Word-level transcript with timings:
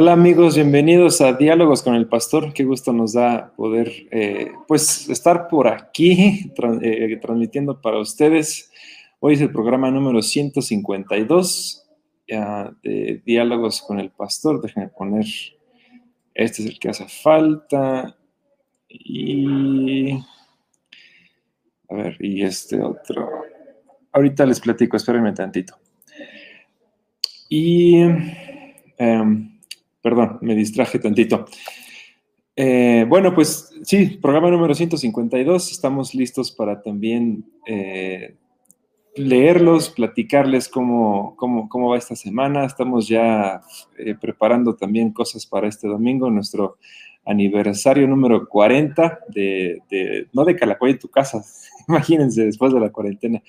Hola 0.00 0.14
amigos, 0.14 0.54
bienvenidos 0.54 1.20
a 1.20 1.34
Diálogos 1.34 1.82
con 1.82 1.94
el 1.94 2.08
Pastor. 2.08 2.54
Qué 2.54 2.64
gusto 2.64 2.90
nos 2.90 3.12
da 3.12 3.52
poder 3.54 3.92
eh, 4.10 4.50
pues 4.66 5.10
estar 5.10 5.46
por 5.46 5.68
aquí 5.68 6.50
eh, 6.80 7.18
transmitiendo 7.20 7.82
para 7.82 7.98
ustedes. 7.98 8.72
Hoy 9.18 9.34
es 9.34 9.42
el 9.42 9.52
programa 9.52 9.90
número 9.90 10.22
152 10.22 11.86
de 12.26 13.22
Diálogos 13.26 13.82
con 13.82 14.00
el 14.00 14.08
Pastor. 14.08 14.62
Déjenme 14.62 14.88
poner, 14.88 15.26
este 16.32 16.62
es 16.62 16.68
el 16.70 16.78
que 16.78 16.88
hace 16.88 17.06
falta. 17.06 18.16
Y 18.88 20.12
a 21.90 21.94
ver, 21.94 22.16
y 22.20 22.42
este 22.42 22.80
otro. 22.80 23.28
Ahorita 24.12 24.46
les 24.46 24.60
platico, 24.60 24.96
espérenme 24.96 25.34
tantito. 25.34 25.74
Y... 27.50 28.00
Em, 28.96 29.49
Perdón, 30.02 30.38
me 30.40 30.54
distraje 30.54 30.98
tantito. 30.98 31.46
Eh, 32.56 33.04
bueno, 33.08 33.34
pues 33.34 33.70
sí, 33.82 34.18
programa 34.20 34.50
número 34.50 34.74
152. 34.74 35.72
Estamos 35.72 36.14
listos 36.14 36.52
para 36.52 36.82
también 36.82 37.44
eh, 37.66 38.36
leerlos, 39.14 39.90
platicarles 39.90 40.68
cómo, 40.68 41.36
cómo, 41.36 41.90
va 41.90 41.98
esta 41.98 42.16
semana. 42.16 42.64
Estamos 42.64 43.08
ya 43.08 43.60
eh, 43.98 44.14
preparando 44.20 44.74
también 44.74 45.12
cosas 45.12 45.46
para 45.46 45.68
este 45.68 45.86
domingo, 45.86 46.30
nuestro 46.30 46.78
aniversario 47.26 48.08
número 48.08 48.48
40 48.48 49.20
de, 49.28 50.26
no 50.32 50.44
de 50.44 50.56
Calacuaya 50.56 50.98
tu 50.98 51.08
casa, 51.08 51.44
imagínense 51.88 52.46
después 52.46 52.72
de 52.72 52.80
la 52.80 52.90
cuarentena, 52.90 53.42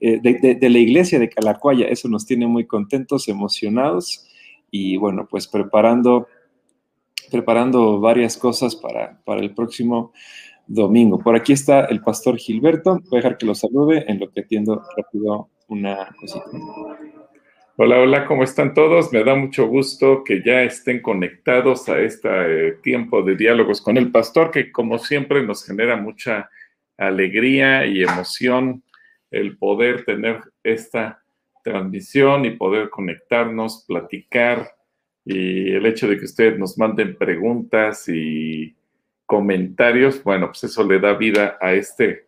de, 0.00 0.56
de 0.60 0.70
la 0.70 0.78
iglesia 0.78 1.18
de 1.18 1.28
Calacuaya. 1.28 1.86
Eso 1.86 2.08
nos 2.08 2.24
tiene 2.24 2.46
muy 2.46 2.66
contentos, 2.66 3.28
emocionados 3.28 4.26
y 4.70 4.96
bueno, 4.96 5.26
pues 5.30 5.46
preparando, 5.46 6.28
preparando 7.30 8.00
varias 8.00 8.36
cosas 8.36 8.76
para, 8.76 9.20
el 9.26 9.54
próximo 9.54 10.12
domingo. 10.66 11.18
Por 11.18 11.36
aquí 11.36 11.52
está 11.52 11.84
el 11.86 12.00
pastor 12.02 12.36
Gilberto. 12.36 13.00
Voy 13.08 13.18
a 13.18 13.22
dejar 13.22 13.38
que 13.38 13.46
lo 13.46 13.54
salude 13.54 14.04
en 14.08 14.20
lo 14.20 14.30
que 14.30 14.40
atiendo 14.40 14.82
rápido 14.96 15.48
una 15.68 16.14
cosita. 16.20 16.44
Hola, 17.78 18.00
hola, 18.00 18.26
¿cómo 18.26 18.42
están 18.42 18.72
todos? 18.72 19.12
Me 19.12 19.22
da 19.22 19.34
mucho 19.34 19.66
gusto 19.66 20.24
que 20.24 20.42
ya 20.42 20.62
estén 20.62 21.02
conectados 21.02 21.88
a 21.90 22.00
este 22.00 22.72
tiempo 22.82 23.22
de 23.22 23.36
diálogos 23.36 23.82
con 23.82 23.98
el 23.98 24.10
pastor, 24.10 24.50
que 24.50 24.72
como 24.72 24.98
siempre 24.98 25.42
nos 25.44 25.62
genera 25.62 25.96
mucha 25.96 26.48
alegría 26.96 27.84
y 27.84 28.02
emoción 28.02 28.82
el 29.30 29.58
poder 29.58 30.06
tener 30.06 30.40
esta 30.62 31.22
transmisión 31.66 32.44
y 32.44 32.50
poder 32.50 32.90
conectarnos, 32.90 33.84
platicar 33.88 34.70
y 35.24 35.72
el 35.72 35.84
hecho 35.84 36.06
de 36.06 36.16
que 36.16 36.24
ustedes 36.24 36.56
nos 36.56 36.78
manden 36.78 37.16
preguntas 37.16 38.08
y 38.08 38.76
comentarios, 39.26 40.22
bueno, 40.22 40.46
pues 40.46 40.62
eso 40.62 40.86
le 40.86 41.00
da 41.00 41.14
vida 41.14 41.58
a 41.60 41.72
este, 41.72 42.26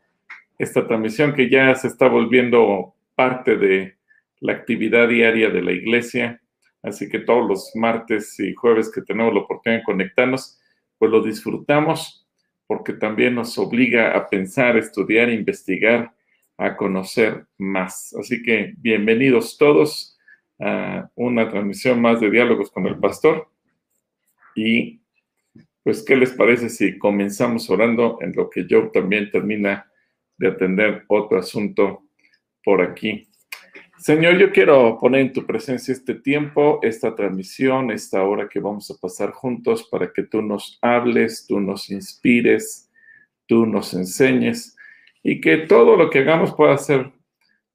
esta 0.59 0.85
transmisión 0.89 1.35
que 1.35 1.49
ya 1.49 1.73
se 1.77 1.87
está 1.87 2.09
volviendo 2.09 2.97
parte 3.15 3.57
de 3.57 3.95
la 4.41 4.55
actividad 4.55 5.09
diaria 5.09 5.51
de 5.51 5.63
la 5.63 5.71
iglesia. 5.71 6.43
Así 6.83 7.09
que 7.09 7.21
todos 7.21 7.49
los 7.49 7.71
martes 7.77 8.41
y 8.41 8.53
jueves 8.55 8.91
que 8.93 9.03
tenemos 9.03 9.33
la 9.33 9.41
oportunidad 9.41 9.83
de 9.83 9.85
conectarnos, 9.85 10.61
pues 10.99 11.13
lo 11.13 11.23
disfrutamos 11.23 12.27
porque 12.67 12.95
también 12.95 13.37
nos 13.37 13.57
obliga 13.57 14.17
a 14.17 14.29
pensar, 14.29 14.77
estudiar, 14.77 15.31
investigar 15.31 16.13
a 16.59 16.77
conocer 16.77 17.47
más. 17.57 18.15
Así 18.15 18.43
que 18.43 18.75
bienvenidos 18.77 19.57
todos 19.57 20.19
a 20.61 21.09
una 21.15 21.49
transmisión 21.49 22.03
más 22.03 22.21
de 22.21 22.31
diálogos 22.31 22.71
con 22.71 22.87
el 22.87 22.99
pastor. 22.99 23.49
Y 24.57 25.01
pues, 25.85 26.05
¿qué 26.05 26.17
les 26.17 26.33
parece 26.33 26.69
si 26.69 26.99
comenzamos 26.99 27.71
orando 27.71 28.19
en 28.21 28.33
lo 28.35 28.51
que 28.51 28.67
yo 28.67 28.91
también 28.91 29.31
termina 29.31 29.91
de 30.37 30.49
atender 30.49 31.05
otro 31.07 31.39
asunto 31.39 32.09
por 32.65 32.83
aquí? 32.83 33.29
Señor, 33.99 34.39
yo 34.39 34.53
quiero 34.53 34.99
poner 34.99 35.23
en 35.23 35.33
tu 35.33 35.47
presencia 35.47 35.93
este 35.93 36.15
tiempo, 36.15 36.81
esta 36.83 37.15
transmisión, 37.15 37.91
esta 37.91 38.23
hora 38.25 38.49
que 38.49 38.61
vamos 38.61 38.91
a 38.91 38.97
pasar 39.01 39.31
juntos 39.31 39.89
para 39.89 40.13
que 40.13 40.25
tú 40.25 40.43
nos 40.43 40.79
hables, 40.83 41.47
tú 41.47 41.61
nos 41.61 41.91
inspires, 41.91 42.91
tú 43.47 43.65
nos 43.65 43.95
enseñes 43.95 44.77
y 45.31 45.43
que 45.43 45.59
todo 45.59 45.95
lo 45.95 46.09
que 46.09 46.21
hagamos 46.21 46.55
pueda 46.55 46.79
ser 46.79 47.13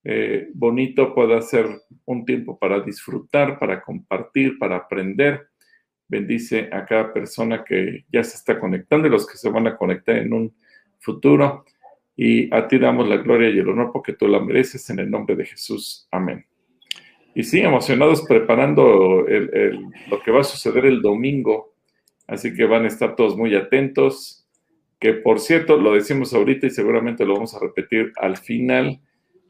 eh, 0.04 0.50
bonito, 0.56 1.14
pueda 1.14 1.40
ser 1.40 1.68
un 2.04 2.26
tiempo 2.26 2.58
para 2.58 2.80
disfrutar, 2.80 3.60
para 3.60 3.80
compartir, 3.80 4.58
para 4.58 4.78
aprender. 4.78 5.50
Bendice 6.08 6.68
a 6.72 6.84
cada 6.84 7.14
persona 7.14 7.64
que 7.64 8.06
ya 8.12 8.24
se 8.24 8.38
está 8.38 8.60
conectando 8.60 9.08
y 9.08 9.12
los 9.12 9.28
que 9.28 9.38
se 9.38 9.52
van 9.52 9.68
a 9.68 9.78
conectar 9.78 10.16
en 10.18 10.34
un 10.34 10.56
futuro. 10.98 11.64
Y 12.18 12.52
a 12.52 12.68
ti 12.68 12.80
damos 12.80 13.08
la 13.08 13.18
gloria 13.18 13.52
y 13.52 13.60
el 13.60 13.70
honor 13.70 13.92
porque 13.94 14.14
tú 14.14 14.28
la 14.28 14.40
mereces 14.40 14.90
en 14.90 14.98
el 14.98 15.12
nombre 15.12 15.36
de 15.36 15.46
Jesús. 15.46 16.08
Amén. 16.10 16.44
Y 17.36 17.44
sí, 17.44 17.60
emocionados 17.60 18.24
preparando 18.28 19.28
lo 20.10 20.24
que 20.24 20.32
va 20.32 20.42
a 20.42 20.44
suceder 20.44 20.88
el 20.88 21.04
domingo. 21.04 21.76
Así 22.26 22.52
que 22.52 22.66
van 22.66 22.86
a 22.86 22.88
estar 22.88 23.16
todos 23.16 23.38
muy 23.38 23.54
atentos 23.54 24.43
que 25.04 25.12
por 25.12 25.42
cierto, 25.42 25.76
lo 25.76 25.96
decimos 25.96 26.34
ahorita 26.34 26.66
y 26.66 26.70
seguramente 26.70 27.26
lo 27.26 27.34
vamos 27.34 27.54
a 27.54 27.60
repetir 27.60 28.14
al 28.16 28.38
final. 28.38 29.02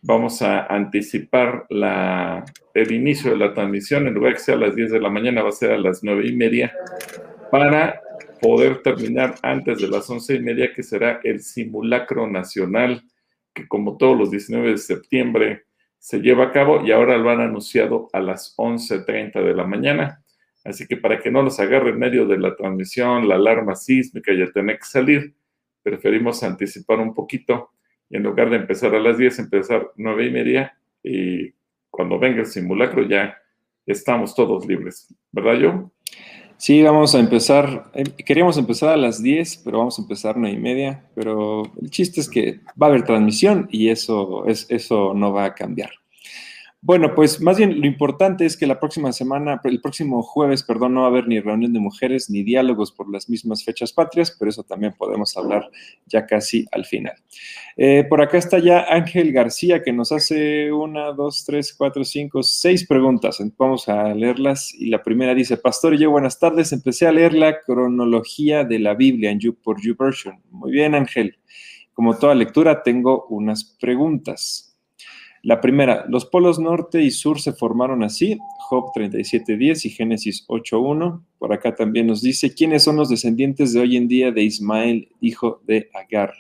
Vamos 0.01 0.41
a 0.41 0.65
anticipar 0.65 1.67
la, 1.69 2.43
el 2.73 2.91
inicio 2.91 3.29
de 3.29 3.37
la 3.37 3.53
transmisión, 3.53 4.07
en 4.07 4.15
lugar 4.15 4.33
que 4.33 4.39
sea 4.39 4.55
a 4.55 4.57
las 4.57 4.75
10 4.75 4.93
de 4.93 4.99
la 4.99 5.11
mañana, 5.11 5.43
va 5.43 5.49
a 5.49 5.51
ser 5.51 5.69
a 5.69 5.77
las 5.77 6.03
9 6.03 6.27
y 6.27 6.35
media, 6.35 6.73
para 7.51 8.01
poder 8.41 8.81
terminar 8.81 9.35
antes 9.43 9.79
de 9.79 9.89
las 9.89 10.09
11 10.09 10.33
y 10.33 10.39
media, 10.39 10.73
que 10.73 10.81
será 10.81 11.19
el 11.23 11.39
simulacro 11.41 12.27
nacional, 12.27 13.03
que 13.53 13.67
como 13.67 13.95
todos 13.97 14.17
los 14.17 14.31
19 14.31 14.71
de 14.71 14.77
septiembre 14.79 15.65
se 15.99 16.17
lleva 16.19 16.45
a 16.45 16.51
cabo 16.51 16.83
y 16.83 16.91
ahora 16.91 17.15
lo 17.19 17.29
han 17.29 17.41
anunciado 17.41 18.09
a 18.11 18.21
las 18.21 18.57
11.30 18.57 19.33
de 19.33 19.53
la 19.53 19.67
mañana. 19.67 20.23
Así 20.63 20.87
que 20.87 20.97
para 20.97 21.19
que 21.19 21.29
no 21.29 21.43
los 21.43 21.59
agarre 21.59 21.91
en 21.91 21.99
medio 21.99 22.25
de 22.25 22.39
la 22.39 22.55
transmisión, 22.55 23.29
la 23.29 23.35
alarma 23.35 23.75
sísmica 23.75 24.33
y 24.33 24.41
el 24.41 24.51
tener 24.51 24.79
que 24.79 24.85
salir, 24.85 25.35
preferimos 25.83 26.41
anticipar 26.43 26.99
un 26.99 27.13
poquito 27.13 27.71
y 28.09 28.17
en 28.17 28.23
lugar 28.23 28.49
de 28.49 28.57
empezar 28.57 28.95
a 28.95 28.99
las 28.99 29.17
10, 29.17 29.39
empezar 29.39 29.91
nueve 29.97 30.25
y 30.25 30.31
media 30.31 30.77
y 31.03 31.53
cuando 31.89 32.17
venga 32.17 32.39
el 32.39 32.45
simulacro 32.45 33.07
ya 33.07 33.37
estamos 33.85 34.33
todos 34.33 34.65
libres, 34.65 35.13
¿verdad, 35.31 35.55
yo? 35.55 35.91
Sí, 36.57 36.81
vamos 36.81 37.13
a 37.13 37.19
empezar, 37.19 37.91
eh, 37.93 38.03
queríamos 38.25 38.57
empezar 38.57 38.89
a 38.89 38.97
las 38.97 39.21
10, 39.21 39.63
pero 39.65 39.79
vamos 39.79 39.99
a 39.99 40.01
empezar 40.01 40.37
nueve 40.37 40.55
y 40.55 40.61
media, 40.61 41.05
pero 41.13 41.63
el 41.81 41.89
chiste 41.89 42.21
es 42.21 42.29
que 42.29 42.61
va 42.81 42.87
a 42.87 42.89
haber 42.89 43.03
transmisión 43.03 43.67
y 43.69 43.89
eso, 43.89 44.45
es, 44.45 44.65
eso 44.69 45.13
no 45.13 45.33
va 45.33 45.45
a 45.45 45.55
cambiar. 45.55 45.91
Bueno, 46.85 47.15
pues 47.15 47.39
más 47.39 47.57
bien 47.57 47.79
lo 47.79 47.87
importante 47.87 48.45
es 48.45 48.57
que 48.57 48.67
la 48.67 48.77
próxima 48.77 49.13
semana, 49.13 49.61
el 49.63 49.79
próximo 49.79 50.21
jueves, 50.21 50.63
perdón, 50.63 50.95
no 50.95 50.99
va 50.99 51.07
a 51.07 51.09
haber 51.11 51.29
ni 51.29 51.39
reunión 51.39 51.71
de 51.71 51.79
mujeres 51.79 52.29
ni 52.29 52.43
diálogos 52.43 52.91
por 52.91 53.09
las 53.09 53.29
mismas 53.29 53.63
fechas 53.63 53.93
patrias, 53.93 54.35
pero 54.37 54.49
eso 54.49 54.63
también 54.63 54.93
podemos 54.97 55.37
hablar 55.37 55.71
ya 56.07 56.25
casi 56.25 56.65
al 56.73 56.83
final. 56.83 57.13
Eh, 57.77 58.05
por 58.09 58.21
acá 58.21 58.37
está 58.37 58.59
ya 58.59 58.81
Ángel 58.89 59.31
García 59.31 59.81
que 59.81 59.93
nos 59.93 60.11
hace 60.11 60.73
una, 60.73 61.13
dos, 61.13 61.45
tres, 61.45 61.73
cuatro, 61.73 62.03
cinco, 62.03 62.43
seis 62.43 62.85
preguntas. 62.85 63.41
Vamos 63.57 63.87
a 63.87 64.13
leerlas 64.13 64.73
y 64.73 64.87
la 64.87 65.01
primera 65.01 65.33
dice, 65.33 65.55
Pastor, 65.55 65.97
yo 65.97 66.11
buenas 66.11 66.37
tardes, 66.37 66.73
empecé 66.73 67.07
a 67.07 67.13
leer 67.13 67.33
la 67.33 67.61
cronología 67.61 68.65
de 68.65 68.79
la 68.79 68.93
Biblia 68.93 69.31
en 69.31 69.39
you, 69.39 69.55
por 69.55 69.81
YouVersion. 69.81 70.41
Muy 70.51 70.73
bien, 70.73 70.95
Ángel. 70.95 71.37
Como 71.93 72.17
toda 72.17 72.35
lectura, 72.35 72.83
tengo 72.83 73.25
unas 73.29 73.77
preguntas. 73.79 74.72
La 75.45 75.59
primera, 75.59 76.05
los 76.07 76.23
polos 76.25 76.57
norte 76.57 77.01
y 77.03 77.11
sur 77.11 77.37
se 77.41 77.51
formaron 77.51 78.01
así, 78.01 78.39
Job 78.59 78.93
37.10 78.95 79.85
y 79.85 79.89
Génesis 79.89 80.47
8.1. 80.47 81.21
Por 81.37 81.51
acá 81.51 81.75
también 81.75 82.07
nos 82.07 82.21
dice, 82.21 82.53
¿quiénes 82.53 82.83
son 82.83 82.95
los 82.95 83.09
descendientes 83.09 83.73
de 83.73 83.81
hoy 83.81 83.97
en 83.97 84.07
día 84.07 84.31
de 84.31 84.41
Ismael, 84.41 85.09
hijo 85.19 85.61
de 85.67 85.89
Agar? 85.93 86.33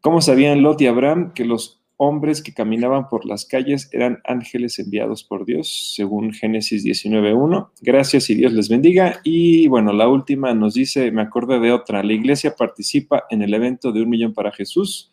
¿Cómo 0.00 0.20
sabían 0.20 0.62
Lot 0.62 0.80
y 0.80 0.88
Abraham 0.88 1.32
que 1.32 1.44
los 1.44 1.80
hombres 1.96 2.42
que 2.42 2.52
caminaban 2.52 3.08
por 3.08 3.24
las 3.24 3.44
calles 3.44 3.88
eran 3.92 4.18
ángeles 4.24 4.80
enviados 4.80 5.22
por 5.22 5.46
Dios, 5.46 5.94
según 5.94 6.32
Génesis 6.32 6.84
19.1? 6.84 7.70
Gracias 7.82 8.28
y 8.30 8.34
Dios 8.34 8.52
les 8.52 8.68
bendiga. 8.68 9.20
Y 9.22 9.68
bueno, 9.68 9.92
la 9.92 10.08
última 10.08 10.52
nos 10.54 10.74
dice, 10.74 11.12
me 11.12 11.22
acordé 11.22 11.60
de 11.60 11.70
otra, 11.70 12.02
la 12.02 12.12
iglesia 12.12 12.56
participa 12.56 13.26
en 13.30 13.42
el 13.42 13.54
evento 13.54 13.92
de 13.92 14.02
un 14.02 14.10
millón 14.10 14.34
para 14.34 14.50
Jesús 14.50 15.12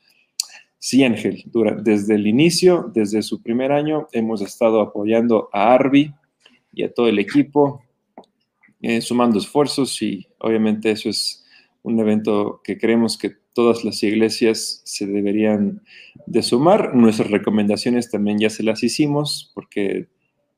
Sí, 0.85 1.01
Ángel, 1.05 1.45
desde 1.81 2.15
el 2.15 2.27
inicio, 2.27 2.91
desde 2.93 3.21
su 3.21 3.41
primer 3.41 3.71
año, 3.71 4.09
hemos 4.11 4.41
estado 4.41 4.81
apoyando 4.81 5.47
a 5.53 5.73
Arby 5.73 6.13
y 6.73 6.83
a 6.83 6.93
todo 6.93 7.07
el 7.07 7.19
equipo, 7.19 7.81
eh, 8.81 8.99
sumando 8.99 9.39
esfuerzos 9.39 10.01
y 10.01 10.27
obviamente 10.39 10.91
eso 10.91 11.07
es 11.07 11.45
un 11.83 12.01
evento 12.01 12.59
que 12.65 12.77
creemos 12.77 13.17
que 13.17 13.31
todas 13.53 13.85
las 13.85 14.03
iglesias 14.03 14.81
se 14.83 15.07
deberían 15.07 15.81
de 16.25 16.43
sumar. 16.43 16.93
Nuestras 16.93 17.31
recomendaciones 17.31 18.11
también 18.11 18.39
ya 18.39 18.49
se 18.49 18.63
las 18.63 18.83
hicimos 18.83 19.53
porque 19.55 20.09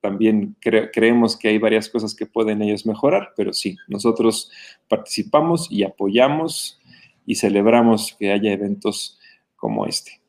también 0.01 0.55
creemos 0.59 1.37
que 1.37 1.49
hay 1.49 1.59
varias 1.59 1.87
cosas 1.87 2.15
que 2.15 2.25
pueden 2.25 2.63
ellos 2.63 2.87
mejorar, 2.87 3.33
pero 3.37 3.53
sí, 3.53 3.77
nosotros 3.87 4.49
participamos 4.87 5.71
y 5.71 5.83
apoyamos 5.83 6.81
y 7.27 7.35
celebramos 7.35 8.15
que 8.17 8.31
haya 8.31 8.51
eventos 8.51 9.19
como 9.65 9.87
este. 9.87 10.21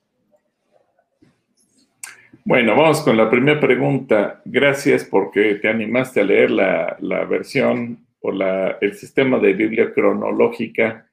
Bueno, 2.42 2.74
vamos 2.74 3.02
con 3.02 3.18
la 3.18 3.28
primera 3.28 3.60
pregunta. 3.60 4.40
Gracias 4.46 5.04
porque 5.04 5.56
te 5.56 5.68
animaste 5.68 6.20
a 6.20 6.24
leer 6.24 6.50
la, 6.50 7.24
versión 7.28 8.06
o 8.20 8.32
la, 8.32 8.78
el 8.80 8.94
sistema 8.94 9.38
de 9.38 9.52
Biblia 9.52 9.92
cronológica 9.92 11.06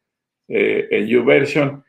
eh, 0.48 0.88
en 0.90 1.08
YouVersion. 1.08 1.84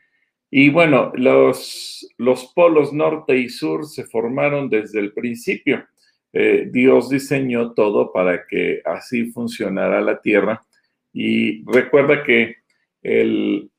Y 0.51 0.69
bueno, 0.71 1.13
los, 1.15 2.05
los 2.17 2.51
polos 2.53 2.91
norte 2.91 3.37
y 3.37 3.47
sur 3.47 3.85
se 3.85 4.03
formaron 4.03 4.69
desde 4.69 4.99
el 4.99 5.13
principio. 5.13 5.85
Eh, 6.33 6.67
Dios 6.69 7.09
diseñó 7.09 7.71
todo 7.71 8.11
para 8.11 8.45
que 8.45 8.81
así 8.83 9.31
funcionara 9.31 10.01
la 10.01 10.19
Tierra. 10.19 10.65
Y 11.13 11.63
recuerda 11.63 12.23
que 12.23 12.57
él, 13.05 13.69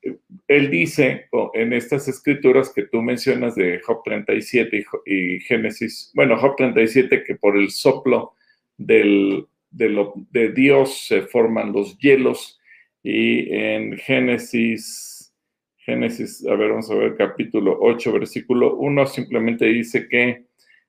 dice 0.71 1.27
en 1.53 1.73
estas 1.73 2.07
escrituras 2.07 2.71
que 2.73 2.83
tú 2.83 3.01
mencionas 3.01 3.55
de 3.55 3.81
Job 3.81 4.01
37 4.05 4.85
y, 5.05 5.39
Génesis, 5.41 6.11
bueno, 6.15 6.37
Job 6.37 6.55
37, 6.55 7.23
que 7.25 7.35
por 7.35 7.57
el 7.57 7.69
soplo 7.69 8.33
de, 8.77 9.45
lo, 9.71 10.13
de 10.31 10.51
Dios 10.53 11.07
se 11.07 11.23
forman 11.23 11.73
los 11.73 11.97
hielos, 11.97 12.59
y 13.03 13.53
en 13.53 13.97
Génesis, 13.97 15.33
Génesis, 15.77 16.45
a 16.47 16.55
ver, 16.55 16.69
vamos 16.69 16.89
a 16.89 16.95
ver, 16.95 17.15
capítulo 17.17 17.77
8, 17.81 18.13
versículo 18.13 18.77
1, 18.77 19.07
simplemente 19.07 19.65
dice 19.65 20.07
que 20.07 20.45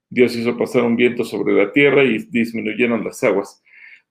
Dios 0.08 0.36
hizo 0.36 0.56
pasar 0.56 0.84
un 0.84 0.96
viento 0.96 1.24
sobre 1.24 1.54
la 1.54 1.72
tierra 1.72 2.04
y 2.04 2.18
disminuyeron 2.18 3.04
las 3.04 3.22
aguas. 3.24 3.62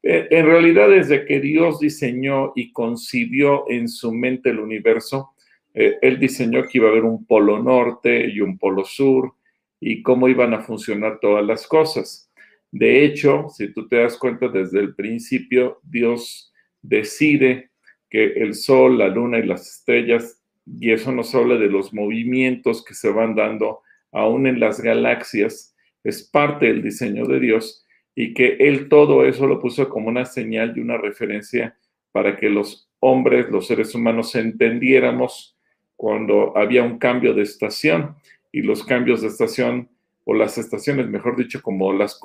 Eh, 0.09 0.25
en 0.31 0.45
realidad, 0.45 0.87
desde 0.87 1.25
que 1.25 1.41
Dios 1.41 1.81
diseñó 1.81 2.53
y 2.55 2.71
concibió 2.71 3.69
en 3.69 3.89
su 3.89 4.13
mente 4.13 4.51
el 4.51 4.59
universo, 4.59 5.31
eh, 5.73 5.97
Él 6.01 6.17
diseñó 6.17 6.63
que 6.63 6.77
iba 6.77 6.87
a 6.87 6.91
haber 6.91 7.03
un 7.03 7.25
polo 7.25 7.61
norte 7.61 8.25
y 8.25 8.39
un 8.39 8.57
polo 8.57 8.85
sur 8.85 9.33
y 9.81 10.01
cómo 10.01 10.29
iban 10.29 10.53
a 10.53 10.61
funcionar 10.61 11.19
todas 11.19 11.45
las 11.45 11.67
cosas. 11.67 12.31
De 12.71 13.03
hecho, 13.03 13.47
si 13.49 13.73
tú 13.73 13.85
te 13.89 13.97
das 13.97 14.17
cuenta 14.17 14.47
desde 14.47 14.79
el 14.79 14.95
principio, 14.95 15.81
Dios 15.83 16.53
decide 16.81 17.71
que 18.09 18.27
el 18.27 18.53
sol, 18.55 18.97
la 18.97 19.09
luna 19.09 19.39
y 19.39 19.45
las 19.45 19.69
estrellas, 19.69 20.41
y 20.65 20.93
eso 20.93 21.11
nos 21.11 21.35
habla 21.35 21.57
de 21.57 21.67
los 21.67 21.93
movimientos 21.93 22.81
que 22.85 22.93
se 22.93 23.11
van 23.11 23.35
dando 23.35 23.81
aún 24.13 24.47
en 24.47 24.61
las 24.61 24.79
galaxias, 24.79 25.75
es 26.05 26.23
parte 26.23 26.67
del 26.67 26.81
diseño 26.81 27.25
de 27.25 27.41
Dios 27.41 27.83
y 28.19 28.33
que 28.33 28.57
él 28.59 28.89
todo 28.89 29.23
eso 29.27 29.45
lo 29.45 29.59
puso 29.59 29.87
como 29.89 30.07
una 30.07 30.25
señal 30.25 30.75
y 30.75 30.79
una 30.79 30.97
referencia 30.97 31.77
para 32.11 32.35
que 32.35 32.49
los 32.49 32.89
hombres, 32.99 33.47
los 33.51 33.67
seres 33.67 33.93
humanos, 33.93 34.33
entendiéramos 34.33 35.55
cuando 35.95 36.57
había 36.57 36.81
un 36.81 36.97
cambio 36.97 37.35
de 37.35 37.43
estación 37.43 38.15
y 38.51 38.63
los 38.63 38.83
cambios 38.83 39.21
de 39.21 39.27
estación 39.27 39.91
o 40.23 40.33
las 40.33 40.57
estaciones, 40.57 41.07
mejor 41.07 41.37
dicho, 41.37 41.61
como 41.61 41.93
las 41.93 42.19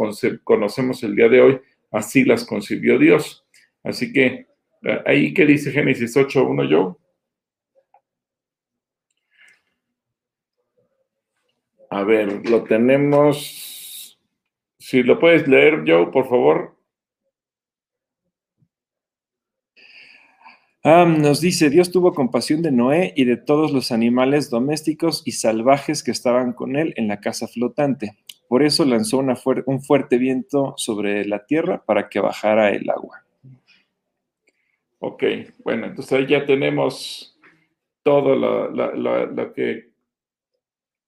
conocemos 0.44 1.02
el 1.02 1.14
día 1.14 1.28
de 1.28 1.42
hoy, 1.42 1.60
así 1.90 2.24
las 2.24 2.46
concibió 2.46 2.98
Dios. 2.98 3.44
Así 3.84 4.14
que 4.14 4.46
eh, 4.84 5.02
ahí 5.04 5.34
que 5.34 5.44
dice 5.44 5.72
Génesis 5.72 6.16
8.1 6.16 6.70
yo. 6.70 6.98
A 11.90 12.02
ver, 12.02 12.48
lo 12.48 12.64
tenemos 12.64 13.81
si 14.82 15.04
lo 15.04 15.18
puedes 15.20 15.46
leer, 15.46 15.84
Joe, 15.86 16.08
por 16.08 16.28
favor. 16.28 16.76
nos 20.84 21.40
dice, 21.40 21.70
Dios 21.70 21.92
tuvo 21.92 22.12
compasión 22.12 22.62
de 22.62 22.72
Noé 22.72 23.12
y 23.14 23.24
de 23.24 23.36
todos 23.36 23.70
los 23.70 23.92
animales 23.92 24.50
domésticos 24.50 25.22
y 25.24 25.32
salvajes 25.32 26.02
que 26.02 26.10
estaban 26.10 26.52
con 26.52 26.74
él 26.74 26.92
en 26.96 27.06
la 27.06 27.20
casa 27.20 27.46
flotante. 27.46 28.18
Por 28.48 28.64
eso 28.64 28.84
lanzó 28.84 29.18
un 29.18 29.82
fuerte 29.82 30.18
viento 30.18 30.74
sobre 30.76 31.24
la 31.26 31.46
tierra 31.46 31.84
para 31.84 32.08
que 32.08 32.18
bajara 32.18 32.70
el 32.70 32.90
agua. 32.90 33.24
Ok, 34.98 35.22
bueno, 35.62 35.86
entonces 35.86 36.12
ahí 36.12 36.26
ya 36.26 36.44
tenemos 36.44 37.38
todo 38.02 38.34
lo 38.34 39.52
que 39.52 39.92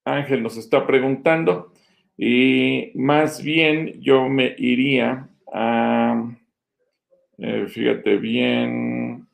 Ángel 0.04 0.44
nos 0.44 0.56
está 0.56 0.86
preguntando. 0.86 1.73
Y 2.16 2.92
más 2.94 3.42
bien 3.42 4.00
yo 4.00 4.28
me 4.28 4.54
iría 4.56 5.28
a, 5.52 6.36
eh, 7.38 7.66
fíjate 7.66 8.16
bien, 8.18 9.26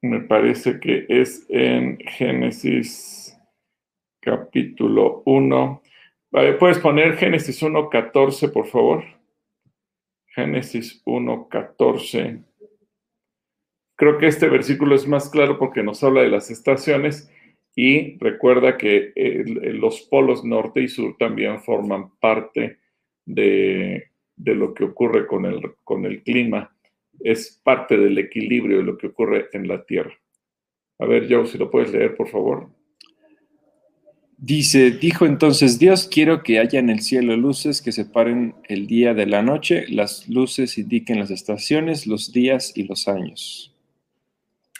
me 0.00 0.20
parece 0.20 0.80
que 0.80 1.06
es 1.08 1.46
en 1.48 1.98
Génesis 1.98 3.38
capítulo 4.20 5.22
1. 5.26 5.82
¿Puedes 6.58 6.78
poner 6.78 7.16
Génesis 7.16 7.62
1.14, 7.62 8.52
por 8.52 8.66
favor? 8.66 9.04
Génesis 10.28 11.04
1.14. 11.04 12.42
Creo 13.96 14.18
que 14.18 14.26
este 14.26 14.48
versículo 14.48 14.94
es 14.94 15.06
más 15.06 15.28
claro 15.28 15.58
porque 15.58 15.82
nos 15.82 16.02
habla 16.02 16.22
de 16.22 16.30
las 16.30 16.50
estaciones 16.50 17.30
y 17.74 18.18
recuerda 18.18 18.76
que 18.76 19.12
los 19.74 20.02
polos 20.02 20.44
norte 20.44 20.82
y 20.82 20.88
sur 20.88 21.16
también 21.18 21.60
forman 21.60 22.10
parte 22.20 22.78
de, 23.24 24.08
lo 24.36 24.74
que 24.74 24.84
ocurre 24.84 25.26
con 25.26 25.46
el, 25.46 25.62
con 25.84 26.04
el 26.04 26.22
clima. 26.22 26.74
Es 27.20 27.60
parte 27.62 27.96
del 27.96 28.18
equilibrio 28.18 28.78
de 28.78 28.84
lo 28.84 28.98
que 28.98 29.08
ocurre 29.08 29.48
en 29.52 29.68
la 29.68 29.84
Tierra. 29.84 30.12
A 30.98 31.06
ver, 31.06 31.26
Joe, 31.28 31.46
si 31.46 31.58
lo 31.58 31.70
puedes 31.70 31.92
leer, 31.92 32.14
por 32.14 32.28
favor. 32.28 32.68
Dice, 34.44 34.90
dijo 34.90 35.24
entonces 35.24 35.78
Dios, 35.78 36.08
quiero 36.08 36.42
que 36.42 36.58
haya 36.58 36.80
en 36.80 36.90
el 36.90 37.00
cielo 37.00 37.36
luces 37.36 37.80
que 37.80 37.92
separen 37.92 38.56
el 38.68 38.88
día 38.88 39.14
de 39.14 39.26
la 39.26 39.40
noche, 39.40 39.84
las 39.88 40.28
luces 40.28 40.78
indiquen 40.78 41.20
las 41.20 41.30
estaciones, 41.30 42.08
los 42.08 42.32
días 42.32 42.72
y 42.74 42.82
los 42.82 43.06
años. 43.06 43.71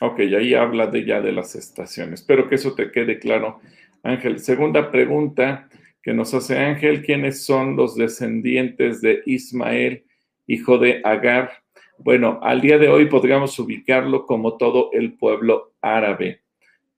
Ok, 0.04 0.18
ahí 0.18 0.52
habla 0.52 0.88
de 0.88 1.04
ya 1.04 1.20
de 1.20 1.30
las 1.30 1.54
estaciones. 1.54 2.22
Espero 2.22 2.48
que 2.48 2.56
eso 2.56 2.74
te 2.74 2.90
quede 2.90 3.20
claro, 3.20 3.60
Ángel. 4.02 4.40
Segunda 4.40 4.90
pregunta 4.90 5.68
que 6.02 6.12
nos 6.12 6.34
hace 6.34 6.58
Ángel, 6.58 7.02
¿quiénes 7.02 7.44
son 7.44 7.76
los 7.76 7.94
descendientes 7.94 9.00
de 9.00 9.22
Ismael, 9.26 10.02
hijo 10.48 10.78
de 10.78 11.00
Agar? 11.04 11.52
Bueno, 11.98 12.40
al 12.42 12.60
día 12.60 12.78
de 12.78 12.88
hoy 12.88 13.06
podríamos 13.06 13.56
ubicarlo 13.60 14.26
como 14.26 14.56
todo 14.56 14.90
el 14.92 15.12
pueblo 15.12 15.74
árabe. 15.80 16.40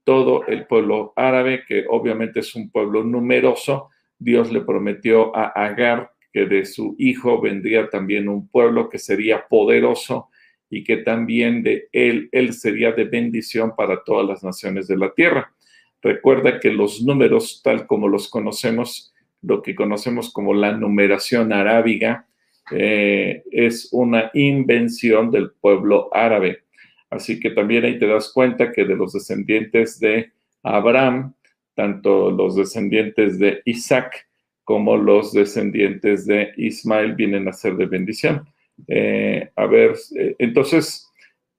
Todo 0.05 0.47
el 0.47 0.67
pueblo 0.67 1.13
árabe, 1.15 1.65
que 1.69 1.85
obviamente 1.87 2.41
es 2.41 2.55
un 2.55 2.71
pueblo 2.71 3.05
numeroso, 3.05 3.91
Dios 4.19 4.51
le 4.51 4.63
prometió 4.63 5.37
a 5.37 5.49
Agar 5.49 6.11
que 6.33 6.47
de 6.47 6.65
su 6.65 6.97
hijo 6.99 7.39
vendría 7.39 7.91
también 7.91 8.31
un 8.31 8.49
pueblo 8.49 8.89
que 8.89 8.99
sería 8.99 9.47
poderoso 9.47 10.31
y 10.71 10.85
que 10.85 10.99
también 10.99 11.63
de 11.63 11.89
él, 11.93 12.29
él 12.33 12.53
sería 12.53 12.93
de 12.93 13.05
bendición 13.05 13.75
para 13.77 14.03
todas 14.05 14.27
las 14.27 14.43
naciones 14.43 14.89
de 14.89 14.97
la 14.97 15.13
tierra. 15.13 15.53
Recuerda 16.03 16.61
que 16.61 16.71
los 16.71 17.03
números, 17.03 17.61
tal 17.63 17.87
como 17.87 18.09
los 18.09 18.29
conocemos, 18.29 19.15
lo 19.43 19.63
que 19.63 19.75
conocemos 19.75 20.33
como 20.33 20.53
la 20.55 20.73
numeración 20.73 21.53
arábiga, 21.53 22.27
eh, 22.71 23.43
es 23.51 23.89
una 23.93 24.31
invención 24.35 25.31
del 25.31 25.53
pueblo 25.53 26.09
árabe. 26.13 26.65
Así 27.11 27.39
que 27.39 27.51
también 27.51 27.85
ahí 27.85 27.99
te 27.99 28.07
das 28.07 28.33
cuenta 28.33 28.73
que 28.73 28.85
de 28.85 28.97
los 28.97 29.13
descendientes 29.13 30.01
de 30.01 30.33
Abraham, 30.63 31.35
tanto 31.75 32.31
los 32.31 32.57
descendientes 32.57 33.39
de 33.39 33.63
Isaac 33.65 34.27
como 34.65 34.97
los 34.97 35.33
descendientes 35.33 36.27
de 36.27 36.53
Ismael 36.57 37.15
vienen 37.15 37.47
a 37.49 37.53
ser 37.53 37.77
de 37.77 37.87
bendición. 37.87 38.49
Eh, 38.89 39.51
a 39.57 39.67
ver, 39.67 39.97
eh, 40.17 40.37
entonces, 40.39 41.11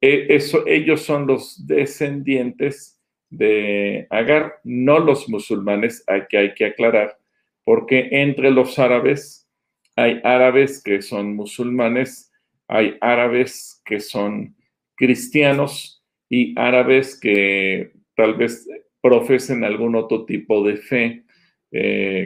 eh, 0.02 0.28
eso, 0.30 0.66
ellos 0.68 1.02
son 1.02 1.28
los 1.28 1.66
descendientes 1.66 3.02
de 3.30 4.08
Agar, 4.10 4.56
no 4.64 5.00
los 5.00 5.28
musulmanes, 5.30 6.06
que 6.30 6.38
hay 6.38 6.54
que 6.54 6.66
aclarar, 6.66 7.18
porque 7.64 8.10
entre 8.12 8.52
los 8.52 8.78
árabes 8.80 9.50
hay 9.96 10.20
árabes 10.24 10.84
que 10.84 11.02
son 11.02 11.36
musulmanes, 11.36 12.32
hay 12.68 12.98
árabes 13.02 13.82
que 13.86 14.00
son 14.00 14.56
cristianos 14.96 16.04
y 16.30 16.58
árabes 16.60 17.20
que 17.20 17.94
tal 18.16 18.36
vez 18.36 18.68
profesen 19.02 19.64
algún 19.64 19.96
otro 19.96 20.26
tipo 20.26 20.64
de 20.64 20.78
fe, 20.78 21.24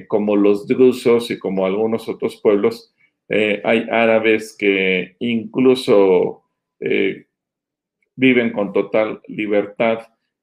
como 0.08 0.36
los 0.36 0.68
drusos 0.68 1.32
y 1.32 1.40
como 1.40 1.66
algunos 1.66 2.08
otros 2.08 2.40
pueblos 2.42 2.94
eh, 3.30 3.62
hay 3.64 3.86
árabes 3.92 4.56
que 4.58 5.16
incluso 5.20 6.44
eh, 6.80 7.28
viven 8.16 8.52
con 8.52 8.74
total 8.74 9.22
libertad 9.28 10.00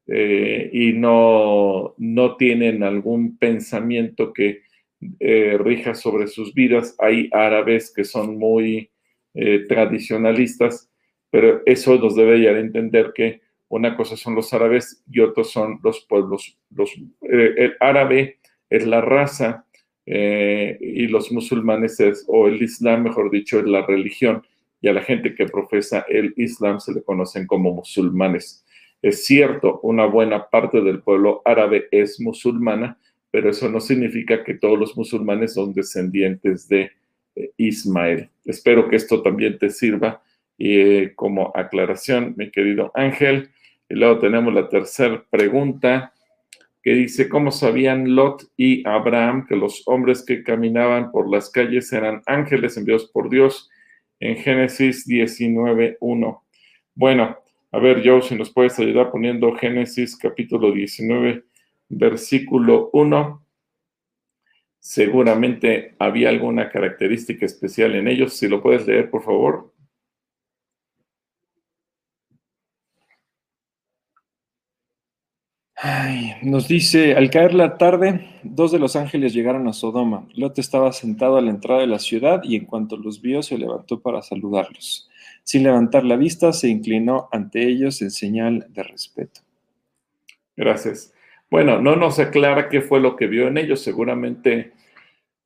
eh, 0.07 0.71
y 0.73 0.93
no, 0.93 1.95
no 1.99 2.37
tienen 2.37 2.85
algún 2.85 3.37
pensamiento 3.39 4.33
que 4.33 4.65
rija 5.19 5.95
sobre 5.95 6.27
sus 6.27 6.55
vidas. 6.55 6.97
Hay 6.99 7.29
árabes 7.33 7.93
que 7.95 8.03
son 8.05 8.39
muy 8.39 8.91
tradicionalistas, 9.69 10.91
pero 11.31 11.61
eso 11.67 11.97
nos 11.99 12.17
debe 12.17 12.39
llevar 12.39 12.57
a 12.57 12.61
entender 12.61 13.13
que 13.15 13.43
una 13.69 13.95
cosa 13.95 14.17
son 14.17 14.35
los 14.35 14.55
árabes 14.55 15.05
y 15.07 15.21
otros 15.21 15.53
son 15.53 15.81
los 15.83 16.07
pueblos. 16.09 16.59
Los, 16.71 16.91
el 17.21 17.77
árabe 17.79 18.39
es 18.71 18.87
la 18.87 19.03
raza 19.03 19.66
y 20.07 21.09
los 21.09 21.33
musulmanes 21.33 21.99
es, 21.99 22.25
o 22.29 22.47
el 22.47 22.63
islam, 22.63 23.03
mejor 23.03 23.31
dicho, 23.31 23.59
es 23.59 23.67
la 23.67 23.85
religión. 23.85 24.43
Y 24.81 24.89
a 24.89 24.93
la 24.93 25.03
gente 25.03 25.35
que 25.35 25.47
profesa 25.47 26.05
el 26.09 26.33
islam 26.37 26.81
se 26.81 26.95
le 26.95 27.03
conocen 27.03 27.47
como 27.47 27.73
musulmanes. 27.73 28.65
Es 29.03 29.25
cierto, 29.25 29.81
una 29.83 30.07
buena 30.07 30.49
parte 30.49 30.81
del 30.81 31.01
pueblo 31.01 31.43
árabe 31.45 31.87
es 31.91 32.21
musulmana, 32.21 32.99
pero 33.31 33.51
eso 33.51 33.69
no 33.69 33.81
significa 33.81 34.43
que 34.43 34.55
todos 34.55 34.79
los 34.79 34.97
musulmanes 34.97 35.55
son 35.55 35.75
descendientes 35.75 36.69
de 36.69 36.91
eh, 37.35 37.51
Ismael. 37.57 38.31
Espero 38.45 38.89
que 38.89 38.97
esto 38.97 39.23
también 39.23 39.59
te 39.59 39.71
sirva 39.71 40.23
eh, 40.59 41.13
como 41.15 41.53
aclaración, 41.55 42.35
mi 42.37 42.51
querido 42.51 42.91
Ángel. 42.95 43.51
Y 43.89 43.95
luego 43.95 44.19
tenemos 44.19 44.53
la 44.55 44.69
tercera 44.69 45.23
pregunta 45.31 46.13
que 46.87 46.95
dice, 46.95 47.29
¿cómo 47.29 47.51
sabían 47.51 48.15
Lot 48.15 48.45
y 48.57 48.87
Abraham 48.87 49.45
que 49.49 49.57
los 49.57 49.83
hombres 49.87 50.25
que 50.25 50.45
caminaban 50.45 51.11
por 51.11 51.29
las 51.29 51.51
calles 51.51 51.93
eran 51.93 52.23
ángeles 52.27 52.77
enviados 52.77 53.11
por 53.11 53.29
Dios? 53.29 53.69
En 54.21 54.37
Génesis 54.37 55.05
19.1. 55.05 56.43
Bueno, 56.95 57.39
a 57.73 57.79
ver, 57.81 58.03
Joe, 58.05 58.23
si 58.23 58.37
nos 58.37 58.53
puedes 58.53 58.79
ayudar 58.79 59.11
poniendo 59.11 59.57
Génesis 59.57 60.17
capítulo 60.17 60.71
19, 60.71 61.43
versículo 61.89 62.91
1. 62.93 63.45
Seguramente 64.79 65.97
había 65.99 66.29
alguna 66.29 66.71
característica 66.71 67.45
especial 67.47 67.97
en 67.97 68.07
ellos. 68.07 68.35
Si 68.35 68.47
lo 68.47 68.63
puedes 68.63 68.87
leer, 68.87 69.11
por 69.11 69.25
favor. 69.25 69.73
Nos 76.43 76.69
dice, 76.69 77.15
al 77.15 77.31
caer 77.31 77.53
la 77.55 77.77
tarde, 77.77 78.27
dos 78.43 78.73
de 78.73 78.79
los 78.79 78.97
ángeles 78.97 79.35
llegaron 79.35 79.69
a 79.69 79.73
Sodoma. 79.73 80.27
Lot 80.35 80.59
estaba 80.59 80.93
sentado 80.93 81.37
a 81.37 81.43
la 81.43 81.51
entrada 81.51 81.81
de 81.81 81.87
la 81.87 81.99
ciudad 81.99 82.41
y 82.43 82.57
en 82.57 82.65
cuanto 82.65 82.97
los 82.97 83.21
vio 83.21 83.43
se 83.43 83.59
levantó 83.59 84.01
para 84.01 84.23
saludarlos. 84.23 85.09
Sin 85.43 85.63
levantar 85.63 86.05
la 86.05 86.17
vista, 86.17 86.53
se 86.53 86.69
inclinó 86.69 87.29
ante 87.31 87.67
ellos 87.69 88.01
en 88.03 88.11
señal 88.11 88.67
de 88.71 88.83
respeto. 88.83 89.43
Gracias. 90.57 91.13
Bueno, 91.51 91.81
no 91.81 91.95
nos 91.95 92.19
aclara 92.19 92.69
qué 92.69 92.81
fue 92.81 93.01
lo 93.01 93.15
que 93.15 93.27
vio 93.27 93.47
en 93.47 93.59
ellos. 93.59 93.81
Seguramente 93.81 94.73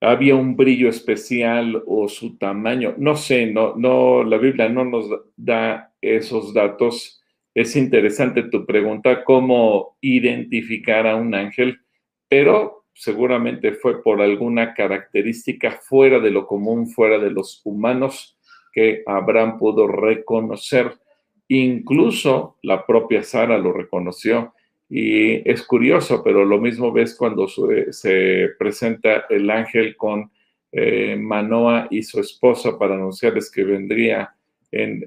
había 0.01 0.35
un 0.35 0.57
brillo 0.57 0.89
especial 0.89 1.83
o 1.87 2.09
su 2.09 2.39
tamaño. 2.39 2.95
No 2.97 3.17
sé, 3.17 3.47
no, 3.47 3.75
no, 3.77 4.25
la 4.25 4.39
Biblia 4.39 4.69
no 4.69 4.85
nos 4.85 5.11
da 5.37 5.93
esos 6.01 6.55
datos. 6.55 7.20
Es 7.55 7.75
interesante 7.75 8.45
tu 8.45 8.65
pregunta, 8.65 9.25
cómo 9.25 9.97
identificar 10.01 11.07
a 11.07 11.17
un 11.17 11.35
ángel, 11.35 11.81
pero 12.29 12.85
seguramente 12.95 13.73
fue 13.73 14.03
por 14.03 14.21
alguna 14.21 14.75
característica 14.75 15.73
fuera 15.73 16.21
de 16.21 16.31
lo 16.31 16.47
común, 16.47 16.89
fuera 16.89 17.19
de 17.19 17.31
los 17.31 17.61
humanos, 17.65 18.39
que 18.73 19.03
Abraham 19.07 19.59
pudo 19.59 19.89
reconocer. 19.89 20.93
Incluso 21.49 22.57
la 22.63 22.87
propia 22.87 23.23
Sara 23.23 23.59
lo 23.59 23.73
reconoció 23.73 24.55
y 24.89 25.49
es 25.49 25.63
curioso, 25.65 26.23
pero 26.23 26.45
lo 26.45 26.61
mismo 26.61 26.93
ves 26.93 27.17
cuando 27.17 27.49
se 27.49 28.51
presenta 28.59 29.27
el 29.29 29.51
ángel 29.51 29.97
con 29.97 30.31
eh, 30.73 31.17
Manoa 31.17 31.89
y 31.91 32.03
su 32.03 32.21
esposa 32.21 32.79
para 32.79 32.95
anunciarles 32.95 33.51
que 33.51 33.65
vendría 33.65 34.35
en 34.73 35.07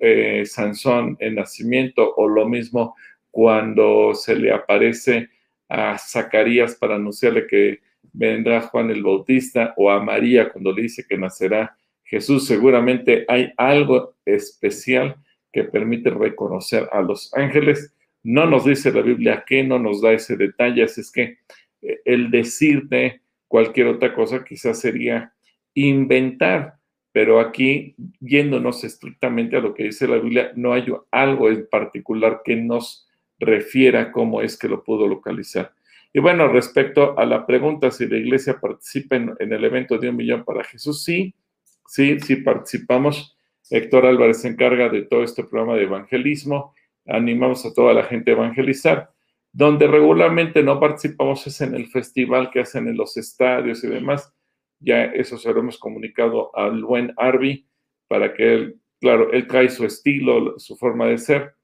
eh, 0.00 0.44
Sansón 0.46 1.16
en 1.20 1.34
nacimiento, 1.34 2.14
o 2.16 2.28
lo 2.28 2.48
mismo 2.48 2.94
cuando 3.30 4.14
se 4.14 4.36
le 4.36 4.52
aparece 4.52 5.28
a 5.68 5.98
Zacarías 5.98 6.76
para 6.76 6.96
anunciarle 6.96 7.46
que 7.46 7.80
vendrá 8.12 8.60
Juan 8.60 8.90
el 8.90 9.02
Bautista, 9.02 9.74
o 9.76 9.90
a 9.90 10.02
María 10.02 10.50
cuando 10.50 10.72
le 10.72 10.82
dice 10.82 11.04
que 11.08 11.18
nacerá 11.18 11.76
Jesús. 12.04 12.46
Seguramente 12.46 13.24
hay 13.28 13.52
algo 13.56 14.14
especial 14.24 15.16
que 15.52 15.64
permite 15.64 16.10
reconocer 16.10 16.88
a 16.92 17.00
los 17.00 17.32
ángeles 17.34 17.94
no 18.24 18.46
nos 18.46 18.64
dice 18.64 18.90
la 18.90 19.02
Biblia 19.02 19.44
qué, 19.46 19.62
no 19.62 19.78
nos 19.78 20.00
da 20.00 20.12
ese 20.12 20.36
detalle, 20.36 20.82
así 20.82 21.02
es 21.02 21.12
que 21.12 21.38
eh, 21.82 22.00
el 22.06 22.30
decirte 22.30 23.20
cualquier 23.46 23.86
otra 23.86 24.14
cosa 24.14 24.42
quizás 24.42 24.80
sería 24.80 25.32
inventar, 25.74 26.76
pero 27.14 27.38
aquí, 27.38 27.94
yéndonos 28.18 28.82
estrictamente 28.82 29.56
a 29.56 29.60
lo 29.60 29.72
que 29.72 29.84
dice 29.84 30.08
la 30.08 30.18
Biblia, 30.18 30.52
no 30.56 30.72
hay 30.72 30.84
algo 31.12 31.48
en 31.48 31.66
particular 31.70 32.42
que 32.44 32.56
nos 32.56 33.08
refiera 33.38 34.10
cómo 34.10 34.42
es 34.42 34.58
que 34.58 34.68
lo 34.68 34.82
pudo 34.82 35.06
localizar. 35.06 35.72
Y 36.12 36.18
bueno, 36.18 36.48
respecto 36.48 37.16
a 37.16 37.24
la 37.24 37.46
pregunta 37.46 37.90
si 37.92 38.08
la 38.08 38.18
iglesia 38.18 38.58
participa 38.60 39.14
en, 39.14 39.32
en 39.38 39.52
el 39.52 39.64
evento 39.64 39.98
de 39.98 40.08
un 40.08 40.16
millón 40.16 40.44
para 40.44 40.64
Jesús, 40.64 41.04
sí, 41.04 41.34
sí, 41.86 42.18
sí 42.18 42.36
participamos. 42.36 43.38
Héctor 43.70 44.06
Álvarez 44.06 44.42
se 44.42 44.48
encarga 44.48 44.88
de 44.88 45.02
todo 45.02 45.22
este 45.22 45.44
programa 45.44 45.76
de 45.76 45.84
evangelismo 45.84 46.74
animamos 47.06 47.64
a 47.66 47.74
toda 47.74 47.94
la 47.94 48.04
gente 48.04 48.30
a 48.30 48.34
evangelizar. 48.34 49.10
Donde 49.52 49.86
regularmente 49.86 50.62
no 50.62 50.80
participamos 50.80 51.46
es 51.46 51.60
en 51.60 51.74
el 51.74 51.86
festival 51.86 52.50
que 52.50 52.60
hacen 52.60 52.88
en 52.88 52.96
los 52.96 53.16
estadios 53.16 53.84
y 53.84 53.88
demás. 53.88 54.32
Ya 54.80 55.04
eso 55.04 55.38
se 55.38 55.52
lo 55.52 55.60
hemos 55.60 55.78
comunicado 55.78 56.54
al 56.56 56.82
buen 56.84 57.12
Arby 57.16 57.66
para 58.08 58.34
que 58.34 58.54
él, 58.54 58.80
claro, 59.00 59.32
él 59.32 59.46
trae 59.46 59.68
su 59.68 59.84
estilo, 59.84 60.58
su 60.58 60.76
forma 60.76 61.06
de 61.06 61.18
ser, 61.18 61.54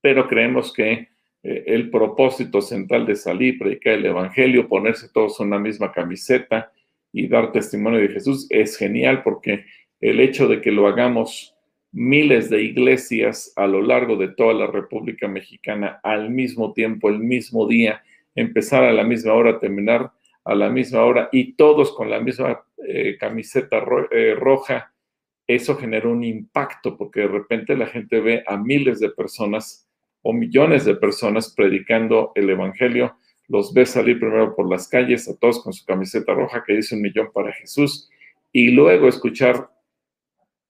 pero 0.00 0.28
creemos 0.28 0.72
que 0.72 1.08
eh, 1.42 1.64
el 1.66 1.90
propósito 1.90 2.60
central 2.62 3.06
de 3.06 3.16
salir, 3.16 3.58
predicar 3.58 3.94
el 3.94 4.06
Evangelio, 4.06 4.68
ponerse 4.68 5.08
todos 5.12 5.40
en 5.40 5.48
una 5.48 5.58
misma 5.58 5.92
camiseta 5.92 6.72
y 7.12 7.28
dar 7.28 7.52
testimonio 7.52 8.00
de 8.00 8.08
Jesús 8.08 8.46
es 8.50 8.76
genial 8.76 9.22
porque 9.22 9.64
el 10.00 10.20
hecho 10.20 10.48
de 10.48 10.60
que 10.60 10.72
lo 10.72 10.86
hagamos 10.86 11.54
miles 11.92 12.48
de 12.48 12.62
iglesias 12.62 13.52
a 13.56 13.66
lo 13.66 13.82
largo 13.82 14.16
de 14.16 14.28
toda 14.28 14.54
la 14.54 14.66
República 14.66 15.28
Mexicana 15.28 16.00
al 16.02 16.30
mismo 16.30 16.72
tiempo, 16.72 17.08
el 17.10 17.18
mismo 17.18 17.68
día, 17.68 18.02
empezar 18.34 18.82
a 18.84 18.92
la 18.92 19.04
misma 19.04 19.34
hora, 19.34 19.58
terminar 19.58 20.10
a 20.44 20.54
la 20.54 20.68
misma 20.70 21.04
hora 21.04 21.28
y 21.32 21.54
todos 21.54 21.92
con 21.92 22.10
la 22.10 22.20
misma 22.20 22.64
eh, 22.86 23.16
camiseta 23.18 23.84
eh, 24.10 24.34
roja, 24.34 24.92
eso 25.46 25.76
genera 25.76 26.08
un 26.08 26.24
impacto 26.24 26.96
porque 26.96 27.20
de 27.20 27.28
repente 27.28 27.76
la 27.76 27.86
gente 27.86 28.20
ve 28.20 28.42
a 28.46 28.56
miles 28.56 29.00
de 29.00 29.10
personas 29.10 29.88
o 30.22 30.32
millones 30.32 30.84
de 30.84 30.94
personas 30.94 31.52
predicando 31.54 32.32
el 32.34 32.48
Evangelio, 32.48 33.16
los 33.48 33.74
ve 33.74 33.84
salir 33.86 34.18
primero 34.20 34.54
por 34.54 34.70
las 34.70 34.88
calles, 34.88 35.28
a 35.28 35.36
todos 35.36 35.62
con 35.62 35.72
su 35.72 35.84
camiseta 35.84 36.32
roja 36.32 36.62
que 36.64 36.74
dice 36.74 36.94
un 36.94 37.02
millón 37.02 37.30
para 37.32 37.52
Jesús, 37.52 38.08
y 38.52 38.70
luego 38.70 39.08
escuchar 39.08 39.68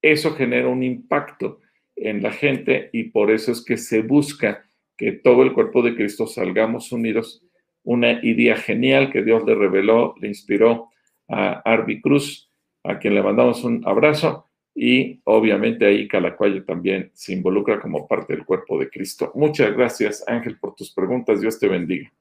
eso 0.01 0.35
genera 0.35 0.69
un 0.69 0.83
impacto 0.83 1.61
en 1.95 2.23
la 2.23 2.33
gente 2.33 2.91
y 2.93 3.05
por 3.05 3.31
eso 3.31 3.53
es 3.53 3.65
que 3.65 3.77
se 3.77 4.03
busca 4.03 4.65
que 4.97 5.13
todo 5.13 5.43
el 5.43 5.53
cuerpo 5.53 5.83
de 5.83 5.95
Cristo 5.95 6.27
salgamos 6.27 6.91
unidos. 6.93 7.45
Una 7.85 8.13
idea 8.25 8.57
genial 8.57 9.11
que 9.11 9.23
Dios 9.23 9.45
le 9.45 9.55
reveló, 9.55 10.15
le 10.21 10.29
inspiró 10.29 10.91
a 11.29 11.61
Arby 11.65 12.01
Cruz, 12.01 12.51
a 12.85 12.99
quien 12.99 13.15
le 13.15 13.23
mandamos 13.23 13.65
un 13.65 13.83
abrazo 13.87 14.49
y 14.75 15.21
obviamente 15.25 15.87
ahí 15.87 16.09
Calacuaya 16.09 16.65
también 16.65 17.11
se 17.15 17.33
involucra 17.33 17.81
como 17.81 18.07
parte 18.09 18.35
del 18.35 18.45
cuerpo 18.45 18.79
de 18.79 18.89
Cristo. 18.89 19.33
Muchas 19.35 19.73
gracias 19.73 20.25
Ángel 20.27 20.59
por 20.59 20.75
tus 20.75 20.93
preguntas. 20.93 21.41
Dios 21.41 21.59
te 21.59 21.69
bendiga. 21.69 22.13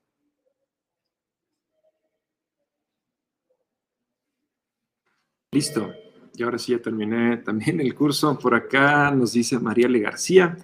Listo. 5.52 5.94
Y 6.34 6.44
ahora 6.44 6.58
sí 6.58 6.72
ya 6.72 6.80
terminé 6.82 7.38
también 7.38 7.82
el 7.82 7.94
curso. 7.94 8.38
Por 8.40 8.56
acá 8.56 9.12
nos 9.12 9.34
dice 9.34 9.60
Mariale 9.60 10.00
García. 10.00 10.58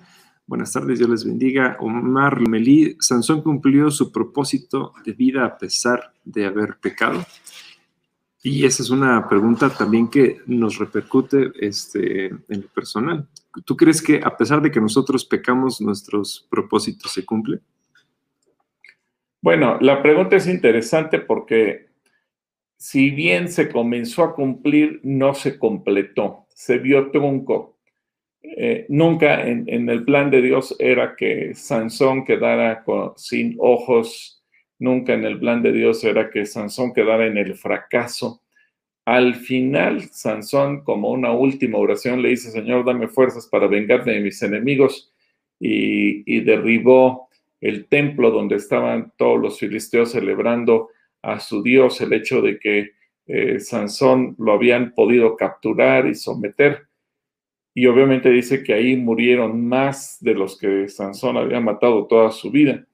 Buenas 0.48 0.72
tardes, 0.72 0.98
Dios 0.98 1.10
les 1.10 1.25
bendiga. 1.25 1.75
Omar 1.82 2.39
Melí, 2.48 2.96
Sansón 3.01 3.42
cumplió 3.42 3.92
su 3.92 4.13
propósito 4.13 4.94
de 5.04 5.12
vida 5.12 5.44
a 5.44 5.58
pesar 5.58 6.13
de 6.24 6.46
haber 6.46 6.77
pecado. 6.77 7.25
Y 8.42 8.66
esa 8.66 8.82
es 8.82 8.89
una 8.89 9.27
pregunta 9.27 9.70
también 9.70 10.10
que 10.10 10.39
nos 10.46 10.77
repercute 10.77 11.51
este, 11.60 12.27
en 12.27 12.46
el 12.48 12.63
personal. 12.63 13.27
¿Tú 13.66 13.75
crees 13.75 14.01
que 14.01 14.22
a 14.24 14.38
pesar 14.38 14.62
de 14.62 14.72
que 14.72 14.80
nosotros 14.80 15.25
pecamos, 15.25 15.82
nuestros 15.82 16.48
propósitos 16.50 17.12
se 17.12 17.25
cumplen? 17.25 17.60
Bueno, 19.42 19.77
la 19.82 20.01
pregunta 20.01 20.38
es 20.38 20.48
interesante 20.48 21.20
porque 21.20 21.89
si 22.77 23.10
bien 23.10 23.51
se 23.51 23.70
comenzó 23.70 24.24
a 24.24 24.34
cumplir, 24.34 25.01
no 25.04 25.34
se 25.34 25.60
completó, 25.60 26.46
se 26.48 26.77
vio 26.77 27.12
trunco. 27.12 27.76
Eh, 28.41 28.86
nunca 28.89 29.46
en, 29.46 29.89
el 29.89 30.06
plan 30.06 30.32
de 30.32 30.41
Dios 30.41 30.75
era 30.79 31.15
que 31.15 31.53
Sansón 31.53 32.24
quedara 32.24 32.84
sin 33.15 33.56
ojos 33.60 34.38
Nunca 34.79 35.13
en 35.13 35.25
el 35.25 35.39
plan 35.39 35.63
de 35.63 35.72
Dios 35.72 36.03
era 36.03 36.29
que 36.29 36.46
Sansón 36.46 36.94
quedara 36.94 37.25
en 37.25 37.38
el 37.38 37.56
fracaso. 37.56 38.44
Al 39.06 39.36
final, 39.36 40.01
Sansón, 40.12 40.84
como 40.84 41.10
una 41.10 41.32
última 41.32 41.79
oración, 41.79 42.22
le 42.22 42.29
dice, 42.29 42.51
Señor, 42.51 42.86
dame 42.86 43.08
fuerzas 43.08 43.48
para 43.48 43.67
vengarme 43.67 44.13
de 44.13 44.20
mis 44.20 44.41
enemigos. 44.44 45.12
Y, 45.60 46.41
derribó 46.41 47.29
el 47.60 47.88
templo 47.88 48.29
donde 48.29 48.58
estaban 48.58 49.12
todos 49.17 49.39
los 49.41 49.60
filisteos 49.60 50.12
celebrando 50.12 50.89
a 51.24 51.39
su 51.39 51.63
Dios, 51.63 52.00
el 52.01 52.13
hecho 52.13 52.41
de 52.41 52.60
que 52.60 52.91
eh, 53.25 53.60
Sansón 53.60 54.36
lo 54.38 54.53
habían 54.53 54.94
podido 54.94 55.36
capturar 55.36 56.06
y 56.06 56.13
someter. 56.13 56.86
Y 57.77 57.86
obviamente 57.86 58.31
dice 58.31 58.63
que 58.63 58.74
ahí 58.74 58.98
murieron 58.98 59.67
más 59.67 60.17
de 60.19 60.34
los 60.34 60.57
que 60.57 60.89
Sansón 60.89 61.38
había 61.38 61.60
matado 61.60 62.07
toda 62.07 62.31
su 62.31 62.50
vida. 62.50 62.88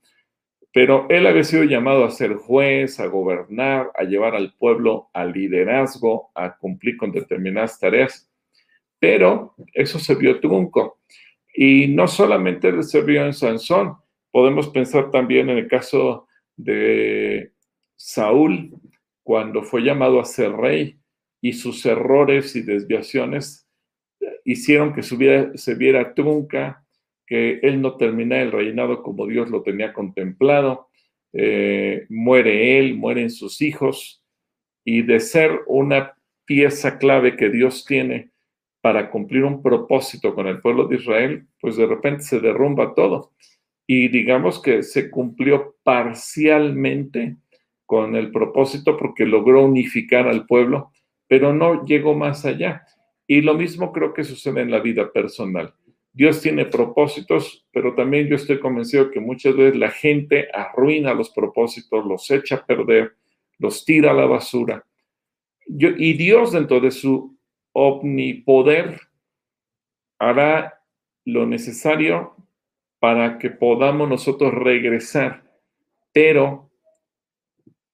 Pero 0.74 1.08
él 1.08 1.26
había 1.26 1.46
sido 1.46 1.64
llamado 1.64 2.04
a 2.04 2.12
ser 2.12 2.34
juez, 2.34 3.00
a 3.00 3.06
gobernar, 3.06 3.92
a 3.96 4.04
llevar 4.04 4.36
al 4.36 4.54
pueblo 4.56 5.10
al 5.14 5.32
liderazgo, 5.32 6.32
a 6.36 6.58
cumplir 6.58 6.98
con 6.98 7.14
determinadas 7.14 7.80
tareas. 7.80 8.30
Pero 9.00 9.56
eso 9.72 10.00
se 10.00 10.16
vio 10.16 10.42
trunco. 10.42 11.00
Y 11.56 11.88
no 11.88 12.06
solamente 12.06 12.84
se 12.84 13.00
vio 13.04 13.26
en 13.26 13.32
Sansón, 13.32 13.96
podemos 14.32 14.68
pensar 14.68 15.12
también 15.12 15.50
en 15.50 15.60
el 15.60 15.70
caso 15.70 16.28
de 16.58 17.54
Saúl, 17.96 18.74
cuando 19.24 19.64
fue 19.64 19.82
llamado 19.82 20.20
a 20.20 20.26
ser 20.26 20.52
rey 20.52 21.00
y 21.40 21.54
sus 21.54 21.86
errores 21.86 22.54
y 22.58 22.64
desviaciones 22.64 23.63
hicieron 24.46 24.94
que 24.94 25.04
su 25.04 25.18
vida 25.18 25.52
se 25.56 25.76
viera 25.76 26.14
trunca, 26.14 26.84
que 27.26 27.60
él 27.64 27.82
no 27.82 27.96
termina 27.98 28.42
el 28.42 28.52
reinado 28.52 29.02
como 29.02 29.28
Dios 29.28 29.50
lo 29.50 29.64
tenía 29.64 29.94
contemplado, 29.94 30.90
eh, 31.34 32.06
muere 32.10 32.80
él, 32.80 32.96
mueren 32.96 33.30
sus 33.30 33.62
hijos, 33.62 34.24
y 34.86 35.02
de 35.02 35.20
ser 35.20 35.62
una 35.68 36.14
pieza 36.46 36.98
clave 36.98 37.38
que 37.38 37.50
Dios 37.50 37.86
tiene 37.86 38.32
para 38.82 39.10
cumplir 39.10 39.46
un 39.46 39.64
propósito 39.64 40.36
con 40.36 40.48
el 40.48 40.60
pueblo 40.60 40.88
de 40.88 40.98
Israel, 40.98 41.48
pues 41.62 41.78
de 41.78 41.86
repente 41.86 42.24
se 42.24 42.42
derrumba 42.42 42.94
todo. 42.94 43.32
Y 43.88 44.10
digamos 44.10 44.62
que 44.62 44.84
se 44.84 45.10
cumplió 45.10 45.76
parcialmente 45.84 47.38
con 47.86 48.16
el 48.16 48.32
propósito 48.32 48.98
porque 48.98 49.26
logró 49.26 49.64
unificar 49.64 50.28
al 50.28 50.46
pueblo, 50.46 50.92
pero 51.28 51.54
no 51.54 51.86
llegó 51.86 52.14
más 52.14 52.46
allá. 52.46 52.84
Y 53.28 53.42
lo 53.42 53.54
mismo 53.54 53.92
creo 53.92 54.14
que 54.14 54.24
sucede 54.24 54.62
en 54.62 54.72
la 54.72 54.80
vida 54.80 55.12
personal. 55.12 55.74
Dios 56.12 56.42
tiene 56.42 56.66
propósitos, 56.66 57.66
pero 57.72 57.96
también 57.96 58.28
yo 58.28 58.36
estoy 58.36 58.60
convencido 58.60 59.10
que 59.10 59.20
muchas 59.20 59.56
veces 59.56 59.76
la 59.76 59.90
gente 59.90 60.48
arruina 60.54 61.14
los 61.14 61.32
propósitos, 61.32 62.06
los 62.06 62.30
echa 62.30 62.56
a 62.58 62.66
perder, 62.66 63.16
los 63.58 63.84
tira 63.84 64.12
a 64.12 64.14
la 64.14 64.26
basura. 64.26 64.86
y 65.66 66.14
Dios 66.14 66.52
dentro 66.52 66.80
de 66.80 66.92
su 66.92 67.36
omnipoder 67.72 69.00
hará 70.20 70.82
lo 71.26 71.46
necesario 71.46 72.36
para 73.00 73.38
que 73.38 73.50
podamos 73.50 74.08
nosotros 74.08 74.54
regresar, 74.54 75.44
pero 76.14 76.72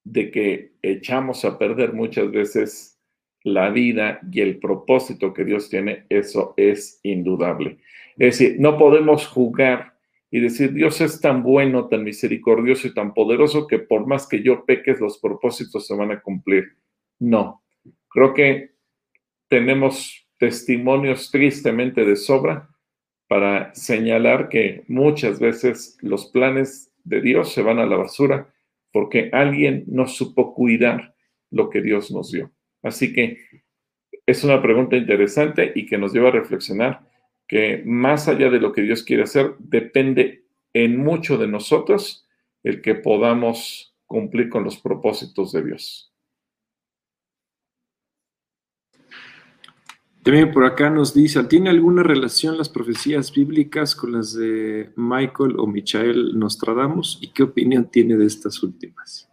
de 0.04 0.30
que 0.30 0.74
echamos 0.82 1.46
a 1.46 1.58
perder 1.58 1.94
muchas 1.94 2.30
veces 2.32 2.99
la 3.44 3.70
vida 3.70 4.20
y 4.32 4.42
el 4.42 4.60
propósito 4.60 5.34
que 5.34 5.46
Dios 5.46 5.70
tiene, 5.70 6.06
eso 6.10 6.54
es 6.58 7.00
indudable. 7.04 7.80
Es 8.18 8.38
decir, 8.38 8.60
no 8.60 8.78
podemos 8.78 9.28
jugar 9.28 9.94
y 10.32 10.40
decir, 10.40 10.74
Dios 10.74 11.02
es 11.02 11.20
tan 11.22 11.42
bueno, 11.42 11.88
tan 11.88 12.04
misericordioso 12.04 12.88
y 12.88 12.94
tan 12.94 13.14
poderoso 13.14 13.66
que 13.66 13.80
por 13.80 14.06
más 14.06 14.28
que 14.28 14.44
yo 14.44 14.66
peques, 14.66 15.00
los 15.00 15.18
propósitos 15.18 15.88
se 15.88 15.96
van 15.96 16.12
a 16.12 16.22
cumplir. 16.22 16.66
No, 17.18 17.64
creo 18.10 18.34
que 18.34 18.72
tenemos 19.48 20.28
testimonios 20.38 21.32
tristemente 21.32 22.06
de 22.06 22.16
sobra 22.16 22.70
para 23.28 23.74
señalar 23.74 24.50
que 24.50 24.84
muchas 24.88 25.40
veces 25.40 25.98
los 26.02 26.28
planes 26.28 26.92
de 27.04 27.22
Dios 27.22 27.54
se 27.54 27.62
van 27.62 27.80
a 27.80 27.86
la 27.86 27.98
basura 27.98 28.54
porque 28.92 29.30
alguien 29.34 29.84
no 29.88 30.08
supo 30.08 30.54
cuidar 30.54 31.16
lo 31.52 31.70
que 31.70 31.82
Dios 31.82 32.12
nos 32.12 32.32
dio. 32.32 32.52
Así 32.82 33.14
que 33.14 33.38
es 34.26 34.44
una 34.44 34.62
pregunta 34.62 34.96
interesante 34.96 35.72
y 35.76 35.86
que 35.86 35.98
nos 35.98 36.14
lleva 36.14 36.30
a 36.30 36.34
reflexionar 36.34 37.10
que 37.48 37.82
más 37.84 38.28
allá 38.28 38.50
de 38.50 38.60
lo 38.60 38.72
que 38.72 38.84
Dios 38.84 39.04
quiere 39.04 39.24
hacer, 39.24 39.56
depende 39.58 40.46
en 40.72 40.98
mucho 40.98 41.38
de 41.38 41.48
nosotros 41.48 42.28
el 42.64 42.82
que 42.82 42.94
podamos 42.96 43.96
cumplir 44.06 44.50
con 44.50 44.64
los 44.64 44.78
propósitos 44.78 45.52
de 45.52 45.64
Dios. 45.64 46.14
También 50.22 50.52
por 50.52 50.66
acá 50.66 50.92
nos 50.92 51.14
dice, 51.14 51.44
¿tiene 51.46 51.72
alguna 51.72 52.04
relación 52.04 52.58
las 52.58 52.70
profecías 52.70 53.34
bíblicas 53.34 53.96
con 53.96 54.12
las 54.12 54.34
de 54.34 54.92
Michael 54.96 55.56
o 55.58 55.66
Michael 55.66 56.38
Nostradamus? 56.38 57.18
¿Y 57.22 57.30
qué 57.30 57.44
opinión 57.44 57.90
tiene 57.90 58.16
de 58.16 58.26
estas 58.26 58.62
últimas? 58.62 59.28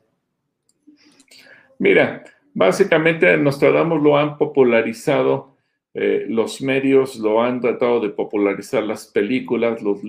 Mira, 1.79 2.25
básicamente 2.57 3.37
Nostradamus 3.37 4.03
lo 4.03 4.16
han 4.16 4.37
popularizado 4.37 5.57
eh, 5.99 6.27
los 6.29 6.61
medios 6.61 7.16
lo 7.16 7.42
han 7.42 7.59
tratado 7.59 8.01
de 8.01 8.11
popularizar, 8.11 8.83
las 8.83 9.07
películas, 9.07 9.81
los, 9.81 10.03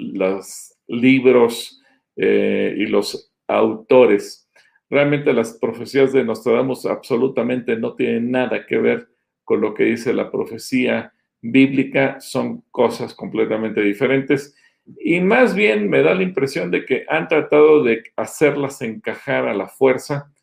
libros 0.85 1.81
eh, 2.17 2.75
y 2.77 2.87
los 2.87 3.33
autores. 3.47 4.49
Realmente 4.89 5.31
las 5.31 5.53
profecías 5.53 6.11
de 6.11 6.25
Nostradamus 6.25 6.85
absolutamente 6.85 7.77
no 7.77 7.95
tienen 7.95 8.31
nada 8.31 8.65
que 8.65 8.77
ver 8.79 9.07
con 9.45 9.61
lo 9.61 9.73
que 9.73 9.85
dice 9.85 10.13
la 10.13 10.29
profecía 10.29 11.13
bíblica, 11.39 12.19
son 12.19 12.65
cosas 12.69 13.13
completamente 13.13 13.79
diferentes. 13.81 14.57
Y 14.99 15.21
más 15.21 15.55
bien 15.55 15.89
me 15.89 16.01
da 16.01 16.13
la 16.15 16.23
impresión 16.23 16.69
de 16.69 16.83
que 16.83 17.05
han 17.07 17.29
tratado 17.29 17.81
de 17.81 18.03
hacerlas 18.17 18.81
encajar 18.81 19.47
a 19.47 19.53
la 19.53 19.69
fuerza, 19.69 20.33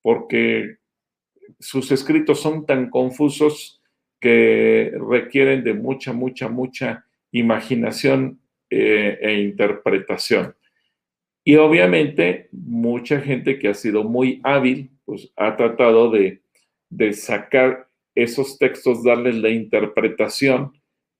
porque 0.00 0.78
sus 1.58 1.90
escritos 1.92 2.40
son 2.40 2.66
tan 2.66 2.90
confusos 2.90 3.80
que 4.20 4.92
requieren 5.08 5.64
de 5.64 5.74
mucha, 5.74 6.12
mucha, 6.12 6.48
mucha 6.48 7.04
imaginación 7.30 8.40
eh, 8.70 9.18
e 9.20 9.34
interpretación. 9.34 10.54
Y 11.44 11.56
obviamente 11.56 12.48
mucha 12.52 13.20
gente 13.20 13.58
que 13.58 13.68
ha 13.68 13.74
sido 13.74 14.02
muy 14.02 14.40
hábil, 14.42 14.90
pues 15.04 15.30
ha 15.36 15.56
tratado 15.56 16.10
de, 16.10 16.40
sacar 17.12 17.88
esos 18.14 18.58
textos, 18.58 19.04
darles 19.04 19.34
la 19.36 19.50
interpretación 19.50 20.72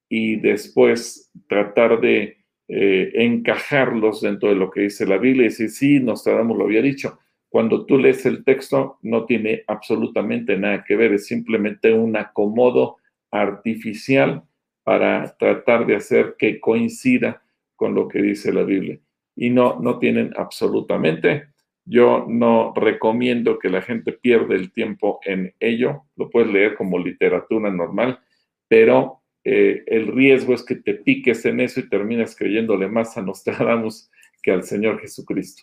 y 0.08 0.36
después 0.36 1.30
tratar 1.48 2.00
de 2.00 2.38
eh, 2.68 3.10
encajarlos 3.14 4.22
dentro 4.22 4.48
de 4.48 4.54
lo 4.54 4.70
que 4.70 4.82
dice 4.82 5.04
la 5.04 5.18
Biblia 5.18 5.42
y 5.42 5.48
decir, 5.48 5.68
sí, 5.68 6.00
Nostradamus 6.00 6.56
lo 6.56 6.64
había 6.64 6.80
dicho, 6.80 7.18
cuando 7.54 7.86
tú 7.86 7.98
lees 7.98 8.26
el 8.26 8.42
texto 8.42 8.98
no 9.02 9.26
tiene 9.26 9.62
absolutamente 9.68 10.56
nada 10.56 10.82
que 10.82 10.96
ver, 10.96 11.12
es 11.12 11.28
simplemente 11.28 11.92
un 11.92 12.16
acomodo 12.16 12.96
artificial 13.30 14.42
para 14.82 15.36
tratar 15.38 15.86
de 15.86 15.94
hacer 15.94 16.34
que 16.36 16.58
coincida 16.58 17.44
con 17.76 17.94
lo 17.94 18.08
que 18.08 18.20
dice 18.20 18.52
la 18.52 18.64
Biblia. 18.64 18.98
Y 19.36 19.50
no, 19.50 19.78
no 19.78 20.00
tienen 20.00 20.32
absolutamente. 20.36 21.46
Yo 21.84 22.26
no 22.28 22.72
recomiendo 22.74 23.60
que 23.60 23.68
la 23.68 23.82
gente 23.82 24.10
pierda 24.10 24.56
el 24.56 24.72
tiempo 24.72 25.20
en 25.24 25.54
ello. 25.60 26.06
Lo 26.16 26.30
puedes 26.30 26.52
leer 26.52 26.74
como 26.74 26.98
literatura 26.98 27.70
normal, 27.70 28.18
pero 28.66 29.22
eh, 29.44 29.84
el 29.86 30.08
riesgo 30.08 30.54
es 30.54 30.64
que 30.64 30.74
te 30.74 30.94
piques 30.94 31.44
en 31.44 31.60
eso 31.60 31.78
y 31.78 31.88
terminas 31.88 32.34
creyéndole 32.34 32.88
más 32.88 33.16
a 33.16 33.22
Nostradamus 33.22 34.10
que 34.42 34.50
al 34.50 34.64
Señor 34.64 35.00
Jesucristo. 35.00 35.62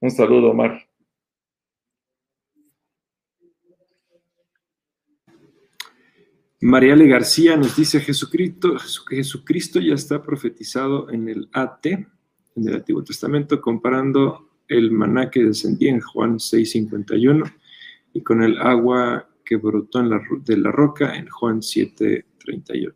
Un 0.00 0.10
saludo, 0.10 0.50
Omar. 0.50 0.89
Mariale 6.62 7.06
García 7.06 7.56
nos 7.56 7.74
dice, 7.74 8.00
Jesucristo, 8.00 8.76
Jesucristo 9.08 9.80
ya 9.80 9.94
está 9.94 10.22
profetizado 10.22 11.08
en 11.08 11.26
el 11.30 11.48
AT, 11.54 11.86
en 11.86 12.68
el 12.68 12.74
Antiguo 12.74 13.02
Testamento, 13.02 13.62
comparando 13.62 14.50
el 14.68 14.90
maná 14.90 15.30
que 15.30 15.42
descendía 15.42 15.90
en 15.90 16.00
Juan 16.00 16.34
6.51 16.34 17.50
y 18.12 18.22
con 18.22 18.42
el 18.42 18.60
agua 18.60 19.26
que 19.42 19.56
brotó 19.56 20.00
en 20.00 20.10
la, 20.10 20.20
de 20.44 20.58
la 20.58 20.70
roca 20.70 21.16
en 21.16 21.28
Juan 21.28 21.60
7.38. 21.60 22.94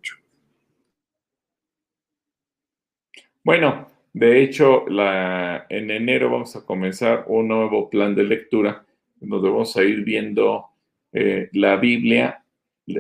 Bueno, 3.43 3.91
de 4.13 4.43
hecho, 4.43 4.85
en 4.89 5.91
enero 5.91 6.31
vamos 6.31 6.55
a 6.55 6.67
comenzar 6.67 7.25
un 7.29 7.49
nuevo 7.49 7.89
plan 7.89 8.15
de 8.15 8.25
lectura, 8.25 8.85
donde 9.17 9.49
vamos 9.49 9.75
a 9.79 9.83
ir 9.83 10.05
viendo 10.05 10.67
eh, 11.13 11.49
la 11.53 11.77
Biblia 11.77 12.44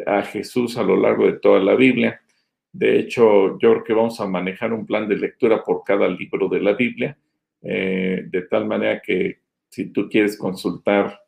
a 0.07 0.23
Jesús 0.23 0.77
a 0.77 0.83
lo 0.83 0.97
largo 0.97 1.27
de 1.27 1.38
toda 1.38 1.61
la 1.61 1.75
Biblia. 1.75 2.20
De 2.73 2.99
hecho, 2.99 3.59
yo 3.59 3.70
creo 3.70 3.85
que 3.85 3.92
vamos 3.92 4.20
a 4.20 4.27
manejar 4.27 4.73
un 4.73 4.87
plan 4.87 5.09
de 5.09 5.16
lectura 5.16 5.62
por 5.62 5.85
cada 5.85 6.09
libro 6.09 6.49
de 6.49 6.61
la 6.61 6.73
Biblia, 6.73 7.16
eh, 7.62 8.25
de 8.27 8.42
tal 8.42 8.66
manera 8.66 9.01
que 9.01 9.38
si 9.68 9.87
tú 9.87 10.09
quieres 10.09 10.37
consultar 10.37 11.20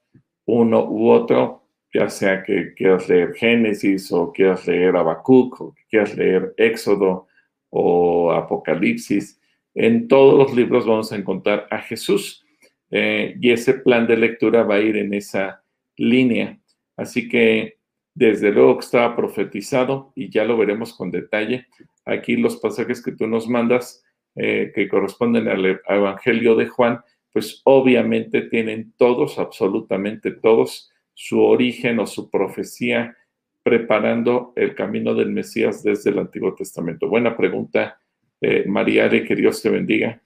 uno 0.46 0.84
u 0.88 1.10
otro, 1.10 1.62
ya 1.92 2.08
sea 2.08 2.42
que 2.42 2.74
quieras 2.74 3.08
leer 3.08 3.34
Génesis 3.34 4.12
o 4.12 4.32
quieras 4.32 4.66
leer 4.66 4.96
Habacuc 4.96 5.60
o 5.60 5.74
quieras 5.88 6.16
leer 6.16 6.54
Éxodo 6.56 7.26
o 7.70 8.32
Apocalipsis, 8.32 9.40
en 9.74 10.08
todos 10.08 10.38
los 10.38 10.56
libros 10.56 10.86
vamos 10.86 11.12
a 11.12 11.16
encontrar 11.16 11.66
a 11.70 11.78
Jesús. 11.78 12.44
Eh, 12.90 13.36
y 13.40 13.50
ese 13.50 13.74
plan 13.74 14.06
de 14.06 14.16
lectura 14.16 14.62
va 14.62 14.76
a 14.76 14.80
ir 14.80 14.96
en 14.96 15.12
esa 15.12 15.62
línea. 15.96 16.58
Así 16.96 17.28
que 17.28 17.75
desde 18.16 18.50
luego 18.50 18.78
que 18.78 18.84
estaba 18.86 19.14
profetizado 19.14 20.10
y 20.14 20.30
ya 20.30 20.44
lo 20.44 20.56
veremos 20.56 20.94
con 20.94 21.10
detalle. 21.10 21.66
Aquí 22.06 22.36
los 22.36 22.56
pasajes 22.56 23.02
que 23.02 23.12
tú 23.12 23.26
nos 23.26 23.46
mandas, 23.46 24.02
eh, 24.34 24.72
que 24.74 24.88
corresponden 24.88 25.48
al 25.48 25.80
Evangelio 25.86 26.56
de 26.56 26.66
Juan, 26.66 27.00
pues 27.30 27.60
obviamente 27.64 28.40
tienen 28.42 28.94
todos, 28.96 29.38
absolutamente 29.38 30.30
todos, 30.30 30.90
su 31.12 31.42
origen 31.42 31.98
o 31.98 32.06
su 32.06 32.30
profecía 32.30 33.14
preparando 33.62 34.54
el 34.56 34.74
camino 34.74 35.14
del 35.14 35.30
Mesías 35.30 35.82
desde 35.82 36.08
el 36.08 36.18
Antiguo 36.18 36.54
Testamento. 36.54 37.08
Buena 37.08 37.36
pregunta, 37.36 38.00
eh, 38.40 38.64
Mariale, 38.66 39.24
que 39.24 39.36
Dios 39.36 39.60
te 39.60 39.68
bendiga. 39.68 40.22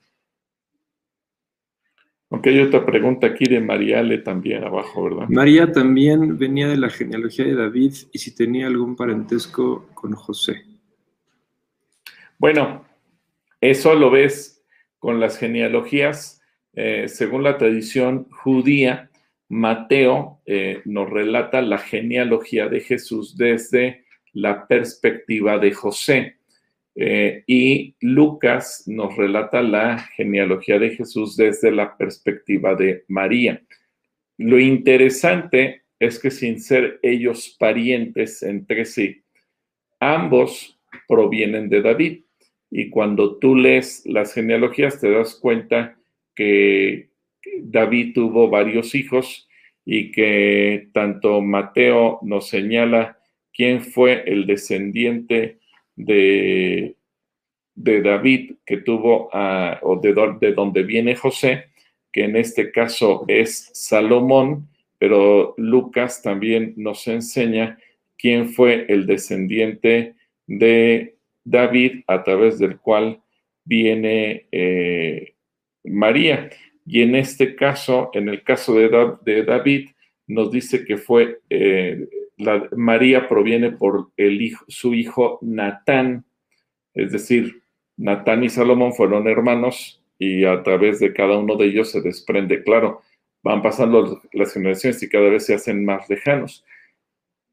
Aunque 2.30 2.50
hay 2.50 2.60
otra 2.60 2.86
pregunta 2.86 3.26
aquí 3.26 3.44
de 3.46 3.60
Mariale 3.60 4.18
también 4.18 4.62
abajo, 4.62 5.04
¿verdad? 5.04 5.28
María 5.28 5.72
también 5.72 6.38
venía 6.38 6.68
de 6.68 6.76
la 6.76 6.88
genealogía 6.88 7.44
de 7.44 7.56
David 7.56 7.92
y 8.12 8.18
si 8.18 8.34
tenía 8.34 8.68
algún 8.68 8.94
parentesco 8.94 9.88
con 9.94 10.12
José. 10.12 10.64
Bueno, 12.38 12.84
eso 13.60 13.94
lo 13.94 14.10
ves 14.10 14.64
con 15.00 15.18
las 15.18 15.38
genealogías. 15.38 16.40
Eh, 16.72 17.08
según 17.08 17.42
la 17.42 17.58
tradición 17.58 18.28
judía, 18.30 19.10
Mateo 19.48 20.40
eh, 20.46 20.82
nos 20.84 21.10
relata 21.10 21.60
la 21.60 21.78
genealogía 21.78 22.68
de 22.68 22.80
Jesús 22.80 23.36
desde 23.36 24.04
la 24.32 24.68
perspectiva 24.68 25.58
de 25.58 25.72
José. 25.72 26.39
Eh, 26.94 27.44
y 27.46 27.94
Lucas 28.00 28.84
nos 28.86 29.16
relata 29.16 29.62
la 29.62 29.98
genealogía 29.98 30.78
de 30.78 30.90
Jesús 30.90 31.36
desde 31.36 31.70
la 31.70 31.96
perspectiva 31.96 32.74
de 32.74 33.04
María. 33.08 33.62
Lo 34.36 34.58
interesante 34.58 35.82
es 35.98 36.18
que 36.18 36.30
sin 36.30 36.60
ser 36.60 36.98
ellos 37.02 37.56
parientes 37.58 38.42
entre 38.42 38.84
sí, 38.84 39.22
ambos 40.00 40.80
provienen 41.06 41.68
de 41.68 41.82
David. 41.82 42.20
Y 42.70 42.88
cuando 42.88 43.36
tú 43.38 43.54
lees 43.54 44.02
las 44.06 44.32
genealogías 44.32 45.00
te 45.00 45.10
das 45.10 45.34
cuenta 45.34 45.98
que 46.34 47.10
David 47.60 48.14
tuvo 48.14 48.48
varios 48.48 48.94
hijos 48.94 49.48
y 49.84 50.12
que 50.12 50.88
tanto 50.92 51.40
Mateo 51.40 52.18
nos 52.22 52.48
señala 52.48 53.18
quién 53.52 53.82
fue 53.82 54.22
el 54.26 54.46
descendiente 54.46 55.59
de, 56.04 56.96
de 57.74 58.02
David 58.02 58.52
que 58.66 58.78
tuvo, 58.78 59.30
o 59.32 59.96
de, 59.96 60.36
de 60.40 60.52
donde 60.52 60.82
viene 60.82 61.14
José, 61.14 61.66
que 62.12 62.24
en 62.24 62.36
este 62.36 62.72
caso 62.72 63.24
es 63.28 63.70
Salomón, 63.72 64.68
pero 64.98 65.54
Lucas 65.56 66.22
también 66.22 66.74
nos 66.76 67.06
enseña 67.06 67.78
quién 68.18 68.50
fue 68.50 68.86
el 68.88 69.06
descendiente 69.06 70.14
de 70.46 71.16
David 71.44 72.02
a 72.06 72.22
través 72.22 72.58
del 72.58 72.78
cual 72.78 73.20
viene 73.64 74.46
eh, 74.52 75.34
María. 75.84 76.50
Y 76.84 77.02
en 77.02 77.14
este 77.14 77.54
caso, 77.54 78.10
en 78.12 78.28
el 78.28 78.42
caso 78.42 78.74
de, 78.74 78.90
de 79.22 79.44
David, 79.44 79.90
nos 80.30 80.50
dice 80.50 80.84
que 80.84 80.96
fue 80.96 81.40
eh, 81.50 82.08
María 82.76 83.28
proviene 83.28 83.72
por 83.72 84.10
el 84.16 84.40
hijo, 84.40 84.64
su 84.68 84.94
hijo 84.94 85.38
Natán, 85.42 86.24
es 86.94 87.12
decir, 87.12 87.62
Natán 87.96 88.44
y 88.44 88.48
Salomón 88.48 88.94
fueron 88.94 89.28
hermanos 89.28 90.02
y 90.18 90.44
a 90.44 90.62
través 90.62 91.00
de 91.00 91.12
cada 91.12 91.38
uno 91.38 91.56
de 91.56 91.66
ellos 91.66 91.90
se 91.90 92.00
desprende, 92.00 92.62
claro, 92.62 93.02
van 93.42 93.62
pasando 93.62 94.22
las 94.32 94.52
generaciones 94.52 95.02
y 95.02 95.08
cada 95.08 95.28
vez 95.28 95.46
se 95.46 95.54
hacen 95.54 95.84
más 95.84 96.08
lejanos. 96.08 96.64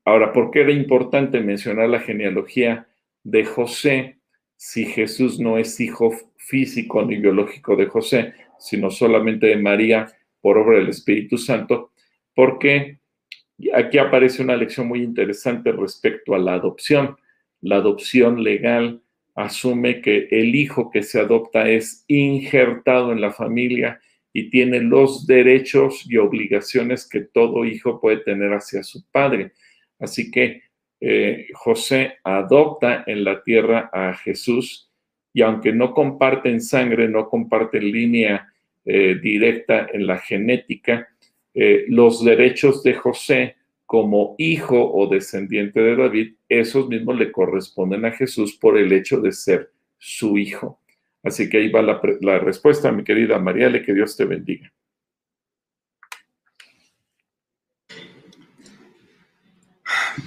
Ahora, 0.06 0.32
¿por 0.32 0.52
qué 0.52 0.62
era 0.62 0.72
importante 0.72 1.42
mencionar 1.42 1.90
la 1.90 2.00
genealogía 2.00 2.88
de 3.24 3.44
José 3.44 4.20
si 4.56 4.86
Jesús 4.86 5.40
no 5.40 5.58
es 5.58 5.80
hijo 5.80 6.12
físico 6.38 7.04
ni 7.04 7.18
biológico 7.18 7.76
de 7.76 7.88
José, 7.88 8.34
sino 8.58 8.90
solamente 8.90 9.48
de 9.48 9.58
María 9.58 10.08
por 10.42 10.58
obra 10.58 10.78
del 10.78 10.90
Espíritu 10.90 11.38
Santo? 11.38 11.92
Porque 12.38 12.97
Aquí 13.73 13.97
aparece 13.97 14.43
una 14.43 14.56
lección 14.56 14.88
muy 14.88 15.02
interesante 15.02 15.71
respecto 15.71 16.36
a 16.36 16.39
la 16.39 16.54
adopción. 16.54 17.17
La 17.62 17.78
adopción 17.78 18.43
legal 18.43 19.02
asume 19.34 20.02
que 20.02 20.28
el 20.30 20.56
hijo 20.56 20.91
que 20.91 21.02
se 21.02 21.19
adopta 21.19 21.67
es 21.67 22.06
injertado 22.08 23.12
en 23.12 23.21
la 23.21 23.32
familia 23.32 24.00
y 24.32 24.52
tiene 24.52 24.80
los 24.80 25.26
derechos 25.26 26.06
y 26.08 26.17
obligaciones 26.17 27.10
que 27.10 27.21
todo 27.21 27.65
hijo 27.65 28.00
puede 28.00 28.17
tener 28.17 28.54
hacia 28.54 28.84
su 28.84 29.04
padre. 29.10 29.54
Así 30.00 30.30
que 30.30 30.62
eh, 31.02 31.47
José 31.54 32.17
adopta 32.23 33.04
en 33.08 33.23
la 33.23 33.41
tierra 33.43 33.89
a 33.91 34.13
Jesús 34.13 34.91
y 35.34 35.41
aunque 35.41 35.71
no 35.71 35.93
comparten 35.93 36.62
sangre, 36.62 37.08
no 37.08 37.28
comparten 37.28 37.91
línea 37.91 38.54
eh, 38.86 39.15
directa 39.21 39.88
en 39.91 40.06
la 40.06 40.19
genética, 40.19 41.10
eh, 41.60 41.86
los 41.88 42.24
derechos 42.24 42.84
de 42.84 42.93
José 42.93 43.56
como 43.88 44.36
hijo 44.38 44.93
o 44.93 45.08
descendiente 45.08 45.80
de 45.80 45.96
David, 45.96 46.36
esos 46.48 46.88
mismos 46.88 47.17
le 47.17 47.32
corresponden 47.32 48.06
a 48.06 48.12
Jesús 48.12 48.56
por 48.56 48.78
el 48.78 48.93
hecho 48.93 49.20
de 49.22 49.32
ser 49.32 49.72
su 49.98 50.38
hijo. 50.38 50.80
Así 51.24 51.50
que 51.50 51.58
ahí 51.58 51.70
va 51.70 51.82
la, 51.82 52.00
la 52.22 52.38
respuesta, 52.38 52.91
mi 52.91 53.04
querida 53.04 53.39
Mariale, 53.39 53.82
que 53.82 53.96
Dios 53.96 54.15
te 54.15 54.26
bendiga. 54.26 54.72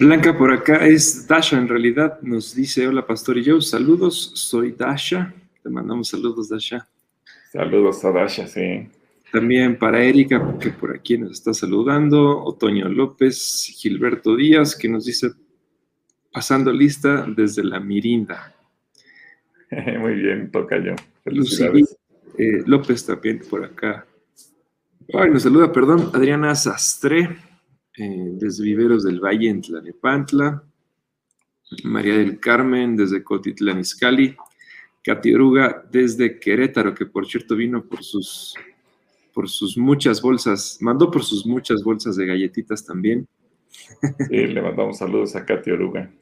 Blanca 0.01 0.37
por 0.37 0.53
acá 0.53 0.85
es 0.85 1.29
Dasha, 1.29 1.57
en 1.57 1.69
realidad 1.69 2.21
nos 2.23 2.57
dice, 2.57 2.89
hola 2.89 3.07
Pastor 3.07 3.39
y 3.39 3.45
yo, 3.45 3.61
saludos, 3.61 4.33
soy 4.35 4.73
Dasha, 4.73 5.33
te 5.63 5.71
mandamos 5.71 6.09
saludos 6.09 6.49
Dasha. 6.49 6.89
Saludos 7.53 8.05
a 8.05 8.11
Dasha, 8.11 8.49
sí. 8.49 8.89
También 9.33 9.79
para 9.79 10.03
Erika, 10.03 10.59
que 10.59 10.71
por 10.71 10.95
aquí 10.95 11.17
nos 11.17 11.33
está 11.33 11.55
saludando, 11.55 12.43
Otoño 12.43 12.89
López, 12.89 13.73
Gilberto 13.77 14.35
Díaz, 14.35 14.75
que 14.75 14.89
nos 14.89 15.05
dice, 15.05 15.31
pasando 16.33 16.73
lista 16.73 17.25
desde 17.29 17.63
la 17.63 17.79
Mirinda. 17.79 18.55
Muy 20.01 20.15
bien, 20.15 20.51
toca 20.51 20.79
yo. 20.79 20.95
Eh, 22.39 22.63
López 22.67 23.07
también 23.07 23.41
por 23.49 23.65
acá. 23.65 24.07
Ay, 25.13 25.31
nos 25.31 25.43
saluda, 25.43 25.73
perdón, 25.73 26.11
Adriana 26.13 26.55
Sastre, 26.55 27.37
eh, 27.97 28.31
desde 28.33 28.65
Viveros 28.65 29.05
del 29.05 29.21
Valle 29.21 29.49
en 29.49 29.61
Tlanepantla. 29.61 30.65
María 31.85 32.17
del 32.17 32.41
Carmen, 32.41 32.97
desde 32.97 33.23
Cotitlán 33.23 33.81
Izcalli. 33.81 34.37
Katy 35.03 35.35
Oruga, 35.35 35.85
desde 35.91 36.39
Querétaro, 36.39 36.95
que 36.95 37.07
por 37.07 37.27
cierto 37.27 37.57
vino 37.57 37.85
por 37.85 38.03
sus 38.03 38.55
por 39.33 39.49
sus 39.49 39.77
muchas 39.77 40.21
bolsas, 40.21 40.79
mandó 40.81 41.11
por 41.11 41.25
sus 41.25 41.47
muchas 41.47 41.83
bolsas 41.83 42.17
de 42.17 42.27
galletitas 42.27 42.85
también. 42.85 43.29
Sí, 44.29 44.47
le 44.47 44.63
mandamos 44.63 44.99
saludos 44.99 45.37
a 45.37 45.45
Katy 45.45 45.71
Oruga. 45.71 46.13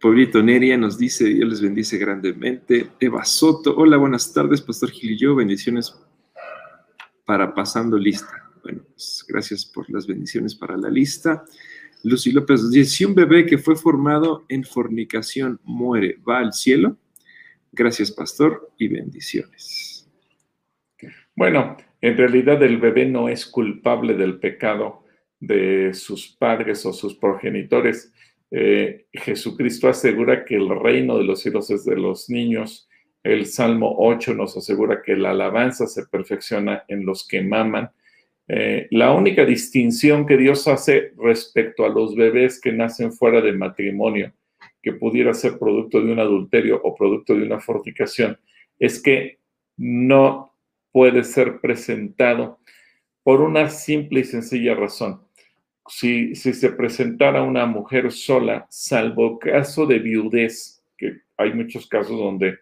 Pueblito 0.00 0.42
Neria 0.42 0.76
nos 0.76 0.98
dice, 0.98 1.24
Dios 1.24 1.48
les 1.48 1.60
bendice 1.60 1.96
grandemente. 1.98 2.90
Eva 3.00 3.24
Soto, 3.24 3.74
hola, 3.76 3.96
buenas 3.96 4.32
tardes, 4.32 4.60
Pastor 4.60 4.90
Gil 4.90 5.12
y 5.12 5.18
yo, 5.18 5.34
bendiciones 5.34 5.94
para 7.24 7.54
pasando 7.54 7.96
lista. 7.96 8.50
Bueno, 8.62 8.82
pues 8.90 9.24
gracias 9.28 9.64
por 9.64 9.88
las 9.90 10.06
bendiciones 10.06 10.54
para 10.54 10.76
la 10.76 10.90
lista. 10.90 11.44
Lucy 12.02 12.32
López 12.32 12.62
nos 12.62 12.70
dice, 12.70 12.90
si 12.90 13.04
un 13.04 13.14
bebé 13.14 13.46
que 13.46 13.56
fue 13.56 13.76
formado 13.76 14.44
en 14.48 14.64
fornicación 14.64 15.58
muere, 15.64 16.18
¿va 16.28 16.38
al 16.38 16.52
cielo? 16.52 16.98
Gracias, 17.72 18.10
Pastor, 18.10 18.72
y 18.78 18.88
bendiciones. 18.88 20.06
Bueno, 21.34 21.76
en 22.04 22.18
realidad 22.18 22.62
el 22.62 22.76
bebé 22.76 23.06
no 23.06 23.30
es 23.30 23.46
culpable 23.46 24.12
del 24.12 24.38
pecado 24.38 25.04
de 25.40 25.94
sus 25.94 26.36
padres 26.36 26.84
o 26.84 26.92
sus 26.92 27.14
progenitores. 27.14 28.12
Eh, 28.50 29.06
Jesucristo 29.10 29.88
asegura 29.88 30.44
que 30.44 30.56
el 30.56 30.68
reino 30.68 31.16
de 31.16 31.24
los 31.24 31.40
cielos 31.40 31.70
es 31.70 31.86
de 31.86 31.96
los 31.96 32.28
niños. 32.28 32.90
El 33.22 33.46
Salmo 33.46 33.94
8 33.96 34.34
nos 34.34 34.54
asegura 34.54 35.00
que 35.00 35.16
la 35.16 35.30
alabanza 35.30 35.86
se 35.86 36.04
perfecciona 36.06 36.84
en 36.88 37.06
los 37.06 37.26
que 37.26 37.40
maman. 37.40 37.90
Eh, 38.48 38.86
la 38.90 39.14
única 39.14 39.46
distinción 39.46 40.26
que 40.26 40.36
Dios 40.36 40.68
hace 40.68 41.14
respecto 41.16 41.86
a 41.86 41.88
los 41.88 42.14
bebés 42.14 42.60
que 42.60 42.72
nacen 42.72 43.14
fuera 43.14 43.40
de 43.40 43.54
matrimonio, 43.54 44.30
que 44.82 44.92
pudiera 44.92 45.32
ser 45.32 45.58
producto 45.58 46.02
de 46.02 46.12
un 46.12 46.20
adulterio 46.20 46.82
o 46.84 46.94
producto 46.94 47.34
de 47.34 47.44
una 47.44 47.60
fortificación, 47.60 48.38
es 48.78 49.00
que 49.00 49.38
no 49.78 50.53
puede 50.94 51.24
ser 51.24 51.60
presentado 51.60 52.60
por 53.24 53.40
una 53.40 53.68
simple 53.68 54.20
y 54.20 54.24
sencilla 54.24 54.76
razón. 54.76 55.22
Si, 55.88 56.36
se 56.36 56.70
presentara 56.70 57.42
una 57.42 57.66
mujer 57.66 58.12
sola, 58.12 58.68
salvo 58.70 59.40
caso 59.40 59.86
de 59.86 59.98
viudez, 59.98 60.84
que 60.96 61.22
hay 61.36 61.52
muchos 61.52 61.88
casos 61.88 62.16
donde 62.16 62.58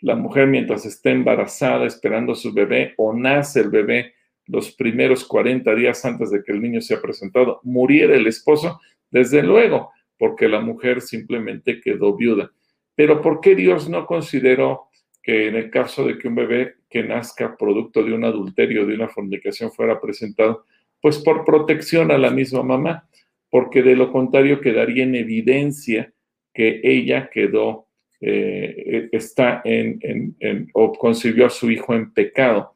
la 0.00 0.16
mujer 0.16 0.48
mientras 0.48 0.84
está 0.84 1.10
embarazada 1.10 1.86
esperando 1.86 2.32
a 2.32 2.34
su 2.34 2.52
bebé 2.52 2.92
o 2.96 3.14
nace 3.14 3.60
el 3.60 3.70
bebé 3.70 4.14
los 4.46 4.72
primeros 4.72 5.24
40 5.24 5.72
días 5.76 6.04
antes 6.04 6.32
de 6.32 6.42
que 6.42 6.50
el 6.50 6.60
niño 6.60 6.80
sea 6.80 7.00
presentado, 7.00 7.60
muriera 7.62 8.16
el 8.16 8.26
esposo, 8.26 8.80
desde 9.12 9.44
luego, 9.44 9.92
porque 10.18 10.48
la 10.48 10.58
mujer 10.58 11.02
simplemente 11.02 11.80
quedó 11.80 12.16
viuda. 12.16 12.50
Pero 12.96 13.22
¿por 13.22 13.40
qué 13.40 13.54
Dios 13.54 13.88
no 13.88 14.06
consideró 14.06 14.88
que 15.22 15.46
en 15.46 15.54
el 15.54 15.70
caso 15.70 16.04
de 16.04 16.18
que 16.18 16.26
un 16.26 16.34
bebé 16.34 16.75
que 16.88 17.02
nazca 17.02 17.56
producto 17.56 18.02
de 18.02 18.12
un 18.12 18.24
adulterio, 18.24 18.86
de 18.86 18.94
una 18.94 19.08
fornicación, 19.08 19.72
fuera 19.72 20.00
presentado, 20.00 20.64
pues 21.00 21.18
por 21.18 21.44
protección 21.44 22.10
a 22.10 22.18
la 22.18 22.30
misma 22.30 22.62
mamá, 22.62 23.08
porque 23.50 23.82
de 23.82 23.96
lo 23.96 24.12
contrario 24.12 24.60
quedaría 24.60 25.04
en 25.04 25.14
evidencia 25.14 26.12
que 26.52 26.80
ella 26.82 27.28
quedó, 27.32 27.86
eh, 28.20 29.08
está 29.12 29.60
en, 29.64 29.98
en, 30.40 30.70
o 30.72 30.92
concibió 30.92 31.46
a 31.46 31.50
su 31.50 31.70
hijo 31.70 31.94
en 31.94 32.12
pecado. 32.12 32.74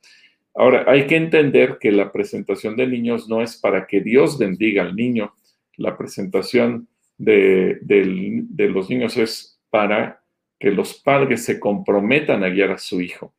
Ahora, 0.55 0.85
hay 0.87 1.07
que 1.07 1.17
entender 1.17 1.79
que 1.81 1.93
la 1.93 2.13
presentación 2.13 2.77
de 2.77 2.87
niños 2.87 3.29
no 3.29 3.41
es 3.41 3.57
para 3.57 3.87
que 3.87 4.01
Dios 4.01 4.39
bendiga 4.39 4.83
al 4.83 4.97
niño, 4.97 5.35
la 5.77 5.97
presentación 5.97 6.89
de, 7.17 7.79
de 7.81 8.69
los 8.69 8.91
niños 8.91 9.17
es 9.17 9.59
para 9.71 10.23
que 10.59 10.71
los 10.71 10.95
padres 10.95 11.45
se 11.45 11.59
comprometan 11.59 12.45
a 12.45 12.51
guiar 12.51 12.73
a 12.73 12.79
su 12.79 13.01
hijo. 13.01 13.35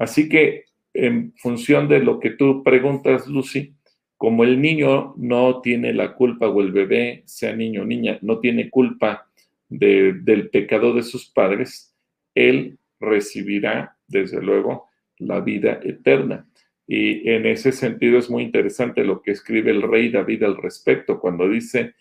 Así 0.00 0.30
que 0.30 0.64
en 0.94 1.34
función 1.36 1.86
de 1.86 2.00
lo 2.00 2.18
que 2.18 2.30
tú 2.30 2.64
preguntas, 2.64 3.28
Lucy, 3.28 3.74
como 4.16 4.44
el 4.44 4.60
niño 4.60 5.14
no 5.18 5.60
tiene 5.60 5.92
la 5.92 6.14
culpa 6.14 6.48
o 6.48 6.62
el 6.62 6.72
bebé, 6.72 7.22
sea 7.26 7.54
niño 7.54 7.82
o 7.82 7.84
niña, 7.84 8.18
no 8.22 8.40
tiene 8.40 8.70
culpa 8.70 9.28
del 9.68 10.48
pecado 10.50 10.94
de 10.94 11.02
sus 11.02 11.26
padres, 11.26 11.94
él 12.34 12.78
recibirá, 12.98 13.96
desde 14.08 14.42
luego, 14.42 14.88
la 15.18 15.40
vida 15.40 15.78
eterna. 15.84 16.48
Y 16.86 17.28
en 17.28 17.44
ese 17.44 17.70
sentido 17.70 18.18
es 18.18 18.30
muy 18.30 18.42
interesante 18.42 19.04
lo 19.04 19.20
que 19.20 19.32
escribe 19.32 19.70
el 19.70 19.82
rey 19.82 20.08
David 20.08 20.44
al 20.44 20.56
respecto, 20.56 21.20
cuando 21.20 21.46
dice, 21.46 21.94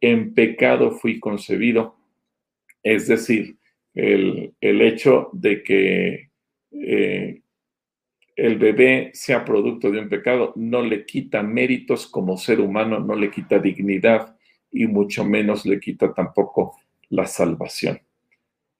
en 0.00 0.32
pecado 0.32 0.92
fui 0.92 1.20
concebido. 1.20 1.96
Es 2.82 3.06
decir, 3.06 3.58
el, 3.94 4.54
hecho 4.60 5.28
de 5.34 5.62
que 5.62 6.30
eh, 6.74 7.40
el 8.36 8.58
bebé 8.58 9.10
sea 9.14 9.44
producto 9.44 9.90
de 9.90 10.00
un 10.00 10.08
pecado 10.08 10.52
no 10.56 10.82
le 10.82 11.04
quita 11.06 11.42
méritos 11.42 12.06
como 12.08 12.36
ser 12.36 12.60
humano, 12.60 12.98
no 12.98 13.14
le 13.14 13.30
quita 13.30 13.60
dignidad 13.60 14.36
y 14.72 14.86
mucho 14.86 15.24
menos 15.24 15.64
le 15.66 15.78
quita 15.78 16.12
tampoco 16.12 16.76
la 17.10 17.26
salvación. 17.26 18.00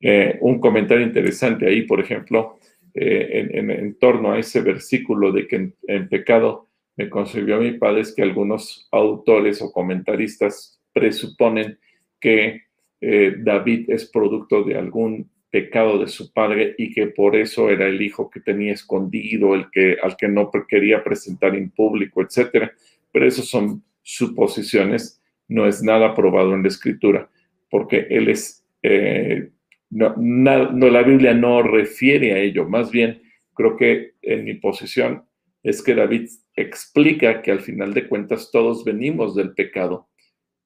Eh, 0.00 0.38
un 0.40 0.58
comentario 0.58 1.06
interesante 1.06 1.68
ahí, 1.68 1.82
por 1.82 2.00
ejemplo, 2.00 2.58
eh, 2.94 3.48
en, 3.52 3.96
torno 3.98 4.32
a 4.32 4.38
ese 4.38 4.60
versículo 4.60 5.30
de 5.30 5.46
que 5.46 5.72
en, 5.86 6.08
pecado 6.08 6.68
me 6.96 7.08
concebió 7.08 7.60
mi 7.60 7.72
padre, 7.78 8.00
es 8.00 8.12
que 8.12 8.22
algunos 8.22 8.88
autores 8.90 9.62
o 9.62 9.72
comentaristas 9.72 10.80
presuponen 10.92 11.78
que 12.20 12.62
David 13.00 13.90
es 13.90 14.06
producto 14.06 14.62
de 14.64 14.78
algún 14.78 15.28
pecado 15.54 16.00
de 16.00 16.08
su 16.08 16.32
padre 16.32 16.74
y 16.78 16.92
que 16.92 17.06
por 17.06 17.36
eso 17.36 17.70
era 17.70 17.86
el 17.86 18.02
hijo 18.02 18.28
que 18.28 18.40
tenía 18.40 18.72
escondido, 18.72 19.54
el 19.54 19.70
que, 19.70 19.96
al 20.02 20.16
que 20.16 20.26
no 20.26 20.50
quería 20.68 21.04
presentar 21.04 21.54
en 21.54 21.70
público, 21.70 22.22
etc. 22.22 22.72
Pero 23.12 23.24
eso 23.24 23.42
son 23.42 23.84
suposiciones, 24.02 25.22
no 25.46 25.68
es 25.68 25.80
nada 25.80 26.12
probado 26.12 26.54
en 26.54 26.62
la 26.62 26.68
escritura, 26.68 27.30
porque 27.70 28.04
él 28.10 28.30
es, 28.30 28.66
eh, 28.82 29.50
no, 29.90 30.16
no, 30.16 30.90
la 30.90 31.02
Biblia 31.04 31.34
no 31.34 31.62
refiere 31.62 32.32
a 32.32 32.38
ello, 32.38 32.68
más 32.68 32.90
bien 32.90 33.22
creo 33.54 33.76
que 33.76 34.14
en 34.22 34.44
mi 34.44 34.54
posición 34.54 35.22
es 35.62 35.84
que 35.84 35.94
David 35.94 36.30
explica 36.56 37.42
que 37.42 37.52
al 37.52 37.60
final 37.60 37.94
de 37.94 38.08
cuentas 38.08 38.50
todos 38.50 38.84
venimos 38.84 39.36
del 39.36 39.54
pecado 39.54 40.08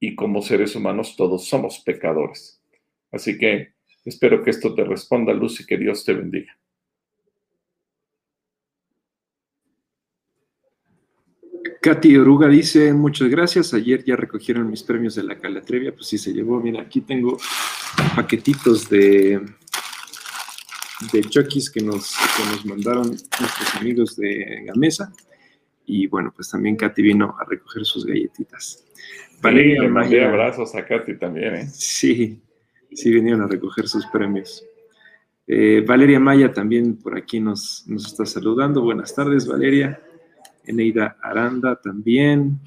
y 0.01 0.15
como 0.15 0.41
seres 0.41 0.75
humanos 0.75 1.15
todos 1.15 1.47
somos 1.47 1.81
pecadores. 1.81 2.63
Así 3.13 3.37
que 3.37 3.77
espero 4.05 4.43
que 4.43 4.51
esto 4.51 4.75
te 4.75 4.85
responda, 4.85 5.33
Luz, 5.33 5.61
y 5.61 5.67
que 5.67 5.77
Dios 5.77 6.05
te 6.05 6.15
bendiga. 6.15 6.57
Katy 11.81 12.17
Oruga 12.17 12.49
dice, 12.49 12.93
muchas 12.93 13.29
gracias, 13.29 13.73
ayer 13.75 14.05
ya 14.05 14.17
recogieron 14.17 14.71
mis 14.71 14.83
premios 14.83 15.15
de 15.15 15.23
la 15.23 15.39
Calatrevia, 15.39 15.95
pues 15.95 16.07
sí 16.07 16.19
se 16.19 16.33
llevó, 16.33 16.61
mira, 16.61 16.83
aquí 16.83 17.01
tengo 17.01 17.39
paquetitos 18.17 18.89
de, 18.89 19.41
de 21.13 21.21
que 21.21 21.81
nos, 21.81 22.15
que 22.37 22.45
nos 22.51 22.65
mandaron 22.65 23.09
nuestros 23.09 23.75
amigos 23.77 24.17
de 24.17 24.65
Gamesa, 24.67 25.13
y 25.87 26.07
bueno, 26.07 26.33
pues 26.35 26.51
también 26.51 26.77
Katy 26.77 27.03
vino 27.03 27.35
a 27.39 27.45
recoger 27.45 27.85
sus 27.85 28.05
galletitas. 28.05 28.85
Valeria 29.41 29.83
le 29.83 29.89
mandé 29.89 30.25
abrazos 30.25 30.75
a 30.75 30.85
Katy 30.85 31.17
también, 31.17 31.55
¿eh? 31.55 31.69
Sí, 31.73 32.41
sí 32.93 33.13
vinieron 33.13 33.43
a 33.43 33.47
recoger 33.47 33.89
sus 33.89 34.07
premios. 34.07 34.65
Eh, 35.47 35.83
Valeria 35.87 36.21
Maya 36.21 36.53
también 36.53 36.97
por 36.97 37.17
aquí 37.17 37.41
nos, 37.41 37.85
nos 37.89 38.07
está 38.07 38.27
saludando. 38.27 38.83
Buenas 38.83 39.15
tardes, 39.15 39.47
Valeria. 39.47 40.01
Eneida 40.65 41.17
Aranda 41.23 41.81
también. 41.81 42.61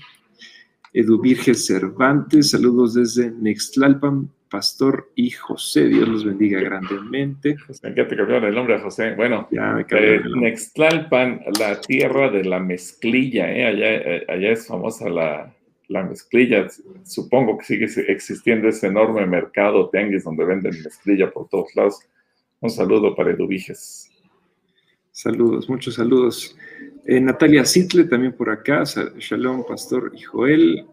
Edu 0.93 1.21
Virgen 1.21 1.55
Cervantes, 1.55 2.49
saludos 2.49 2.95
desde 2.95 3.31
Nextlalpan, 3.31 4.29
Pastor 4.49 5.09
y 5.15 5.29
José. 5.29 5.87
Dios 5.87 6.09
los 6.09 6.25
bendiga 6.25 6.59
grandemente. 6.59 7.55
¿Qué 7.81 8.03
te 8.03 8.17
cambiaron 8.17 8.43
el 8.43 8.55
nombre, 8.55 8.77
José? 8.79 9.13
Bueno, 9.15 9.47
ya 9.51 9.73
me 9.73 9.85
eh, 9.89 10.21
Nextlalpan, 10.35 11.41
la 11.57 11.79
tierra 11.79 12.29
de 12.29 12.43
la 12.43 12.59
mezclilla, 12.59 13.49
¿eh? 13.53 13.65
allá, 13.67 13.93
eh, 13.93 14.25
allá 14.27 14.51
es 14.51 14.67
famosa 14.67 15.07
la, 15.07 15.55
la 15.91 16.03
mezclilla, 16.03 16.67
supongo 17.03 17.57
que 17.57 17.65
sigue 17.65 17.85
existiendo 18.07 18.69
ese 18.69 18.87
enorme 18.87 19.25
mercado 19.25 19.89
tianguis 19.89 20.23
donde 20.23 20.45
venden 20.45 20.81
mezclilla 20.83 21.29
por 21.31 21.49
todos 21.49 21.75
lados. 21.75 21.99
Un 22.61 22.69
saludo 22.69 23.15
para 23.15 23.31
Eduviges. 23.31 24.09
Saludos, 25.11 25.69
muchos 25.69 25.95
saludos. 25.95 26.55
Eh, 27.05 27.19
Natalia 27.19 27.65
Sitle 27.65 28.05
también 28.05 28.33
por 28.33 28.49
acá. 28.49 28.83
Shalom, 29.17 29.65
Pastor 29.67 30.11
y 30.15 30.21
Joel. 30.21 30.85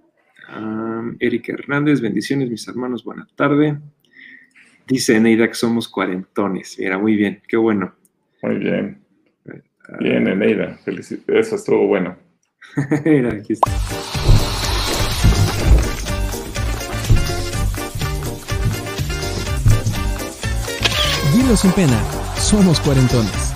Erika 1.21 1.53
Hernández, 1.53 2.01
bendiciones, 2.01 2.51
mis 2.51 2.67
hermanos, 2.67 3.05
buena 3.05 3.29
tarde. 3.37 3.79
Dice 4.87 5.17
Eneida 5.17 5.47
que 5.47 5.55
somos 5.55 5.87
cuarentones. 5.89 6.77
Mira, 6.79 6.99
muy 6.99 7.15
bien, 7.15 7.43
qué 7.47 7.57
bueno. 7.57 7.95
Muy 8.43 8.57
bien. 8.57 9.01
Bien, 10.01 10.27
Eneida, 10.27 10.79
eso 11.29 11.57
estuvo 11.57 11.87
bueno. 11.87 12.17
Mira, 13.05 13.35
aquí 13.35 13.53
está. 13.53 14.28
Sin 21.57 21.73
pena, 21.73 21.99
somos 22.37 22.79
cuarentones. 22.79 23.55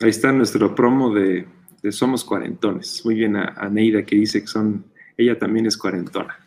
Ahí 0.00 0.10
está 0.10 0.32
nuestro 0.32 0.74
promo 0.74 1.14
de, 1.14 1.48
Somos 1.90 2.24
Cuarentones. 2.24 3.02
Muy 3.06 3.14
bien 3.14 3.36
a, 3.36 3.72
que 4.06 4.16
dice 4.16 4.42
que 4.42 4.46
son, 4.48 4.84
ella 5.16 5.38
también 5.38 5.64
es 5.64 5.78
cuarentona. 5.78 6.46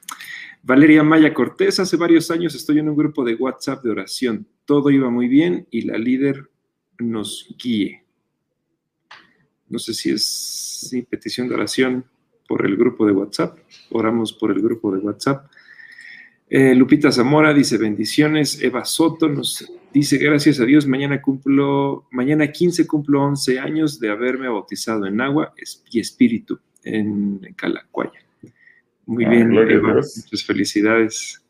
Valeria 0.61 1.01
Maya 1.01 1.33
Cortés, 1.33 1.79
hace 1.79 1.97
varios 1.97 2.29
años 2.29 2.53
estoy 2.53 2.77
en 2.77 2.89
un 2.89 2.95
grupo 2.95 3.25
de 3.25 3.33
WhatsApp 3.33 3.83
de 3.83 3.91
oración. 3.91 4.47
Todo 4.63 4.91
iba 4.91 5.09
muy 5.09 5.27
bien 5.27 5.67
y 5.71 5.81
la 5.81 5.97
líder 5.97 6.49
nos 6.99 7.47
guíe. 7.61 8.05
No 9.67 9.79
sé 9.79 9.95
si 9.95 10.11
es 10.11 10.95
petición 11.09 11.49
de 11.49 11.55
oración 11.55 12.05
por 12.47 12.65
el 12.65 12.75
grupo 12.75 13.05
de 13.05 13.13
WhatsApp. 13.13 13.57
Oramos 13.91 14.33
por 14.33 14.51
el 14.51 14.61
grupo 14.61 14.91
de 14.91 14.99
WhatsApp. 14.99 15.49
Eh, 16.49 16.75
Lupita 16.75 17.11
Zamora 17.11 17.53
dice 17.53 17.77
bendiciones. 17.77 18.61
Eva 18.61 18.85
Soto 18.85 19.27
nos 19.27 19.71
dice 19.93 20.17
gracias 20.17 20.59
a 20.59 20.65
Dios. 20.65 20.85
Mañana 20.87 21.21
cumplo, 21.21 22.07
mañana 22.11 22.51
15 22.51 22.85
cumplo 22.85 23.23
11 23.23 23.59
años 23.59 23.99
de 23.99 24.09
haberme 24.09 24.47
bautizado 24.47 25.05
en 25.05 25.19
agua 25.21 25.53
y 25.89 25.99
espíritu 25.99 26.59
en 26.83 27.39
Calacuaya. 27.55 28.19
Muy 29.07 29.25
ah, 29.25 29.29
bien, 29.29 29.53
Eva, 29.53 29.95
muchas 29.95 30.43
felicidades. 30.45 31.41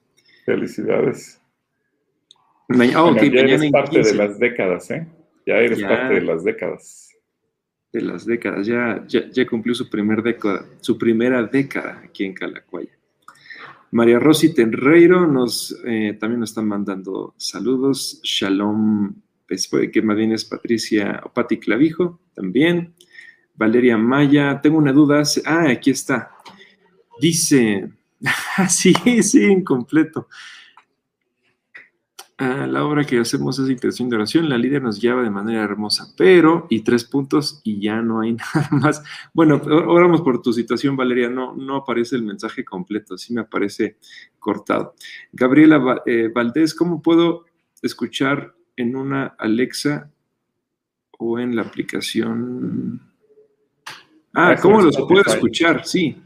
Felicidades. 0.46 1.42
Oh, 2.70 3.16
ya 3.16 3.42
eres 3.42 3.72
parte 3.72 4.02
de 4.02 4.16
las 4.16 4.40
décadas, 4.40 4.90
¿eh? 4.92 5.08
Ya 5.46 5.56
eres 5.58 5.82
parte 5.84 6.16
de 6.16 6.22
las 6.22 6.44
décadas 6.44 7.15
de 7.96 8.02
las 8.02 8.26
décadas. 8.26 8.68
Ya, 8.68 9.06
ya, 9.08 9.48
cumplió 9.48 9.74
su, 9.74 9.90
primer 9.90 10.22
década, 10.22 10.66
su 10.82 10.98
primera 10.98 11.42
década 11.44 12.02
aquí 12.04 12.26
en 12.26 12.34
Calacuaya. 12.34 12.92
María 13.92 14.20
Rosy 14.20 14.54
Tenreiro 14.54 15.26
nos, 15.26 15.76
eh, 15.86 16.18
también 16.20 16.42
nos 16.42 16.50
están 16.50 16.68
mandando 16.68 17.34
saludos. 17.38 18.20
Shalom 18.24 19.16
pues 19.48 19.70
que 19.94 20.02
más 20.02 20.18
bien 20.18 20.32
es 20.34 20.44
Patricia 20.44 21.22
o 21.24 21.32
Pati 21.32 21.58
Clavijo, 21.58 22.20
también. 22.34 22.94
Valeria 23.54 23.98
Maya, 23.98 24.60
tengo 24.62 24.78
una 24.78 24.92
duda. 24.92 25.24
Ah, 25.46 25.70
aquí 25.70 25.92
está. 25.92 26.32
Dice, 27.22 27.90
sí, 28.70 28.94
sí, 29.22 29.46
incompleto. 29.46 30.28
Ah, 32.38 32.68
la 32.68 32.84
obra 32.84 33.06
que 33.06 33.18
hacemos 33.18 33.58
es 33.60 33.70
intención 33.70 34.10
de 34.10 34.18
oración, 34.18 34.50
la 34.50 34.58
líder 34.58 34.82
nos 34.82 35.00
lleva 35.00 35.24
de 35.24 35.30
manera 35.30 35.64
hermosa, 35.64 36.14
pero, 36.18 36.68
y 36.70 36.82
tres 36.82 37.06
puntos, 37.06 37.62
y 37.64 37.80
ya 37.80 38.02
no 38.02 38.20
hay 38.20 38.34
nada 38.54 38.68
más. 38.72 39.04
Bueno, 39.34 39.62
oramos 39.64 40.22
por 40.22 40.42
tu 40.42 40.52
situación, 40.52 40.98
Valeria, 40.98 41.30
no, 41.30 41.56
no 41.56 41.78
aparece 41.78 42.18
el 42.18 42.24
mensaje 42.24 42.66
completo, 42.66 43.18
sí 43.18 43.34
me 43.34 43.42
aparece 43.42 43.98
cortado. 44.38 44.96
Gabriela 45.32 46.04
eh, 46.06 46.30
Valdés, 46.34 46.76
¿cómo 46.76 47.02
puedo 47.02 47.46
escuchar 47.82 48.54
en 48.76 48.98
una 48.98 49.28
Alexa 49.38 50.12
o 51.18 51.40
en 51.40 51.56
la 51.56 51.62
aplicación? 51.62 53.02
Ah, 54.34 54.58
¿cómo 54.62 54.82
los 54.82 54.98
puedo 54.98 55.22
escuchar? 55.22 55.86
Sí. 55.86 56.18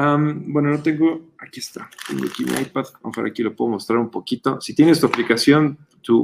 Bueno, 0.00 0.70
no 0.70 0.82
tengo, 0.82 1.32
aquí 1.38 1.60
está, 1.60 1.88
tengo 2.06 2.24
aquí 2.26 2.44
mi 2.44 2.52
iPad, 2.52 2.84
mejor 3.04 3.26
aquí 3.26 3.42
lo 3.42 3.54
puedo 3.54 3.72
mostrar 3.72 3.98
un 3.98 4.10
poquito. 4.10 4.60
Si 4.60 4.74
tienes 4.74 5.00
tu 5.00 5.06
aplicación, 5.06 5.78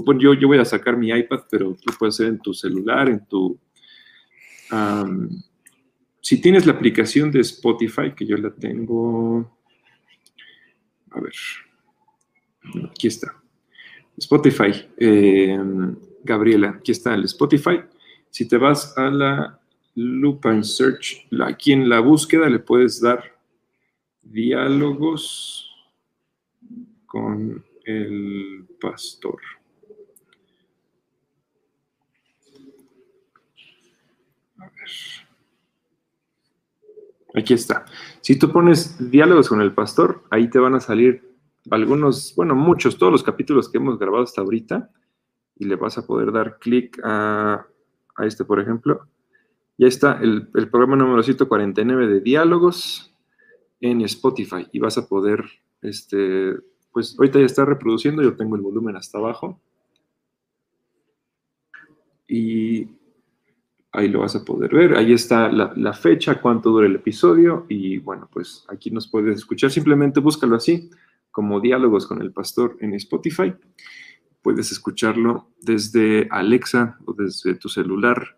bueno, 0.05 0.21
yo, 0.21 0.35
yo 0.35 0.49
voy 0.49 0.59
a 0.59 0.65
sacar 0.65 0.97
mi 0.97 1.11
iPad, 1.11 1.41
pero 1.51 1.75
tú 1.75 1.93
puedes 1.99 2.15
hacer 2.15 2.27
en 2.29 2.39
tu 2.39 2.53
celular, 2.53 3.09
en 3.09 3.25
tu... 3.27 3.59
si 6.21 6.41
tienes 6.41 6.67
la 6.67 6.73
aplicación 6.73 7.31
de 7.31 7.41
Spotify, 7.41 8.13
que 8.15 8.27
yo 8.27 8.37
la 8.37 8.51
tengo, 8.51 9.59
a 11.11 11.21
ver, 11.21 11.35
aquí 12.91 13.07
está. 13.09 13.41
Spotify, 14.17 14.89
em, 14.97 15.97
Gabriela, 16.23 16.77
aquí 16.79 16.93
está 16.93 17.15
el 17.15 17.25
Spotify. 17.25 17.81
Si 18.31 18.47
te 18.47 18.57
vas 18.57 18.97
a 18.97 19.11
la 19.11 19.61
Lupine 19.95 20.65
Search. 20.65 21.27
Aquí 21.41 21.73
en 21.73 21.89
la 21.89 22.01
búsqueda 22.01 22.49
le 22.49 22.59
puedes 22.59 23.01
dar 23.01 23.34
diálogos 24.25 25.71
con 27.07 27.65
el 27.85 28.67
pastor. 28.81 29.41
A 34.59 34.65
ver. 34.65 34.91
Aquí 37.37 37.55
está. 37.55 37.85
Si 38.21 38.39
tú 38.39 38.53
pones 38.53 39.11
diálogos 39.11 39.49
con 39.49 39.61
el 39.61 39.75
pastor, 39.75 40.25
ahí 40.31 40.49
te 40.49 40.59
van 40.59 40.75
a 40.75 40.81
salir 40.81 41.35
algunos, 41.71 42.35
bueno, 42.37 42.55
muchos, 42.55 42.97
todos 42.97 43.13
los 43.13 43.23
capítulos 43.23 43.69
que 43.69 43.79
hemos 43.79 43.99
grabado 43.99 44.25
hasta 44.25 44.41
ahorita. 44.41 44.91
Y 45.57 45.67
le 45.67 45.77
vas 45.77 45.99
a 45.99 46.07
poder 46.07 46.33
dar 46.33 46.59
clic 46.59 47.01
a, 47.05 47.67
a 48.17 48.27
este, 48.27 48.45
por 48.45 48.61
ejemplo 48.61 49.09
ya 49.77 49.89
está 49.89 50.21
el, 50.21 50.49
programa 50.71 50.97
número 50.97 51.23
149 51.23 52.07
de 52.07 52.21
diálogos 52.21 53.13
en 53.81 54.01
Spotify 54.03 54.67
y 54.73 54.79
vas 54.79 54.99
a 54.99 55.07
poder, 55.07 55.45
este, 55.83 56.55
pues 56.93 57.17
ahorita 57.19 57.39
ya 57.39 57.47
está 57.47 57.65
reproduciendo, 57.65 58.23
yo 58.23 58.37
tengo 58.37 58.57
el 58.57 58.63
volumen 58.63 58.97
hasta 58.97 59.19
abajo. 59.19 59.61
Y 62.27 62.89
ahí 63.95 64.09
lo 64.09 64.21
vas 64.21 64.37
a 64.37 64.45
poder 64.45 64.75
ver. 64.75 64.97
Ahí 64.97 65.13
está 65.13 65.51
la, 65.51 65.93
fecha, 65.93 66.41
cuánto 66.41 66.71
dura 66.71 66.87
el 66.87 66.97
episodio 66.97 67.65
y 67.69 67.99
bueno, 67.99 68.29
pues 68.31 68.65
aquí 68.69 68.91
nos 68.91 69.09
puedes 69.09 69.37
escuchar. 69.37 69.71
Simplemente 69.71 70.21
búscalo 70.21 70.57
así, 70.57 70.91
como 71.31 71.61
diálogos 71.61 72.07
con 72.07 72.21
el 72.21 72.33
pastor 72.33 72.77
en 72.81 72.95
Spotify. 72.95 73.55
Puedes 74.43 74.73
escucharlo 74.73 75.49
desde 75.61 76.29
Alexa 76.31 76.99
o 77.07 77.13
desde 77.13 77.55
tu 77.55 77.69
celular 77.69 78.37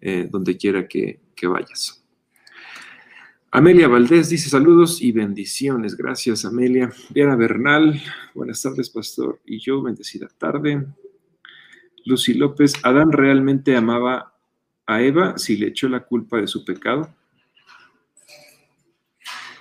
eh, 0.00 0.28
donde 0.30 0.56
quiera 0.56 0.88
que, 0.88 1.20
vayas. 1.42 2.05
Amelia 3.56 3.88
Valdés 3.88 4.28
dice 4.28 4.50
saludos 4.50 5.00
y 5.00 5.12
bendiciones. 5.12 5.96
Gracias, 5.96 6.44
Amelia. 6.44 6.90
Diana 7.08 7.36
Bernal, 7.36 7.98
buenas 8.34 8.60
tardes, 8.60 8.90
pastor. 8.90 9.40
Y 9.46 9.60
yo, 9.60 9.80
bendecida 9.80 10.28
tarde. 10.36 10.84
Lucy 12.04 12.34
López, 12.34 12.74
¿Adán 12.82 13.12
realmente 13.12 13.74
amaba 13.74 14.34
a 14.84 15.00
Eva 15.00 15.38
si 15.38 15.56
le 15.56 15.68
echó 15.68 15.88
la 15.88 16.00
culpa 16.00 16.38
de 16.38 16.48
su 16.48 16.66
pecado? 16.66 17.08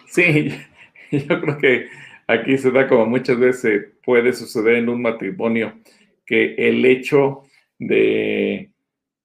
Sí, 0.07 0.49
yo 1.13 1.39
creo 1.39 1.57
que 1.57 1.87
aquí 2.27 2.57
se 2.57 2.71
da 2.71 2.89
como 2.89 3.05
muchas 3.05 3.39
veces 3.39 3.93
puede 4.03 4.33
suceder 4.33 4.75
en 4.75 4.89
un 4.89 5.01
matrimonio, 5.01 5.73
que 6.25 6.55
el 6.55 6.83
hecho 6.83 7.43
de 7.79 8.71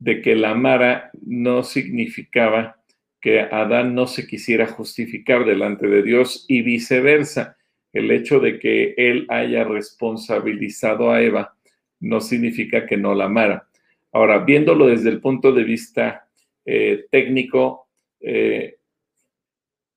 que 0.05 0.37
la 0.37 0.51
amara 0.51 1.11
no 1.27 1.65
significaba 1.65 2.80
que 3.21 3.41
Adán 3.41 3.95
no 3.95 4.07
se 4.07 4.27
quisiera 4.27 4.67
justificar 4.67 5.45
delante 5.45 5.87
de 5.87 6.03
Dios 6.03 6.45
y 6.49 6.63
viceversa. 6.63 7.57
El 7.93 8.11
hecho 8.11 8.41
de 8.41 8.59
que 8.59 8.95
él 8.97 9.27
haya 9.29 9.65
responsabilizado 9.65 11.11
a 11.11 11.21
Eva 11.23 11.55
no 12.01 12.21
significa 12.21 12.87
que 12.87 12.97
no 12.97 13.15
la 13.15 13.27
amara. 13.27 13.69
Ahora, 14.13 14.39
viéndolo 14.39 14.87
desde 14.87 15.11
el 15.11 15.21
punto 15.21 15.53
de 15.53 15.65
vista 15.65 16.29
eh, 16.65 17.07
técnico, 17.11 17.89
eh, 18.21 18.79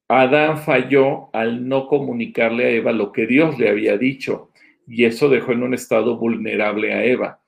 Adán 0.08 0.58
falló 0.58 1.30
al 1.34 1.68
no 1.68 1.88
comunicarle 1.88 2.66
a 2.66 2.70
Eva 2.70 2.92
lo 2.92 3.12
que 3.12 3.26
Dios 3.26 3.58
le 3.58 3.70
había 3.70 3.98
dicho 3.98 4.52
y 4.88 5.06
eso 5.06 5.30
dejó 5.30 5.54
en 5.54 5.64
un 5.64 5.74
estado 5.74 6.18
vulnerable 6.18 6.94
a 6.94 7.06
Eva 7.06 7.40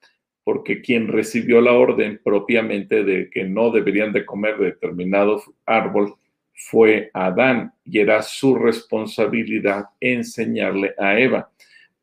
porque 0.45 0.79
quien 0.81 1.08
recibió 1.08 1.60
la 1.60 1.73
orden 1.73 2.21
propiamente 2.23 3.03
de 3.03 3.31
que 3.31 3.45
no 3.45 3.71
deberían 3.71 4.13
de 4.13 4.25
comer 4.25 4.60
determinado 4.60 5.41
árbol 5.65 6.13
fue 6.53 7.10
Adán 7.13 7.73
y 7.84 7.99
era 7.99 8.21
su 8.21 8.55
responsabilidad 8.55 9.86
enseñarle 9.99 10.93
a 10.99 11.19
Eva. 11.19 11.49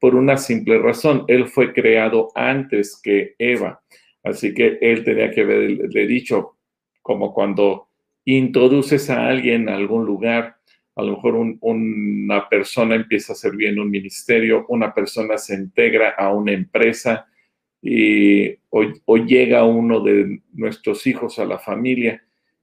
Por 0.01 0.17
una 0.17 0.37
simple 0.37 0.79
razón, 0.79 1.25
él 1.29 1.47
fue 1.47 1.73
creado 1.73 2.31
antes 2.35 3.01
que 3.01 3.37
Eva, 3.39 3.81
así 4.25 4.53
que 4.53 4.77
él 4.81 5.05
tenía 5.05 5.31
que 5.31 5.43
haberle 5.43 6.07
dicho, 6.09 6.57
como 7.01 7.33
cuando 7.33 7.87
introduces 8.25 9.09
a 9.09 9.29
alguien 9.29 9.69
a 9.69 9.77
algún 9.77 10.05
lugar, 10.05 10.57
a 10.97 11.03
lo 11.03 11.13
mejor 11.13 11.37
una 11.61 12.49
persona 12.49 12.97
empieza 12.97 13.35
a 13.35 13.37
servir 13.37 13.69
en 13.69 13.79
un 13.79 13.89
ministerio, 13.89 14.67
una 14.69 14.93
persona 14.93 15.39
se 15.39 15.55
integra 15.55 16.11
a 16.11 16.35
una 16.35 16.51
empresa, 16.51 17.29
y, 17.83 18.59
o, 18.71 19.17
llega 19.17 19.65
uno 19.65 20.01
de 20.01 20.41
nuestros 20.53 21.05
hijos 21.09 21.41
a 21.41 21.45
la 21.45 21.59
familia, 21.59 22.23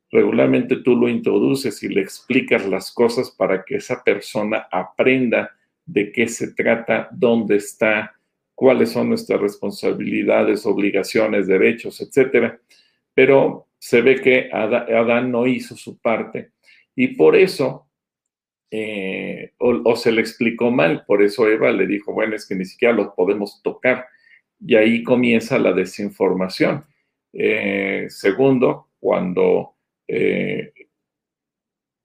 regularmente 0.10 0.78
tú 0.78 0.96
lo 0.96 1.10
introduces 1.10 1.84
y 1.84 1.90
le 1.90 2.02
explicas 2.02 2.66
las 2.66 2.92
cosas 2.92 3.30
para 3.30 3.64
que 3.66 3.76
esa 3.76 4.02
persona 4.02 4.68
aprenda 4.72 5.52
de 5.86 6.12
qué 6.14 6.28
se 6.30 6.54
trata, 6.54 7.10
dónde 7.12 7.58
está, 7.58 8.16
cuáles 8.56 8.92
son 8.92 9.10
nuestras 9.10 9.42
responsabilidades, 9.42 10.66
obligaciones, 10.66 11.48
derechos, 11.48 12.00
etcétera. 12.00 12.58
Pero 13.14 13.68
se 13.78 14.02
ve 14.02 14.22
que 14.22 14.50
Adán 14.52 15.32
no 15.32 15.46
hizo 15.48 15.76
su 15.76 15.98
parte 15.98 16.52
y 16.96 17.10
por 17.10 17.36
eso, 17.36 17.88
eh, 18.72 19.52
o 19.58 19.96
se 19.96 20.12
le 20.12 20.22
explicó 20.22 20.72
mal, 20.72 21.04
por 21.06 21.22
eso 21.22 21.48
Eva 21.48 21.72
le 21.72 21.88
dijo, 21.88 22.14
bueno, 22.14 22.36
es 22.36 22.48
que 22.48 22.56
ni 22.56 22.66
siquiera 22.66 22.94
los 22.94 23.10
podemos 23.10 23.62
tocar 23.62 24.06
y 24.60 24.76
ahí 24.76 25.04
comienza 25.04 25.58
la 25.58 25.74
desinformación. 25.74 26.86
Eh, 27.34 28.08
segundo, 28.10 28.90
cuando 29.00 29.76
eh, 30.08 30.74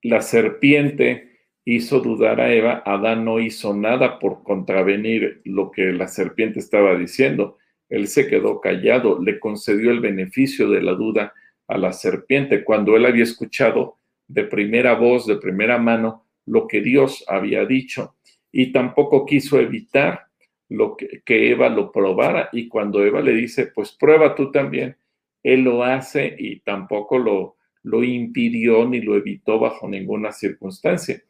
la 0.02 0.20
serpiente 0.20 1.38
hizo 1.64 2.00
dudar 2.00 2.40
a 2.40 2.52
Eva, 2.52 2.82
Adán 2.84 3.24
no 3.24 3.40
hizo 3.40 3.74
nada 3.74 4.18
por 4.18 4.42
contravenir 4.42 5.40
lo 5.44 5.70
que 5.70 5.92
la 5.92 6.08
serpiente 6.08 6.58
estaba 6.58 6.94
diciendo. 6.96 7.58
Él 7.88 8.06
se 8.06 8.28
quedó 8.28 8.60
callado, 8.60 9.22
le 9.22 9.38
concedió 9.40 9.90
el 9.90 10.00
beneficio 10.00 10.68
de 10.68 10.82
la 10.82 10.92
duda 10.92 11.32
a 11.66 11.78
la 11.78 11.92
serpiente 11.92 12.64
cuando 12.64 12.96
él 12.96 13.06
había 13.06 13.24
escuchado 13.24 13.98
de 14.28 14.44
primera 14.44 14.94
voz, 14.94 15.26
de 15.26 15.36
primera 15.36 15.78
mano, 15.78 16.26
lo 16.46 16.66
que 16.66 16.80
Dios 16.82 17.24
había 17.26 17.64
dicho 17.64 18.14
y 18.56 18.70
tampoco 18.70 19.26
quiso 19.26 19.58
evitar 19.58 20.28
lo 20.68 20.96
que, 20.96 21.22
Eva 21.26 21.68
lo 21.68 21.92
probara 21.92 22.48
y 22.52 22.68
cuando 22.68 23.04
Eva 23.04 23.20
le 23.20 23.32
dice, 23.32 23.66
pues 23.66 23.92
prueba 23.92 24.34
tú 24.34 24.50
también, 24.50 24.96
él 25.42 25.60
lo 25.62 25.84
hace 25.84 26.34
y 26.38 26.60
tampoco 26.60 27.18
lo, 27.18 27.56
lo 27.82 28.02
impidió 28.02 28.86
ni 28.88 29.00
lo 29.00 29.16
evitó 29.16 29.58
bajo 29.58 29.88
ninguna 29.88 30.32
circunstancia. 30.32 31.22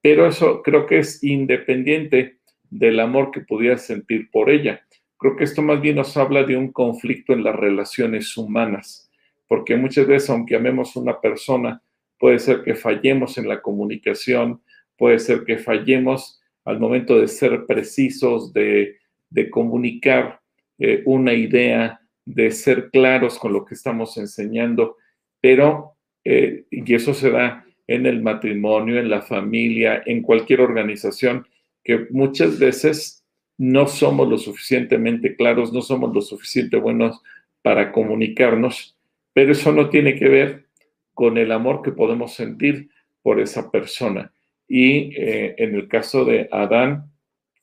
Pero 0.00 0.26
eso 0.26 0.62
creo 0.62 0.86
que 0.86 0.98
es 0.98 1.22
independiente 1.24 2.38
del 2.70 3.00
amor 3.00 3.30
que 3.30 3.40
pudiera 3.40 3.76
sentir 3.76 4.30
por 4.30 4.50
ella. 4.50 4.82
Creo 5.18 5.36
que 5.36 5.44
esto 5.44 5.62
más 5.62 5.80
bien 5.80 5.96
nos 5.96 6.16
habla 6.16 6.44
de 6.44 6.56
un 6.56 6.72
conflicto 6.72 7.32
en 7.32 7.42
las 7.42 7.56
relaciones 7.56 8.36
humanas, 8.36 9.10
porque 9.48 9.76
muchas 9.76 10.06
veces, 10.06 10.30
aunque 10.30 10.56
amemos 10.56 10.96
a 10.96 11.00
una 11.00 11.20
persona, 11.20 11.82
puede 12.18 12.38
ser 12.38 12.62
que 12.62 12.74
fallemos 12.74 13.38
en 13.38 13.48
la 13.48 13.62
comunicación, 13.62 14.60
puede 14.96 15.18
ser 15.18 15.44
que 15.44 15.58
fallemos 15.58 16.40
al 16.66 16.80
momento 16.80 17.18
de 17.18 17.28
ser 17.28 17.64
precisos, 17.64 18.52
de, 18.52 18.96
comunicar 19.50 20.40
eh, 20.78 21.02
una 21.04 21.34
idea 21.34 22.00
de 22.24 22.50
ser 22.50 22.90
claros 22.90 23.38
con 23.38 23.52
lo 23.52 23.64
que 23.64 23.74
estamos 23.74 24.16
enseñando, 24.16 24.96
pero, 25.40 25.96
eh, 26.24 26.64
y 26.70 26.94
eso 26.94 27.12
se 27.12 27.30
da 27.30 27.64
en 27.86 28.06
el 28.06 28.22
matrimonio, 28.22 28.98
en 28.98 29.10
la 29.10 29.22
familia, 29.22 30.02
en 30.06 30.22
cualquier 30.22 30.60
organización, 30.60 31.46
que 31.84 32.06
muchas 32.10 32.58
veces 32.58 33.24
no 33.58 33.86
somos 33.86 34.28
lo 34.28 34.38
suficientemente 34.38 35.36
claros, 35.36 35.72
no 35.72 35.82
somos 35.82 36.14
lo 36.14 36.20
suficientemente 36.20 36.82
buenos 36.82 37.22
para 37.62 37.92
comunicarnos, 37.92 38.96
pero 39.32 39.52
eso 39.52 39.70
no 39.72 39.88
tiene 39.88 40.16
que 40.16 40.28
ver 40.28 40.66
con 41.14 41.38
el 41.38 41.52
amor 41.52 41.82
que 41.82 41.92
podemos 41.92 42.34
sentir 42.34 42.90
por 43.22 43.40
esa 43.40 43.70
persona. 43.70 44.32
Y 44.68 45.14
eh, 45.16 45.54
en 45.58 45.74
el 45.74 45.88
caso 45.88 46.24
de 46.24 46.48
Adán, 46.50 47.12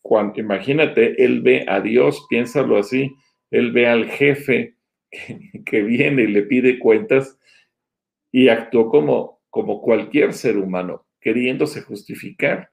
cuando, 0.02 0.40
imagínate, 0.40 1.24
él 1.24 1.42
ve 1.42 1.66
a 1.68 1.80
Dios, 1.82 2.26
piénsalo 2.30 2.78
así, 2.78 3.16
él 3.52 3.72
ve 3.72 3.88
al 3.88 4.10
jefe 4.10 4.76
que, 5.66 5.82
viene 5.82 6.24
y 6.24 6.28
le 6.28 6.44
pide 6.44 6.80
cuentas 6.80 7.38
y 8.32 8.50
actuó 8.50 8.90
como, 8.90 9.42
como 9.50 9.82
cualquier 9.82 10.34
ser 10.34 10.58
humano, 10.58 11.06
queriéndose 11.22 11.82
justificar. 11.82 12.72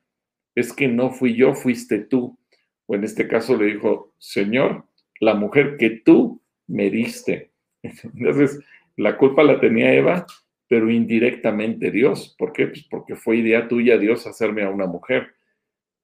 Es 0.55 0.72
que 0.72 0.89
no 0.89 1.11
fui 1.11 1.35
yo, 1.37 1.55
fuiste 1.55 1.99
tú. 2.01 2.39
O 2.87 2.95
en 2.95 3.05
este 3.05 3.28
caso 3.28 3.57
le 3.57 3.66
dijo, 3.66 4.14
Señor, 4.18 4.87
la 5.20 5.35
mujer 5.35 5.76
que 5.76 5.91
tú 5.91 6.43
me 6.66 6.91
diste. 6.91 7.53
Entonces, 7.83 8.59
la 8.97 9.16
culpa 9.16 9.45
la 9.45 9.61
tenía 9.61 9.95
Eva, 9.95 10.26
pero 10.71 10.89
indirectamente 10.89 11.91
Dios. 11.91 12.37
¿Por 12.39 12.53
qué? 12.53 12.68
Pues 12.68 12.85
porque 12.85 13.16
fue 13.16 13.39
idea 13.39 13.66
tuya 13.66 13.99
Dios 13.99 14.29
hacerme 14.29 14.62
a 14.62 14.71
una 14.71 14.87
mujer. 14.87 15.35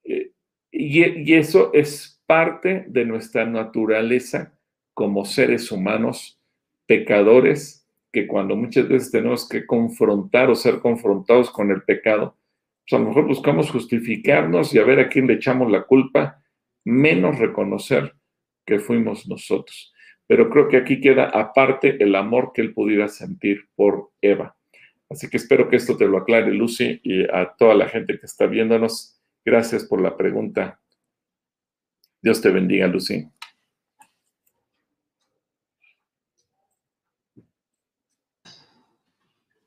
Eh, 0.03 0.33
y, 0.73 1.35
eso 1.35 1.71
es 1.73 2.21
parte 2.27 2.85
de 2.89 3.05
nuestra 3.05 3.47
naturaleza 3.47 4.59
como 4.93 5.25
seres 5.25 5.71
humanos, 5.71 6.41
pecadores, 6.85 7.89
que 8.11 8.27
cuando 8.27 8.57
muchas 8.57 8.89
veces 8.89 9.12
tenemos 9.12 9.49
que 9.49 9.64
confrontar 9.67 10.51
o 10.51 10.57
ser 10.57 10.81
confrontados 10.81 11.49
con 11.49 11.71
el 11.71 11.83
pecado, 11.83 12.37
pues 12.89 13.01
a 13.01 13.05
lo 13.05 13.11
mejor 13.11 13.29
buscamos 13.29 13.71
justificarnos 13.71 14.75
y 14.75 14.81
a 14.81 14.85
ver 14.85 14.99
a 14.99 15.09
quién 15.09 15.29
le 15.29 15.35
echamos 15.35 15.71
la 15.71 15.85
culpa, 15.85 16.43
menos 16.85 17.39
reconocer 17.39 18.17
que 18.64 18.81
fuimos 18.81 19.29
nosotros. 19.29 19.95
Pero 20.27 20.51
creo 20.51 20.67
que 20.67 20.79
aquí 20.79 21.01
queda 21.01 21.27
aparte 21.27 22.03
el 22.03 22.17
amor 22.17 22.51
que 22.53 22.62
él 22.62 22.75
pudiera 22.75 23.07
sentir 23.07 23.69
por 23.77 24.11
Eva. 24.21 24.55
Así 25.09 25.28
que 25.28 25.36
espero 25.36 25.68
que 25.68 25.76
esto 25.76 25.96
te 25.96 26.07
lo 26.07 26.18
aclare, 26.18 26.52
Lucy, 26.52 27.00
y 27.02 27.24
a 27.24 27.54
toda 27.57 27.74
la 27.74 27.88
gente 27.88 28.18
que 28.18 28.26
está 28.26 28.46
viéndonos 28.46 29.16
Gracias 29.46 29.84
por 29.84 30.00
la 30.00 30.16
pregunta. 30.16 30.80
Dios 32.20 32.42
te 32.42 32.50
bendiga, 32.50 32.88
Lucy. 32.88 33.30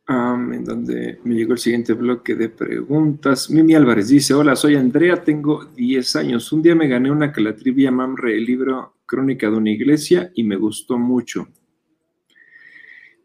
en 0.09 0.65
donde 0.65 1.19
me 1.23 1.35
llegó 1.35 1.53
el 1.53 1.59
siguiente 1.59 1.93
bloque 1.93 2.33
de 2.35 2.49
preguntas. 2.49 3.49
Mimi 3.49 3.75
Álvarez 3.75 4.09
dice, 4.09 4.33
hola, 4.33 4.55
soy 4.55 4.75
Andrea, 4.75 5.23
tengo 5.23 5.63
10 5.65 6.15
años. 6.15 6.51
Un 6.51 6.63
día 6.63 6.73
me 6.73 6.87
gané 6.87 7.11
una 7.11 7.31
calatrivia 7.31 7.91
Mamre, 7.91 8.35
el 8.35 8.45
libro 8.45 8.95
Crónica 9.05 9.49
de 9.49 9.57
una 9.57 9.69
iglesia, 9.69 10.31
y 10.33 10.43
me 10.43 10.55
gustó 10.55 10.97
mucho. 10.97 11.47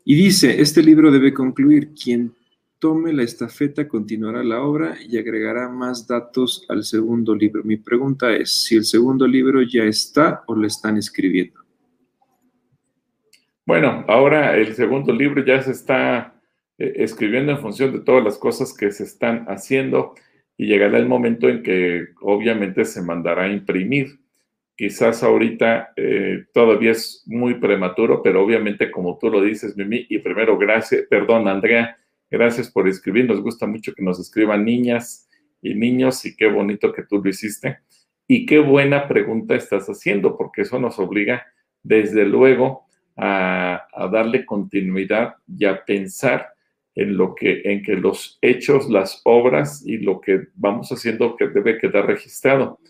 Y 0.04 0.14
dice, 0.14 0.60
este 0.60 0.82
libro 0.82 1.10
debe 1.10 1.32
concluir, 1.32 1.94
quien 1.94 2.34
tome 2.78 3.14
la 3.14 3.22
estafeta 3.22 3.88
continuará 3.88 4.44
la 4.44 4.60
obra 4.62 4.96
y 5.00 5.16
agregará 5.16 5.70
más 5.70 6.06
datos 6.06 6.66
al 6.68 6.84
segundo 6.84 7.34
libro. 7.34 7.64
Mi 7.64 7.78
pregunta 7.78 8.30
es 8.36 8.64
si 8.64 8.76
el 8.76 8.84
segundo 8.84 9.26
libro 9.26 9.62
ya 9.62 9.84
está 9.84 10.44
o 10.46 10.54
lo 10.54 10.66
están 10.66 10.98
escribiendo. 10.98 11.60
Bueno, 13.64 14.04
ahora 14.06 14.54
el 14.58 14.74
segundo 14.74 15.10
libro 15.10 15.42
ya 15.42 15.62
se 15.62 15.70
está 15.70 16.38
eh, 16.76 16.92
escribiendo 16.96 17.52
en 17.52 17.60
función 17.60 17.90
de 17.92 18.00
todas 18.00 18.22
las 18.22 18.36
cosas 18.36 18.76
que 18.76 18.90
se 18.90 19.04
están 19.04 19.46
haciendo 19.48 20.14
y 20.58 20.66
llegará 20.66 20.98
el 20.98 21.08
momento 21.08 21.48
en 21.48 21.62
que 21.62 22.08
obviamente 22.20 22.84
se 22.84 23.00
mandará 23.00 23.44
a 23.44 23.52
imprimir. 23.52 24.20
Quizás 24.76 25.22
ahorita 25.22 25.92
eh, 25.96 26.46
todavía 26.52 26.92
es 26.92 27.22
muy 27.26 27.54
prematuro, 27.54 28.22
pero 28.22 28.42
obviamente 28.42 28.90
como 28.90 29.18
tú 29.18 29.30
lo 29.30 29.40
dices, 29.40 29.76
Mimi, 29.76 30.06
y 30.08 30.18
primero 30.18 30.58
gracias, 30.58 31.04
perdón, 31.08 31.46
Andrea, 31.46 31.96
Gracias 32.34 32.68
por 32.68 32.88
escribir. 32.88 33.26
Nos 33.26 33.40
gusta 33.40 33.64
mucho 33.64 33.94
que 33.94 34.02
nos 34.02 34.18
escriban 34.18 34.64
niñas 34.64 35.28
y 35.62 35.74
niños 35.74 36.24
y 36.24 36.34
qué 36.34 36.48
bonito 36.48 36.92
que 36.92 37.04
tú 37.04 37.22
lo 37.22 37.30
hiciste. 37.30 37.78
Y 38.26 38.44
qué 38.44 38.58
buena 38.58 39.06
pregunta 39.06 39.54
estás 39.54 39.86
haciendo, 39.86 40.36
porque 40.36 40.62
eso 40.62 40.80
nos 40.80 40.98
obliga, 40.98 41.46
desde 41.84 42.24
luego, 42.24 42.86
a, 43.16 43.86
darle 44.10 44.44
continuidad 44.44 45.36
y 45.46 45.64
a 45.64 45.84
pensar 45.84 46.54
en 46.96 47.16
lo 47.16 47.36
que, 47.36 47.62
en 47.66 47.82
que 47.82 47.94
los 47.94 48.38
hechos, 48.42 48.90
las 48.90 49.20
obras 49.24 49.86
y 49.86 49.98
lo 49.98 50.20
que 50.20 50.48
vamos 50.56 50.90
haciendo 50.90 51.36
que 51.36 51.46
debe 51.46 51.78
quedar 51.78 52.06
registrado. 52.06 52.80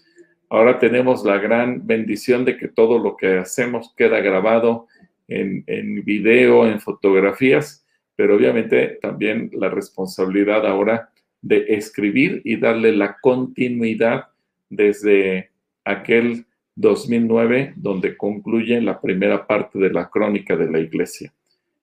Ahora 0.55 0.79
tenemos 0.79 1.25
la 1.25 1.39
gran 1.39 1.85
bendición 1.85 2.45
de 2.45 2.57
que 2.57 2.69
todo 2.69 3.01
lo 3.01 3.17
que 3.17 3.39
hacemos 3.39 3.93
queda 3.97 4.21
grabado 4.21 4.87
en, 5.27 5.65
video, 6.05 6.65
en 6.65 6.81
fotografías, 6.81 7.85
pero 8.15 8.37
obviamente 8.37 9.01
también 9.03 9.51
la 9.55 9.69
responsabilidad 9.69 10.65
ahora 10.65 11.11
de 11.43 11.65
escribir 11.71 12.41
y 12.45 12.55
darle 12.55 12.93
la 12.93 13.17
continuidad 13.21 14.27
desde 14.71 15.51
aquel 15.85 16.47
2009 16.77 17.73
donde 17.75 18.17
concluye 18.17 18.81
la 18.81 19.01
primera 19.01 19.49
parte 19.49 19.81
de 19.81 19.91
la 19.91 20.09
crónica 20.09 20.57
de 20.57 20.71
la 20.71 20.79
iglesia. 20.79 21.33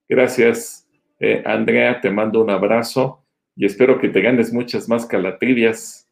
Gracias, 0.08 0.88
eh, 1.20 1.44
Andrea, 1.46 2.00
te 2.00 2.10
mando 2.10 2.42
un 2.42 2.50
abrazo 2.50 3.22
y 3.54 3.66
espero 3.66 4.00
que 4.00 4.08
te 4.08 4.22
ganes 4.22 4.54
muchas 4.54 4.88
más 4.88 5.06
calatrivias 5.06 6.08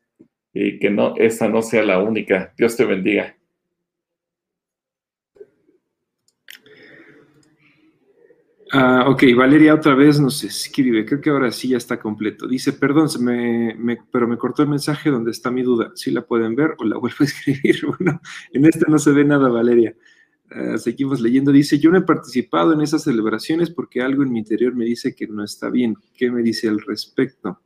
y 0.53 0.79
que 0.79 0.89
no, 0.89 1.15
esa 1.17 1.47
no 1.47 1.61
sea 1.61 1.83
la 1.83 1.99
única. 1.99 2.53
Dios 2.57 2.75
te 2.75 2.85
bendiga. 2.85 3.35
Ah, 8.71 9.05
ok, 9.07 9.23
Valeria 9.35 9.73
otra 9.73 9.95
vez 9.95 10.19
nos 10.19 10.43
escribe, 10.43 11.03
creo 11.03 11.19
que 11.19 11.31
ahora 11.31 11.51
sí 11.51 11.69
ya 11.69 11.77
está 11.77 11.99
completo. 11.99 12.47
Dice, 12.47 12.71
perdón, 12.71 13.09
se 13.09 13.17
pero 14.11 14.27
me 14.27 14.37
cortó 14.37 14.61
el 14.61 14.69
mensaje 14.69 15.09
donde 15.09 15.31
está 15.31 15.49
mi 15.49 15.63
duda. 15.63 15.91
Si 15.95 16.11
la 16.11 16.21
pueden 16.21 16.55
ver 16.55 16.75
o 16.77 16.83
la 16.83 16.97
vuelvo 16.97 17.17
a 17.21 17.23
escribir. 17.25 17.79
Bueno, 17.97 18.21
en 18.53 18.65
esta 18.65 18.85
no 18.87 18.99
se 18.99 19.11
ve 19.11 19.25
nada, 19.25 19.49
Valeria. 19.49 19.95
Ah, 20.51 20.77
seguimos 20.77 21.19
leyendo. 21.19 21.51
Dice, 21.51 21.79
yo 21.79 21.89
no 21.89 21.97
he 21.97 22.01
participado 22.01 22.73
en 22.73 22.81
esas 22.81 23.03
celebraciones 23.03 23.71
porque 23.71 24.01
algo 24.01 24.21
en 24.21 24.31
mi 24.31 24.39
interior 24.39 24.75
me 24.75 24.85
dice 24.85 25.15
que 25.15 25.27
no 25.27 25.43
está 25.43 25.71
bien. 25.71 25.95
¿Qué 26.15 26.29
me 26.29 26.43
dice 26.43 26.69
al 26.69 26.79
respecto? 26.79 27.59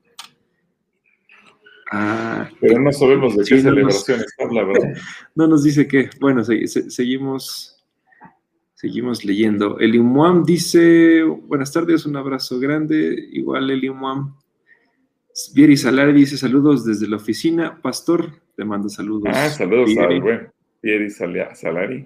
Ah, 1.95 2.49
pero 2.59 2.79
no 2.79 2.91
sabemos 2.91 3.37
de 3.37 3.43
qué 3.43 3.61
celebraciones 3.61 4.33
habla, 4.39 4.63
¿verdad? 4.63 4.93
No 5.35 5.47
nos 5.47 5.63
dice 5.63 5.87
qué. 5.87 6.09
Bueno, 6.19 6.43
seguimos 6.43 7.73
Seguimos 8.83 9.23
leyendo. 9.23 9.79
Elimuam 9.79 10.43
dice, 10.43 11.23
buenas 11.23 11.71
tardes, 11.71 12.05
un 12.05 12.17
abrazo 12.17 12.59
grande. 12.59 13.29
Igual 13.31 13.69
Elimuam. 13.71 14.35
Vieri 15.55 15.77
Salari 15.77 16.11
dice, 16.11 16.35
saludos 16.35 16.83
desde 16.83 17.07
la 17.07 17.15
oficina. 17.15 17.81
Pastor, 17.81 18.41
te 18.57 18.65
mando 18.65 18.89
saludos. 18.89 19.31
Ah, 19.33 19.49
saludos 19.49 19.89
a 19.97 20.07
Vieri 20.81 21.09
Salari. 21.09 22.05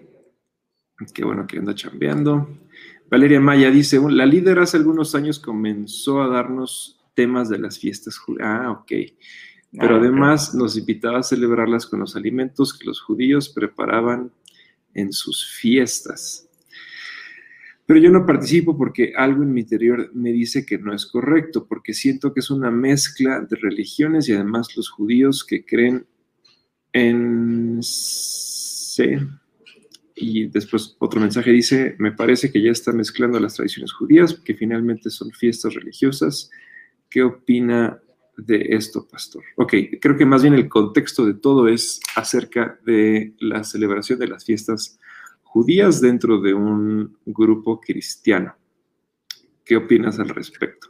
Qué 1.15 1.25
bueno 1.25 1.47
que 1.47 1.57
anda 1.57 1.73
chambeando. 1.73 2.47
Valeria 3.09 3.39
Maya 3.39 3.71
dice, 3.71 3.99
la 4.07 4.27
líder 4.27 4.59
hace 4.59 4.77
algunos 4.77 5.15
años 5.15 5.39
comenzó 5.39 6.21
a 6.21 6.27
darnos 6.27 7.03
temas 7.15 7.49
de 7.49 7.57
las 7.57 7.79
fiestas. 7.79 8.19
Ah, 8.39 8.69
ok. 8.69 8.91
Pero 9.71 9.95
ah, 9.95 9.99
además 9.99 10.55
nos 10.55 10.77
invitaba 10.77 11.19
a 11.19 11.23
celebrarlas 11.23 11.85
con 11.85 11.99
los 11.99 12.15
alimentos 12.15 12.77
que 12.77 12.85
los 12.85 13.01
judíos 13.01 13.49
preparaban 13.49 14.31
en 14.93 15.11
sus 15.11 15.45
fiestas. 15.45 16.47
Pero 17.85 17.99
yo 18.01 18.11
no 18.11 18.25
participo 18.25 18.77
porque 18.77 19.13
algo 19.15 19.43
en 19.43 19.53
mi 19.53 19.61
interior 19.61 20.11
me 20.13 20.31
dice 20.33 20.65
que 20.65 20.77
no 20.77 20.93
es 20.93 21.05
correcto, 21.05 21.67
porque 21.67 21.93
siento 21.93 22.33
que 22.33 22.41
es 22.41 22.49
una 22.49 22.69
mezcla 22.69 23.39
de 23.39 23.55
religiones 23.55 24.27
y 24.27 24.33
además 24.33 24.75
los 24.75 24.89
judíos 24.89 25.45
que 25.45 25.65
creen 25.65 26.05
en... 26.91 27.79
C. 27.81 29.19
Y 30.15 30.47
después 30.47 30.95
otro 30.97 31.21
mensaje 31.21 31.51
dice, 31.51 31.95
me 31.99 32.11
parece 32.11 32.51
que 32.51 32.61
ya 32.61 32.71
está 32.71 32.91
mezclando 32.91 33.39
las 33.39 33.53
tradiciones 33.53 33.93
judías, 33.93 34.33
que 34.33 34.55
finalmente 34.55 35.11
son 35.11 35.31
fiestas 35.31 35.75
religiosas. 35.75 36.49
¿Qué 37.07 37.21
opina 37.21 38.01
de 38.37 38.67
esto, 38.69 39.07
pastor? 39.07 39.43
Ok, 39.57 39.73
creo 39.99 40.15
que 40.15 40.25
más 40.25 40.43
bien 40.43 40.53
el 40.53 40.69
contexto 40.69 41.25
de 41.25 41.33
todo 41.33 41.67
es 41.67 41.99
acerca 42.15 42.79
de 42.85 43.33
la 43.39 43.63
celebración 43.63 44.19
de 44.19 44.27
las 44.27 44.45
fiestas 44.45 44.99
judías 45.43 45.99
dentro 46.01 46.39
de 46.39 46.53
un 46.53 47.17
grupo 47.25 47.81
cristiano. 47.81 48.55
¿Qué 49.65 49.75
opinas 49.75 50.19
al 50.19 50.29
respecto? 50.29 50.87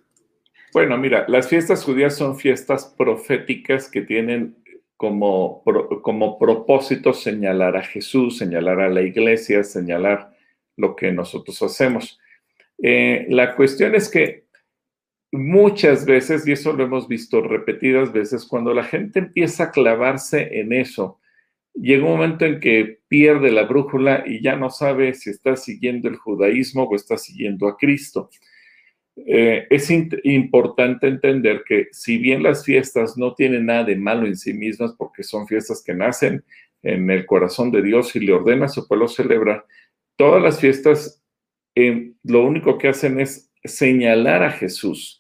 Bueno, 0.74 0.98
mira, 0.98 1.26
las 1.28 1.48
fiestas 1.48 1.84
judías 1.84 2.16
son 2.16 2.38
fiestas 2.38 2.94
proféticas 2.98 3.90
que 3.90 4.02
tienen 4.02 4.58
como, 4.98 5.64
como 6.02 6.38
propósito 6.38 7.14
señalar 7.14 7.78
a 7.78 7.84
Jesús, 7.84 8.38
señalar 8.38 8.82
a 8.82 8.90
la 8.90 9.02
iglesia, 9.02 9.64
señalar 9.64 10.36
lo 10.76 10.96
que 10.96 11.12
nosotros 11.12 11.62
hacemos. 11.64 12.20
Eh, 12.82 13.26
la 13.30 13.56
cuestión 13.56 13.96
es 13.96 14.10
que 14.10 14.47
muchas 15.32 16.06
veces, 16.06 16.48
y 16.48 16.54
eso 16.54 16.74
lo 16.74 16.84
hemos 16.84 17.08
visto 17.08 17.42
repetidas 17.42 18.12
veces, 18.14 18.46
cuando 18.46 18.74
la 18.74 18.84
gente 18.84 19.20
empieza 19.20 19.66
a 19.66 19.72
clavarse 19.72 20.60
en 20.60 20.74
eso, 20.74 21.20
llega 21.74 22.06
un 22.06 22.12
momento 22.12 22.46
en 22.46 22.60
que 22.60 23.00
pierde 23.08 23.52
la 23.52 23.64
brújula 23.64 24.24
y 24.26 24.42
ya 24.42 24.56
no 24.56 24.70
sabe 24.70 25.14
si 25.14 25.30
está 25.30 25.56
siguiendo 25.56 26.08
el 26.10 26.18
judaísmo 26.18 26.84
o 26.84 26.96
está 26.96 27.18
siguiendo 27.18 27.68
a 27.68 27.78
Cristo. 27.78 28.30
Eh, 29.26 29.66
es 29.70 29.90
importante 29.90 31.08
entender 31.08 31.64
que 31.68 31.88
si 31.92 32.18
bien 32.18 32.44
las 32.44 32.64
fiestas 32.64 33.18
no 33.18 33.34
tienen 33.34 33.66
nada 33.66 33.84
de 33.84 33.96
malo 33.96 34.28
en 34.28 34.38
sí 34.38 34.54
mismas, 34.54 34.94
porque 34.98 35.24
son 35.24 35.48
fiestas 35.48 35.84
que 35.84 35.94
nacen 35.94 36.44
en 36.84 37.10
el 37.10 37.26
corazón 37.26 37.72
de 37.72 37.82
Dios 37.82 38.16
y 38.16 38.20
le 38.20 38.34
ordena 38.34 38.66
a 38.66 38.70
su 38.70 38.88
pueblo 38.88 39.08
celebrar, 39.08 39.66
todas 40.16 40.42
las 40.42 40.60
fiestas 40.60 41.24
eh, 41.76 42.14
lo 42.24 42.46
único 42.46 42.78
que 42.78 42.90
hacen 42.90 43.20
es 43.20 43.52
señalar 43.64 44.44
a 44.44 44.52
Jesús. 44.52 45.17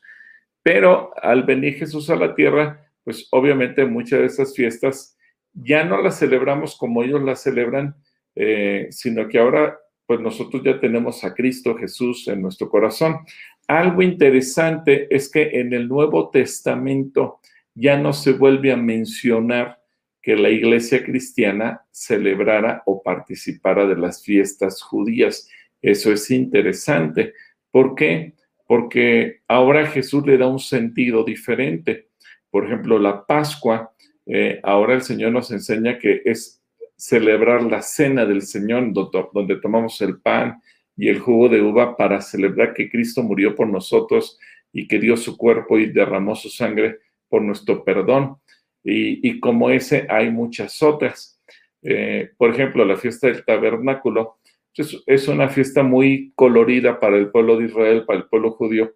Pero 0.68 1.14
al 1.24 1.44
venir 1.44 1.76
Jesús 1.76 2.10
a 2.10 2.18
la 2.18 2.36
tierra, 2.36 2.92
pues 3.06 3.30
obviamente 3.32 3.86
muchas 3.86 4.20
de 4.20 4.26
esas 4.26 4.54
fiestas 4.54 5.18
ya 5.54 5.86
no 5.86 6.02
las 6.02 6.20
celebramos 6.20 6.76
como 6.76 7.04
ellos 7.04 7.24
las 7.24 7.42
celebran, 7.42 7.96
eh, 8.36 8.88
sino 8.90 9.30
que 9.30 9.40
ahora 9.40 9.80
pues 10.06 10.20
nosotros 10.20 10.62
ya 10.66 10.78
tenemos 10.78 11.24
a 11.24 11.34
Cristo 11.34 11.74
Jesús 11.78 12.28
en 12.28 12.42
nuestro 12.42 12.68
corazón. 12.68 13.20
Algo 13.66 14.02
interesante 14.02 15.08
es 15.10 15.32
que 15.32 15.58
en 15.58 15.72
el 15.72 15.88
Nuevo 15.88 16.32
Testamento 16.32 17.40
ya 17.74 17.98
no 17.98 18.12
se 18.12 18.34
vuelve 18.34 18.74
a 18.74 18.76
mencionar 18.76 19.80
que 20.22 20.36
la 20.36 20.50
iglesia 20.50 21.02
cristiana 21.02 21.86
celebrara 21.92 22.84
o 22.86 23.02
participara 23.02 23.88
de 23.88 23.96
las 23.96 24.22
fiestas 24.22 24.82
judías. 24.82 25.50
Eso 25.82 26.12
es 26.12 26.30
interesante. 26.30 27.36
¿Por 27.72 27.96
qué? 27.96 28.34
Porque 28.68 29.40
ahora 29.48 29.88
Jesús 29.88 30.26
le 30.28 30.38
da 30.38 30.48
un 30.48 30.60
sentido 30.60 31.24
diferente. 31.24 32.10
Por 32.52 32.66
ejemplo, 32.66 33.00
la 33.00 33.26
Pascua, 33.26 33.94
eh, 34.26 34.60
ahora 34.62 34.94
el 34.94 35.02
Señor 35.02 35.32
nos 35.32 35.50
enseña 35.52 35.98
que 35.98 36.22
es 36.26 36.62
celebrar 36.98 37.64
la 37.64 37.82
cena 37.82 38.26
del 38.26 38.42
Señor, 38.42 38.92
donde 38.94 39.56
tomamos 39.58 40.02
el 40.02 40.20
pan 40.20 40.62
y 40.98 41.08
el 41.10 41.20
jugo 41.20 41.48
de 41.48 41.62
uva 41.62 41.96
para 41.96 42.22
celebrar 42.22 42.74
que 42.74 42.90
Cristo 42.90 43.22
murió 43.22 43.56
por 43.56 43.68
nosotros 43.68 44.40
y 44.74 44.88
que 44.88 45.00
dio 45.00 45.16
su 45.16 45.38
cuerpo 45.38 45.78
y 45.78 45.92
derramó 45.92 46.36
su 46.36 46.50
sangre 46.50 47.00
por 47.30 47.42
nuestro 47.42 47.84
perdón. 47.84 48.38
Y, 48.84 49.40
como 49.40 49.70
ese 49.70 50.08
hay 50.10 50.32
muchas 50.32 50.82
otras. 50.82 51.40
Eh, 51.84 52.32
por 52.38 52.52
ejemplo, 52.52 52.86
la 52.86 52.96
fiesta 52.96 53.28
del 53.28 53.44
tabernáculo 53.44 54.37
es, 54.78 55.28
una 55.28 55.50
fiesta 55.50 55.84
muy 55.84 56.32
colorida 56.36 57.00
para 57.00 57.18
el 57.18 57.30
pueblo 57.30 57.58
de 57.58 57.66
Israel, 57.66 58.06
para 58.06 58.20
el 58.20 58.26
pueblo 58.26 58.52
judío, 58.52 58.94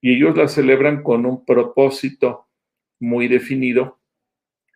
y 0.00 0.14
ellos 0.14 0.36
la 0.36 0.48
celebran 0.48 1.02
con 1.02 1.26
un 1.26 1.44
propósito 1.44 2.46
muy 3.00 3.28
definido. 3.28 3.98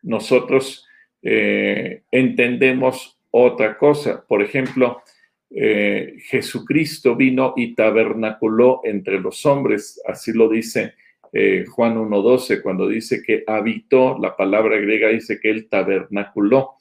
Nosotros 0.03 0.87
eh, 1.22 2.03
entendemos 2.11 3.18
otra 3.30 3.78
cosa. 3.78 4.24
Por 4.26 4.43
ejemplo, 4.43 5.03
eh, 5.51 6.16
Jesucristo 6.18 7.16
vino 7.16 7.55
y 7.57 7.74
tabernaculó 7.74 8.80
entre 8.85 9.20
los 9.20 9.47
hombres, 9.47 10.03
así 10.07 10.32
lo 10.32 10.49
dice 10.49 10.95
eh, 11.37 11.64
Juan 11.68 11.97
1.12, 11.97 12.62
cuando 12.62 12.87
dice 12.87 13.20
que 13.20 13.43
habitó, 13.47 14.16
la 14.20 14.37
palabra 14.37 14.76
griega 14.76 15.09
dice 15.09 15.41
que 15.41 15.51
él 15.51 15.68
tabernaculó, 15.68 16.76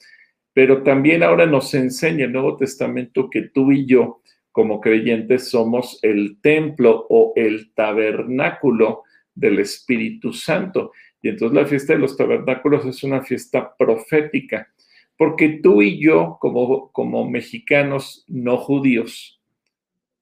pero 0.54 0.82
también 0.82 1.22
ahora 1.22 1.44
nos 1.44 1.74
enseña 1.74 2.24
el 2.24 2.32
Nuevo 2.32 2.56
Testamento 2.56 3.28
que 3.28 3.42
tú 3.42 3.72
y 3.72 3.84
yo, 3.84 4.22
como 4.52 4.80
creyentes, 4.80 5.50
somos 5.50 5.98
el 6.02 6.40
templo 6.40 7.06
o 7.10 7.34
el 7.36 7.74
tabernáculo 7.74 9.02
del 9.34 9.58
Espíritu 9.58 10.32
Santo. 10.32 10.92
Y 11.20 11.28
entonces 11.28 11.54
la 11.54 11.66
fiesta 11.66 11.92
de 11.92 11.98
los 11.98 12.16
tabernáculos 12.16 12.86
es 12.86 13.02
una 13.02 13.20
fiesta 13.22 13.74
profética 13.76 14.68
porque 15.16 15.60
tú 15.62 15.82
y 15.82 16.00
yo, 16.00 16.38
como, 16.40 16.90
como 16.92 17.28
mexicanos 17.28 18.24
no 18.28 18.56
judíos, 18.56 19.40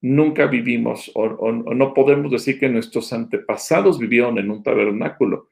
nunca 0.00 0.46
vivimos 0.46 1.10
o, 1.14 1.52
no 1.52 1.94
podemos 1.94 2.30
decir 2.30 2.58
que 2.58 2.68
nuestros 2.68 3.12
antepasados 3.12 3.98
vivieron 3.98 4.38
en 4.38 4.50
un 4.50 4.62
tabernáculo. 4.62 5.50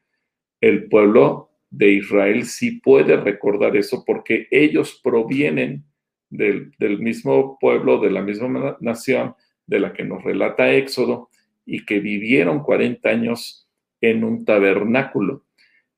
El 0.59 0.89
pueblo 0.89 1.50
de 1.71 1.93
Israel 1.93 2.45
sí 2.45 2.79
puede 2.81 3.17
recordar 3.17 3.75
eso 3.75 4.03
porque 4.05 4.47
ellos 4.51 4.99
provienen 5.03 5.85
del, 6.29 6.71
del, 6.77 6.99
mismo 6.99 7.57
pueblo, 7.59 7.99
de 7.99 8.11
la 8.11 8.21
misma 8.21 8.77
nación 8.81 9.35
de 9.65 9.79
la 9.79 9.93
que 9.93 10.03
nos 10.03 10.23
relata 10.23 10.71
Éxodo 10.71 11.29
y 11.65 11.85
que 11.85 11.99
vivieron 11.99 12.61
40 12.61 13.09
años 13.09 13.69
en 14.01 14.23
un 14.23 14.45
tabernáculo. 14.45 15.45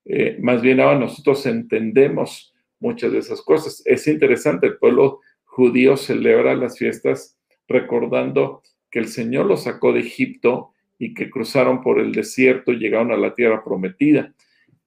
Eh, 0.05 0.37
más 0.39 0.61
bien 0.61 0.79
ahora 0.79 0.99
nosotros 0.99 1.45
entendemos 1.45 2.53
muchas 2.79 3.11
de 3.11 3.19
esas 3.19 3.41
cosas. 3.41 3.81
Es 3.85 4.07
interesante, 4.07 4.67
el 4.67 4.77
pueblo 4.77 5.21
judío 5.43 5.97
celebra 5.97 6.55
las 6.55 6.77
fiestas 6.77 7.37
recordando 7.67 8.61
que 8.91 8.99
el 8.99 9.07
Señor 9.07 9.45
los 9.45 9.63
sacó 9.63 9.93
de 9.93 10.01
Egipto 10.01 10.71
y 10.99 11.13
que 11.13 11.29
cruzaron 11.29 11.81
por 11.81 11.99
el 11.99 12.11
desierto 12.11 12.71
y 12.71 12.77
llegaron 12.77 13.11
a 13.11 13.17
la 13.17 13.33
tierra 13.33 13.63
prometida. 13.63 14.33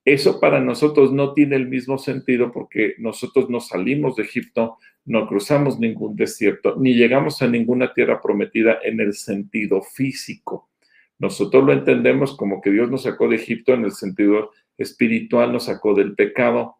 Eso 0.07 0.38
para 0.38 0.61
nosotros 0.61 1.12
no 1.12 1.34
tiene 1.34 1.57
el 1.57 1.66
mismo 1.66 1.98
sentido 1.98 2.52
porque 2.52 2.94
nosotros 2.98 3.50
no 3.50 3.59
salimos 3.59 4.14
de 4.14 4.22
Egipto, 4.22 4.78
no 5.04 5.26
cruzamos 5.26 5.80
ningún 5.80 6.14
desierto, 6.14 6.76
ni 6.78 6.94
llegamos 6.94 7.42
a 7.42 7.48
ninguna 7.48 7.92
tierra 7.92 8.20
prometida 8.22 8.78
en 8.84 9.00
el 9.00 9.14
sentido 9.14 9.82
físico. 9.82 10.70
Nosotros 11.18 11.64
lo 11.64 11.72
entendemos 11.72 12.36
como 12.36 12.61
que 12.61 12.70
Dios 12.70 12.88
nos 12.88 13.02
sacó 13.02 13.26
de 13.26 13.34
Egipto 13.34 13.74
en 13.74 13.84
el 13.84 13.90
sentido 13.90 14.52
espiritual, 14.78 15.52
nos 15.52 15.64
sacó 15.64 15.92
del 15.92 16.14
pecado, 16.14 16.76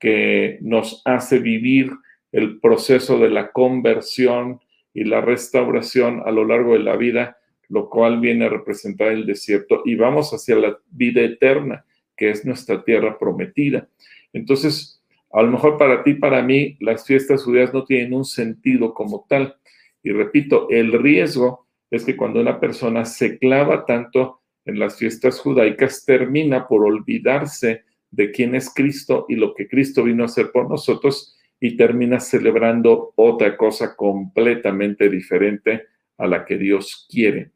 que 0.00 0.58
nos 0.60 1.00
hace 1.04 1.38
vivir 1.38 1.92
el 2.32 2.58
proceso 2.58 3.20
de 3.20 3.30
la 3.30 3.52
conversión 3.52 4.58
y 4.92 5.04
la 5.04 5.20
restauración 5.20 6.24
a 6.26 6.32
lo 6.32 6.44
largo 6.44 6.72
de 6.72 6.80
la 6.80 6.96
vida, 6.96 7.36
lo 7.68 7.88
cual 7.88 8.18
viene 8.18 8.46
a 8.46 8.48
representar 8.48 9.12
el 9.12 9.26
desierto 9.26 9.82
y 9.84 9.94
vamos 9.94 10.32
hacia 10.32 10.56
la 10.56 10.76
vida 10.90 11.20
eterna, 11.20 11.84
que 12.16 12.30
es 12.30 12.44
nuestra 12.44 12.84
tierra 12.84 13.18
prometida. 13.18 13.88
Entonces, 14.32 15.02
a 15.32 15.42
lo 15.42 15.50
mejor 15.50 15.78
para 15.78 16.02
ti, 16.02 16.14
para 16.14 16.42
mí, 16.42 16.76
las 16.80 17.04
fiestas 17.04 17.42
judías 17.42 17.74
no 17.74 17.84
tienen 17.84 18.14
un 18.14 18.24
sentido 18.24 18.94
como 18.94 19.26
tal. 19.28 19.56
Y 20.02 20.10
repito, 20.10 20.68
el 20.70 20.92
riesgo 20.92 21.66
es 21.90 22.04
que 22.04 22.16
cuando 22.16 22.40
una 22.40 22.60
persona 22.60 23.04
se 23.04 23.38
clava 23.38 23.84
tanto 23.84 24.40
en 24.64 24.78
las 24.78 24.96
fiestas 24.96 25.40
judaicas, 25.40 26.04
termina 26.04 26.68
por 26.68 26.84
olvidarse 26.84 27.84
de 28.10 28.30
quién 28.30 28.54
es 28.54 28.72
Cristo 28.72 29.26
y 29.28 29.34
lo 29.34 29.54
que 29.54 29.68
Cristo 29.68 30.04
vino 30.04 30.22
a 30.22 30.26
hacer 30.26 30.52
por 30.52 30.68
nosotros 30.68 31.36
y 31.60 31.76
termina 31.76 32.20
celebrando 32.20 33.12
otra 33.16 33.56
cosa 33.56 33.96
completamente 33.96 35.08
diferente 35.08 35.86
a 36.18 36.26
la 36.26 36.44
que 36.44 36.58
Dios 36.58 37.06
quiere. 37.10 37.50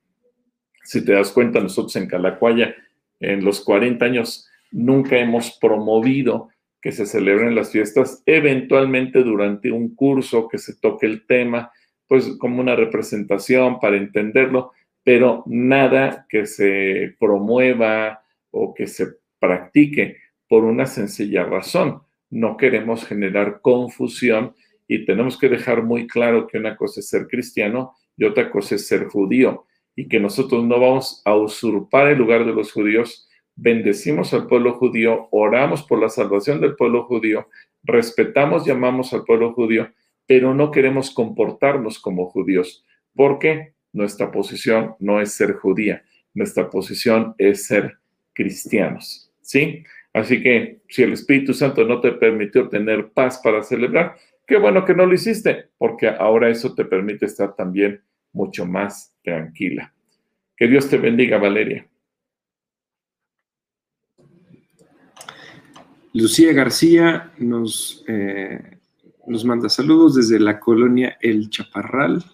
Si 0.82 1.04
te 1.04 1.12
das 1.12 1.30
cuenta, 1.30 1.60
nosotros 1.60 1.94
en 1.96 2.08
Calacuaya, 2.08 2.74
en 3.20 3.44
los 3.44 3.60
40 3.62 4.04
años, 4.04 4.48
nunca 4.70 5.18
hemos 5.18 5.58
promovido 5.60 6.48
que 6.80 6.92
se 6.92 7.06
celebren 7.06 7.54
las 7.54 7.72
fiestas, 7.72 8.22
eventualmente 8.26 9.22
durante 9.22 9.72
un 9.72 9.94
curso 9.94 10.48
que 10.48 10.58
se 10.58 10.76
toque 10.78 11.06
el 11.06 11.26
tema, 11.26 11.72
pues 12.06 12.36
como 12.38 12.60
una 12.60 12.76
representación 12.76 13.80
para 13.80 13.96
entenderlo, 13.96 14.72
pero 15.02 15.42
nada 15.46 16.26
que 16.28 16.46
se 16.46 17.16
promueva 17.18 18.22
o 18.50 18.74
que 18.74 18.86
se 18.86 19.06
practique 19.38 20.16
por 20.48 20.64
una 20.64 20.86
sencilla 20.86 21.44
razón. 21.44 22.02
No 22.30 22.56
queremos 22.56 23.06
generar 23.06 23.60
confusión 23.60 24.54
y 24.86 25.04
tenemos 25.04 25.38
que 25.38 25.48
dejar 25.48 25.82
muy 25.82 26.06
claro 26.06 26.46
que 26.46 26.58
una 26.58 26.76
cosa 26.76 27.00
es 27.00 27.08
ser 27.08 27.26
cristiano 27.26 27.94
y 28.16 28.24
otra 28.24 28.50
cosa 28.50 28.76
es 28.76 28.86
ser 28.86 29.04
judío 29.04 29.66
y 29.98 30.06
que 30.06 30.20
nosotros 30.20 30.64
no 30.64 30.78
vamos 30.78 31.22
a 31.24 31.34
usurpar 31.34 32.06
el 32.06 32.18
lugar 32.18 32.46
de 32.46 32.52
los 32.52 32.70
judíos, 32.70 33.28
bendecimos 33.56 34.32
al 34.32 34.46
pueblo 34.46 34.74
judío, 34.74 35.26
oramos 35.32 35.82
por 35.82 36.00
la 36.00 36.08
salvación 36.08 36.60
del 36.60 36.76
pueblo 36.76 37.02
judío, 37.06 37.48
respetamos 37.82 38.64
y 38.64 38.70
amamos 38.70 39.12
al 39.12 39.24
pueblo 39.24 39.54
judío, 39.54 39.90
pero 40.24 40.54
no 40.54 40.70
queremos 40.70 41.10
comportarnos 41.10 41.98
como 41.98 42.26
judíos, 42.26 42.84
porque 43.12 43.72
nuestra 43.92 44.30
posición 44.30 44.94
no 45.00 45.20
es 45.20 45.32
ser 45.32 45.54
judía, 45.54 46.04
nuestra 46.32 46.70
posición 46.70 47.34
es 47.36 47.66
ser 47.66 47.98
cristianos, 48.34 49.32
¿sí? 49.40 49.82
Así 50.12 50.40
que 50.40 50.78
si 50.88 51.02
el 51.02 51.14
Espíritu 51.14 51.52
Santo 51.52 51.82
no 51.82 52.00
te 52.00 52.12
permitió 52.12 52.68
tener 52.68 53.08
paz 53.10 53.40
para 53.42 53.64
celebrar, 53.64 54.14
qué 54.46 54.58
bueno 54.58 54.84
que 54.84 54.94
no 54.94 55.06
lo 55.06 55.14
hiciste, 55.14 55.70
porque 55.76 56.06
ahora 56.06 56.50
eso 56.50 56.72
te 56.76 56.84
permite 56.84 57.26
estar 57.26 57.56
también 57.56 58.00
mucho 58.38 58.64
más 58.64 59.12
tranquila. 59.22 59.92
Que 60.56 60.68
Dios 60.68 60.88
te 60.88 60.96
bendiga, 60.96 61.38
Valeria. 61.38 61.86
Lucía 66.14 66.52
García 66.52 67.32
nos, 67.38 68.04
eh, 68.06 68.78
nos 69.26 69.44
manda 69.44 69.68
saludos 69.68 70.14
desde 70.14 70.38
la 70.38 70.58
colonia 70.58 71.18
El 71.20 71.50
Chaparral. 71.50 72.24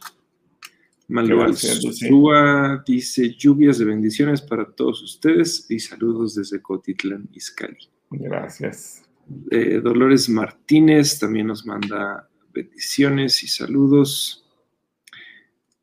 Manuel 1.09 1.55
Sua 1.57 2.83
dice 2.87 3.35
lluvias 3.35 3.79
de 3.79 3.85
bendiciones 3.87 4.41
para 4.41 4.71
todos 4.71 5.03
ustedes 5.03 5.67
y 5.71 5.79
saludos 5.79 6.35
desde 6.35 6.61
Cotitlán, 6.63 7.29
Izcalli. 7.33 7.89
Gracias. 8.11 9.03
Eh, 9.51 9.81
Dolores 9.83 10.29
Martínez 10.29 11.19
también 11.19 11.47
nos 11.47 11.67
manda 11.67 12.29
bendiciones 12.53 13.43
y 13.43 13.49
saludos. 13.49 14.44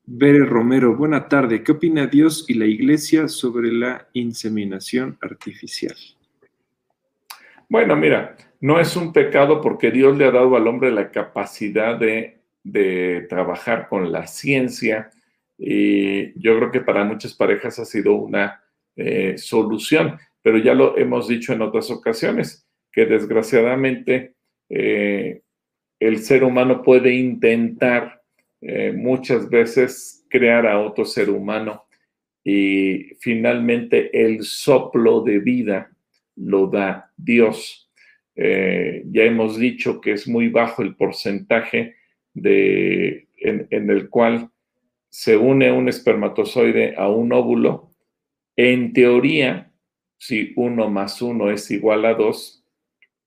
Bere 0.04 0.46
Romero, 0.46 0.96
buena 0.96 1.28
tarde. 1.28 1.64
¿Qué 1.64 1.74
opina 1.74 2.08
Dios 2.08 2.46
y 2.48 2.56
la 2.56 2.66
Iglesia 2.66 3.28
sobre 3.28 3.72
la 3.72 4.08
inseminación 4.14 5.18
artificial? 5.22 5.96
Bueno, 7.70 7.96
mira, 7.96 8.36
no 8.60 8.80
es 8.80 8.96
un 8.96 9.14
pecado 9.14 9.62
porque 9.62 9.92
Dios 9.92 10.18
le 10.18 10.26
ha 10.26 10.32
dado 10.32 10.56
al 10.56 10.68
hombre 10.68 10.92
la 10.92 11.12
capacidad 11.12 11.98
de, 11.98 12.38
trabajar 13.30 13.88
con 13.88 14.12
la 14.12 14.28
ciencia 14.28 15.10
y 15.58 16.40
yo 16.40 16.58
creo 16.58 16.72
que 16.72 16.82
para 16.82 17.04
muchas 17.04 17.34
parejas 17.34 17.80
ha 17.80 17.86
sido 17.86 18.14
una 18.14 18.62
eh, 18.96 19.36
solución, 19.38 20.20
pero 20.44 20.58
ya 20.58 20.76
lo 20.76 20.98
hemos 20.98 21.28
dicho 21.28 21.54
en 21.54 21.62
otras 21.62 21.90
ocasiones, 21.90 22.68
que 22.92 23.06
desgraciadamente 23.06 24.36
eh, 24.70 25.42
el 26.00 26.20
ser 26.20 26.44
humano 26.44 26.84
puede 26.84 27.14
intentar 27.14 28.21
eh, 28.62 28.94
muchas 28.96 29.50
veces 29.50 30.26
crear 30.30 30.68
a 30.68 30.80
otro 30.80 31.04
ser 31.04 31.30
humano 31.30 31.86
y 32.44 33.16
finalmente 33.20 34.26
el 34.26 34.44
soplo 34.44 35.22
de 35.22 35.40
vida 35.40 35.92
lo 36.36 36.68
da 36.68 37.12
Dios. 37.18 37.92
Eh, 38.36 39.04
ya 39.12 39.24
hemos 39.24 39.58
dicho 39.58 40.00
que 40.00 40.14
es 40.14 40.28
muy 40.28 40.50
bajo 40.50 40.82
el 40.82 40.96
porcentaje 40.96 41.96
de, 42.34 43.28
en, 43.38 43.68
en 43.72 43.90
el 43.90 44.10
cual 44.10 44.50
se 45.10 45.36
une 45.38 45.72
un 45.72 45.90
espermatozoide 45.90 46.96
a 46.98 47.10
un 47.10 47.34
óvulo. 47.34 47.92
En 48.56 48.94
teoría, 48.94 49.72
si 50.18 50.54
uno 50.56 50.90
más 50.90 51.22
uno 51.22 51.52
es 51.52 51.70
igual 51.72 52.06
a 52.06 52.14
dos, 52.14 52.64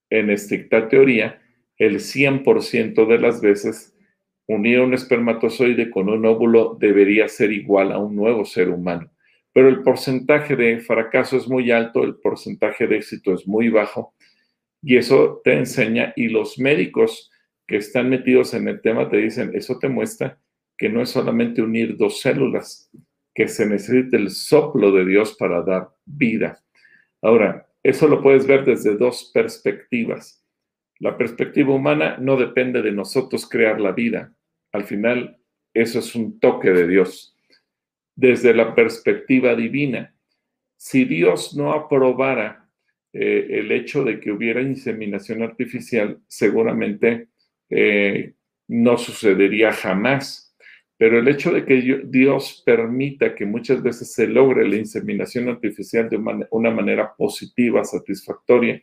en 0.09 0.29
estricta 0.29 0.87
teoría, 0.87 1.41
el 1.77 1.99
100% 1.99 3.05
de 3.05 3.19
las 3.19 3.41
veces 3.41 3.94
unir 4.47 4.81
un 4.81 4.93
espermatozoide 4.93 5.89
con 5.89 6.09
un 6.09 6.25
óvulo 6.25 6.77
debería 6.79 7.27
ser 7.27 7.51
igual 7.51 7.91
a 7.91 7.97
un 7.97 8.15
nuevo 8.15 8.45
ser 8.45 8.69
humano. 8.69 9.11
Pero 9.53 9.69
el 9.69 9.83
porcentaje 9.83 10.55
de 10.55 10.79
fracaso 10.79 11.37
es 11.37 11.47
muy 11.47 11.71
alto, 11.71 12.03
el 12.03 12.15
porcentaje 12.15 12.87
de 12.87 12.97
éxito 12.97 13.33
es 13.33 13.47
muy 13.47 13.69
bajo 13.69 14.13
y 14.81 14.97
eso 14.97 15.41
te 15.43 15.53
enseña 15.53 16.13
y 16.15 16.27
los 16.27 16.59
médicos 16.59 17.31
que 17.67 17.77
están 17.77 18.09
metidos 18.09 18.53
en 18.53 18.67
el 18.67 18.81
tema 18.81 19.09
te 19.09 19.17
dicen, 19.17 19.51
eso 19.55 19.79
te 19.79 19.89
muestra 19.89 20.39
que 20.77 20.89
no 20.89 21.01
es 21.01 21.09
solamente 21.09 21.61
unir 21.61 21.97
dos 21.97 22.19
células, 22.21 22.91
que 23.33 23.47
se 23.47 23.65
necesita 23.65 24.17
el 24.17 24.29
soplo 24.29 24.91
de 24.91 25.05
Dios 25.05 25.35
para 25.39 25.61
dar 25.61 25.89
vida. 26.05 26.61
Ahora, 27.21 27.67
eso 27.81 28.07
lo 28.07 28.21
puedes 28.21 28.45
ver 28.45 28.65
desde 28.65 28.95
dos 28.95 29.31
perspectivas. 29.33 30.44
La 30.99 31.17
perspectiva 31.17 31.73
humana 31.73 32.17
no 32.19 32.37
depende 32.37 32.81
de 32.81 32.91
nosotros 32.91 33.47
crear 33.47 33.81
la 33.81 33.91
vida. 33.91 34.33
Al 34.71 34.85
final, 34.85 35.37
eso 35.73 35.99
es 35.99 36.15
un 36.15 36.39
toque 36.39 36.71
de 36.71 36.87
Dios. 36.87 37.35
Desde 38.15 38.53
la 38.53 38.73
perspectiva 38.73 39.55
divina, 39.55 40.15
si 40.77 41.03
Dios 41.03 41.55
no 41.55 41.73
aprobara 41.73 42.69
eh, 43.11 43.47
el 43.59 43.71
hecho 43.71 44.03
de 44.03 44.19
que 44.19 44.31
hubiera 44.31 44.61
inseminación 44.61 45.41
artificial, 45.41 46.19
seguramente 46.27 47.27
eh, 47.69 48.33
no 48.67 48.97
sucedería 48.97 49.73
jamás. 49.73 50.55
Pero 50.97 51.19
el 51.19 51.27
hecho 51.27 51.51
de 51.51 51.65
que 51.65 52.03
Dios 52.05 52.63
permita 52.65 53.35
que 53.35 53.45
muchas 53.45 53.83
veces 53.83 54.13
se 54.13 54.27
logre 54.27 54.65
la 54.67 54.77
inseminación 54.77 55.49
artificial 55.49 56.09
de 56.09 56.17
una 56.51 56.71
manera 56.71 57.13
positiva, 57.15 57.83
satisfactoria, 57.83 58.81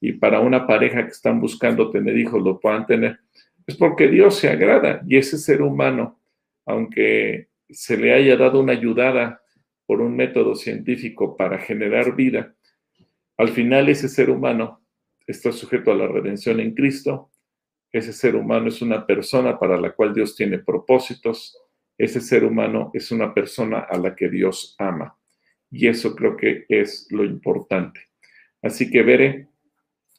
y 0.00 0.12
para 0.12 0.40
una 0.40 0.66
pareja 0.66 1.04
que 1.04 1.12
están 1.12 1.40
buscando 1.40 1.90
tener 1.90 2.16
hijos 2.16 2.42
lo 2.42 2.60
puedan 2.60 2.86
tener, 2.86 3.18
es 3.66 3.76
porque 3.76 4.08
Dios 4.08 4.36
se 4.36 4.48
agrada 4.48 5.02
y 5.06 5.16
ese 5.16 5.38
ser 5.38 5.62
humano, 5.62 6.20
aunque 6.64 7.48
se 7.68 7.96
le 7.96 8.12
haya 8.12 8.36
dado 8.36 8.60
una 8.60 8.72
ayudada 8.72 9.42
por 9.86 10.00
un 10.00 10.16
método 10.16 10.54
científico 10.54 11.36
para 11.36 11.58
generar 11.58 12.14
vida, 12.14 12.54
al 13.36 13.48
final 13.48 13.88
ese 13.88 14.08
ser 14.08 14.30
humano 14.30 14.82
está 15.26 15.52
sujeto 15.52 15.90
a 15.90 15.96
la 15.96 16.06
redención 16.06 16.60
en 16.60 16.74
Cristo, 16.74 17.30
ese 17.92 18.12
ser 18.12 18.36
humano 18.36 18.68
es 18.68 18.82
una 18.82 19.06
persona 19.06 19.58
para 19.58 19.78
la 19.80 19.92
cual 19.92 20.14
Dios 20.14 20.36
tiene 20.36 20.58
propósitos, 20.58 21.58
ese 21.98 22.20
ser 22.20 22.44
humano 22.44 22.90
es 22.94 23.10
una 23.10 23.32
persona 23.32 23.80
a 23.80 23.96
la 23.96 24.14
que 24.14 24.28
Dios 24.28 24.74
ama. 24.78 25.16
Y 25.70 25.88
eso 25.88 26.14
creo 26.14 26.36
que 26.36 26.66
es 26.68 27.08
lo 27.10 27.24
importante. 27.24 28.00
Así 28.62 28.90
que 28.90 29.02
veré 29.02 29.48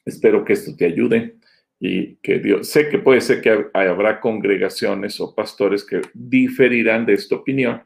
Espero 0.08 0.46
que 0.46 0.54
esto 0.54 0.74
te 0.76 0.86
ayude 0.86 1.36
y 1.80 2.16
que 2.18 2.40
Dios, 2.40 2.70
sé 2.70 2.88
que 2.88 2.98
puede 2.98 3.20
ser 3.20 3.42
que 3.42 3.68
habrá 3.74 4.22
congregaciones 4.22 5.20
o 5.20 5.36
pastores 5.36 5.84
que 5.84 6.02
diferirán 6.14 7.06
de 7.06 7.14
esta 7.14 7.36
opinión, 7.36 7.84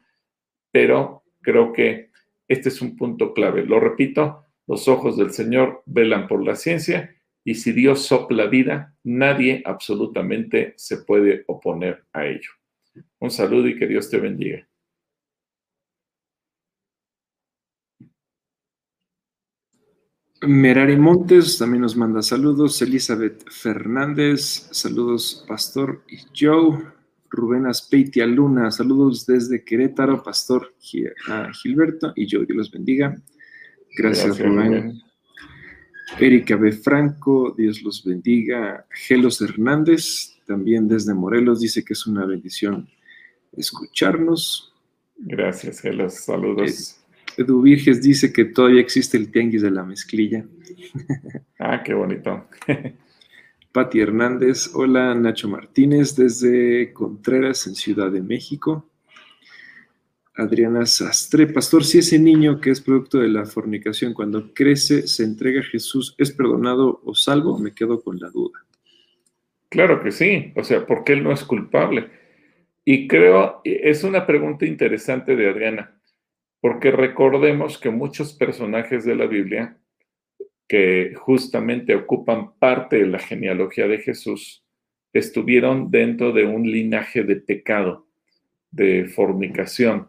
pero 0.71 1.23
creo 1.41 1.73
que 1.73 2.11
este 2.47 2.69
es 2.69 2.79
un 2.81 2.95
punto 2.95 3.33
clave. 3.33 3.65
Lo 3.65 3.79
repito, 3.79 4.45
los 4.67 4.87
ojos 4.87 5.17
del 5.17 5.31
Señor 5.31 5.81
velan 5.87 6.27
por 6.27 6.45
la 6.45 6.55
ciencia 6.55 7.15
y 7.43 7.55
si 7.55 7.71
Dios 7.71 8.05
sopla 8.05 8.45
vida, 8.45 8.95
nadie 9.03 9.63
absolutamente 9.65 10.75
se 10.77 10.97
puede 10.97 11.43
oponer 11.47 12.03
a 12.13 12.27
ello. 12.27 12.51
Un 13.19 13.31
saludo 13.31 13.67
y 13.67 13.79
que 13.79 13.87
Dios 13.87 14.11
te 14.11 14.19
bendiga. 14.19 14.67
Merari 20.41 20.97
Montes 20.97 21.59
también 21.59 21.81
nos 21.81 21.95
manda 21.95 22.21
saludos. 22.23 22.81
Elizabeth 22.81 23.47
Fernández, 23.49 24.67
saludos, 24.71 25.45
Pastor 25.47 26.03
y 26.07 26.17
Joe. 26.35 26.83
Rubén 27.29 27.65
Aspeitia 27.65 28.25
Luna, 28.25 28.71
saludos 28.71 29.25
desde 29.25 29.63
Querétaro, 29.63 30.21
Pastor 30.21 30.73
Gilberto 30.81 32.11
y 32.15 32.27
Joe, 32.29 32.45
Dios 32.45 32.57
los 32.57 32.71
bendiga. 32.71 33.15
Gracias, 33.95 34.37
Rubén. 34.39 35.01
Erika 36.19 36.57
B. 36.57 36.73
Franco, 36.73 37.55
Dios 37.57 37.81
los 37.83 38.03
bendiga. 38.03 38.85
Gelos 38.89 39.41
Hernández, 39.41 40.39
también 40.45 40.87
desde 40.87 41.13
Morelos, 41.13 41.61
dice 41.61 41.85
que 41.85 41.93
es 41.93 42.05
una 42.05 42.25
bendición 42.25 42.89
escucharnos. 43.55 44.73
Gracias, 45.15 45.79
Gelos, 45.79 46.15
saludos. 46.15 47.00
Edu 47.41 47.61
Virges 47.61 48.01
dice 48.01 48.31
que 48.31 48.45
todavía 48.45 48.81
existe 48.81 49.17
el 49.17 49.31
tianguis 49.31 49.61
de 49.61 49.71
la 49.71 49.83
mezclilla. 49.83 50.45
Ah, 51.63 51.83
qué 51.83 51.93
bonito. 51.93 52.47
Pati 53.71 53.99
Hernández, 53.99 54.71
hola 54.73 55.13
Nacho 55.13 55.47
Martínez 55.47 56.15
desde 56.15 56.91
Contreras 56.91 57.67
en 57.67 57.75
Ciudad 57.75 58.11
de 58.11 58.21
México. 58.21 58.89
Adriana 60.35 60.87
Sastre, 60.87 61.45
pastor, 61.45 61.83
si 61.83 61.99
ese 61.99 62.17
niño 62.17 62.59
que 62.59 62.71
es 62.71 62.81
producto 62.81 63.19
de 63.19 63.27
la 63.27 63.45
fornicación 63.45 64.15
cuando 64.15 64.55
crece 64.55 65.07
se 65.07 65.23
entrega 65.23 65.61
a 65.61 65.63
Jesús, 65.63 66.15
¿es 66.17 66.31
perdonado 66.31 66.99
o 67.05 67.13
salvo? 67.13 67.59
Me 67.59 67.75
quedo 67.75 68.01
con 68.01 68.19
la 68.19 68.29
duda. 68.31 68.65
Claro 69.69 70.01
que 70.01 70.11
sí, 70.11 70.51
o 70.55 70.63
sea, 70.63 70.87
porque 70.87 71.13
él 71.13 71.23
no 71.23 71.31
es 71.31 71.43
culpable. 71.43 72.09
Y 72.83 73.07
creo, 73.07 73.61
es 73.63 74.03
una 74.03 74.25
pregunta 74.25 74.65
interesante 74.65 75.35
de 75.35 75.47
Adriana 75.47 76.00
porque 76.61 76.91
recordemos 76.91 77.79
que 77.79 77.89
muchos 77.89 78.33
personajes 78.33 79.03
de 79.03 79.15
la 79.15 79.25
Biblia 79.25 79.77
que 80.67 81.13
justamente 81.15 81.95
ocupan 81.95 82.53
parte 82.57 82.97
de 82.97 83.07
la 83.07 83.19
genealogía 83.19 83.87
de 83.87 83.97
Jesús 83.97 84.63
estuvieron 85.11 85.91
dentro 85.91 86.31
de 86.31 86.45
un 86.45 86.71
linaje 86.71 87.23
de 87.23 87.35
pecado, 87.35 88.07
de 88.69 89.05
fornicación. 89.05 90.07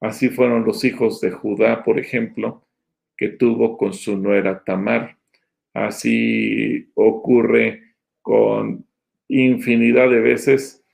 Así 0.00 0.28
fueron 0.28 0.64
los 0.64 0.84
hijos 0.84 1.22
de 1.22 1.30
Judá, 1.30 1.82
por 1.84 1.98
ejemplo, 1.98 2.66
que 3.16 3.28
tuvo 3.28 3.78
con 3.78 3.94
su 3.94 4.18
nuera 4.18 4.62
Tamar. 4.64 5.16
Así 5.72 6.90
ocurre 6.94 7.94
con 8.20 8.84
infinidad 9.28 10.10
de 10.10 10.20
veces 10.20 10.84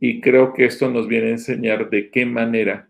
y 0.00 0.20
creo 0.20 0.52
que 0.54 0.64
esto 0.64 0.90
nos 0.90 1.06
viene 1.06 1.28
a 1.28 1.32
enseñar 1.32 1.88
de 1.90 2.10
qué 2.10 2.26
manera 2.26 2.88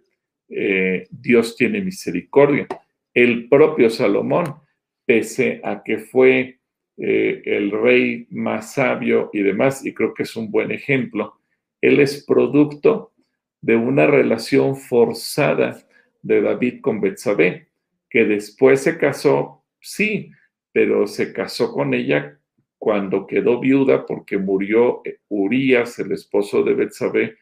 eh, 0.49 1.07
Dios 1.11 1.57
tiene 1.57 1.81
misericordia. 1.81 2.67
El 3.13 3.49
propio 3.49 3.91
Salomón, 3.91 4.57
pese 5.05 5.61
a 5.65 5.83
que 5.83 5.99
fue 5.99 6.59
eh, 6.99 7.43
el 7.45 7.71
rey 7.71 8.27
más 8.31 8.75
sabio 8.75 9.31
y 9.33 9.43
demás, 9.43 9.85
y 9.85 9.93
creo 9.93 10.15
que 10.15 10.23
es 10.23 10.37
un 10.37 10.51
buen 10.51 10.71
ejemplo, 10.71 11.35
él 11.81 12.01
es 12.01 12.25
producto 12.25 13.13
de 13.61 13.77
una 13.77 14.07
relación 14.07 14.77
forzada 14.77 15.79
de 16.23 16.41
David 16.41 16.81
con 16.81 17.01
Betsabé, 17.01 17.69
que 18.09 18.25
después 18.25 18.81
se 18.81 18.99
casó, 18.99 19.65
sí, 19.81 20.31
pero 20.73 21.07
se 21.07 21.33
casó 21.33 21.73
con 21.73 21.95
ella 21.95 22.39
cuando 22.79 23.27
quedó 23.27 23.61
viuda 23.61 24.07
porque 24.07 24.39
murió 24.39 25.03
Urías, 25.29 25.99
el 25.99 26.13
esposo 26.13 26.63
de 26.63 26.75
Betsabé, 26.75 27.37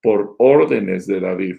por 0.00 0.36
órdenes 0.38 1.06
de 1.06 1.20
David. 1.20 1.56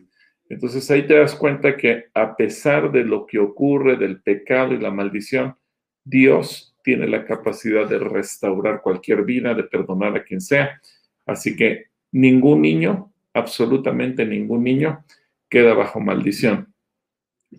Entonces 0.50 0.90
ahí 0.90 1.06
te 1.06 1.16
das 1.16 1.36
cuenta 1.36 1.76
que 1.76 2.06
a 2.14 2.36
pesar 2.36 2.92
de 2.92 3.04
lo 3.04 3.26
que 3.26 3.40
ocurre, 3.40 3.98
del 3.98 4.22
pecado 4.22 4.74
y 4.74 4.80
la 4.80 4.92
maldición, 4.92 5.56
Dios 6.04 6.76
tiene 6.84 7.08
la 7.08 7.26
capacidad 7.26 7.88
de 7.88 8.00
restaurar 8.00 8.82
cualquier 8.82 9.24
vida, 9.24 9.54
de 9.54 9.64
perdonar 9.64 10.16
a 10.16 10.24
quien 10.24 10.40
sea. 10.40 10.82
Así 11.26 11.56
que 11.56 11.88
ningún 12.14 12.62
niño, 12.62 13.12
absolutamente 13.34 14.26
ningún 14.26 14.64
niño, 14.64 15.04
queda 15.50 15.74
bajo 15.74 16.00
maldición. 16.00 16.74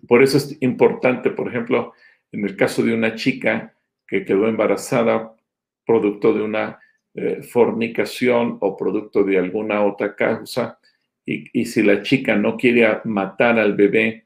Por 0.07 0.23
eso 0.23 0.37
es 0.37 0.57
importante, 0.61 1.29
por 1.29 1.47
ejemplo, 1.47 1.93
en 2.31 2.43
el 2.43 2.55
caso 2.55 2.83
de 2.83 2.93
una 2.93 3.15
chica 3.15 3.75
que 4.07 4.25
quedó 4.25 4.47
embarazada 4.47 5.35
producto 5.85 6.33
de 6.33 6.41
una 6.41 6.79
eh, 7.13 7.43
fornicación 7.43 8.57
o 8.61 8.75
producto 8.75 9.23
de 9.23 9.37
alguna 9.37 9.83
otra 9.83 10.15
causa, 10.15 10.78
y, 11.29 11.65
si 11.65 11.83
la 11.83 12.01
chica 12.01 12.35
no 12.35 12.57
quiere 12.57 13.01
matar 13.03 13.59
al 13.59 13.75
bebé, 13.75 14.25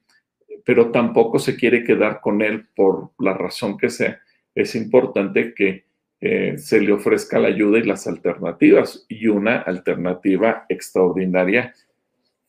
pero 0.64 0.91
tampoco 0.91 1.38
se 1.38 1.58
quiere 1.58 1.84
quedar 1.84 2.22
con 2.22 2.41
él 2.41 2.68
por 2.74 3.12
la 3.20 3.34
razón 3.34 3.78
que 3.78 3.89
sea, 3.89 4.22
es 4.56 4.76
importante 4.76 5.54
que 5.54 5.86
eh, 6.22 6.58
se 6.58 6.80
le 6.80 6.93
ofrezca 6.93 7.39
la 7.39 7.49
ayuda 7.49 7.80
y 7.80 7.84
las 7.84 8.08
alternativas. 8.08 9.06
Y 9.10 9.28
una 9.28 9.58
alternativa 9.58 10.66
extraordinaria, 10.70 11.74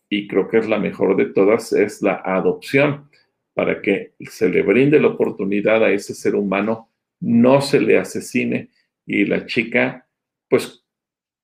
y 0.09 0.29
creo 0.29 0.49
que 0.49 0.59
es 0.59 0.69
la 0.69 0.79
mejor 0.79 1.17
de 1.17 1.27
todas, 1.27 1.73
es 1.73 2.01
la 2.01 2.23
adopción, 2.25 3.11
para 3.55 3.83
que 3.83 4.13
se 4.21 4.49
le 4.49 4.63
brinde 4.63 5.01
la 5.01 5.09
oportunidad 5.09 5.83
a 5.83 5.91
ese 5.91 6.15
ser 6.15 6.37
humano, 6.37 6.91
no 7.21 7.61
se 7.61 7.81
le 7.81 7.99
asesine 7.99 8.71
y 9.07 9.25
la 9.25 9.47
chica, 9.47 10.07
pues, 10.49 10.85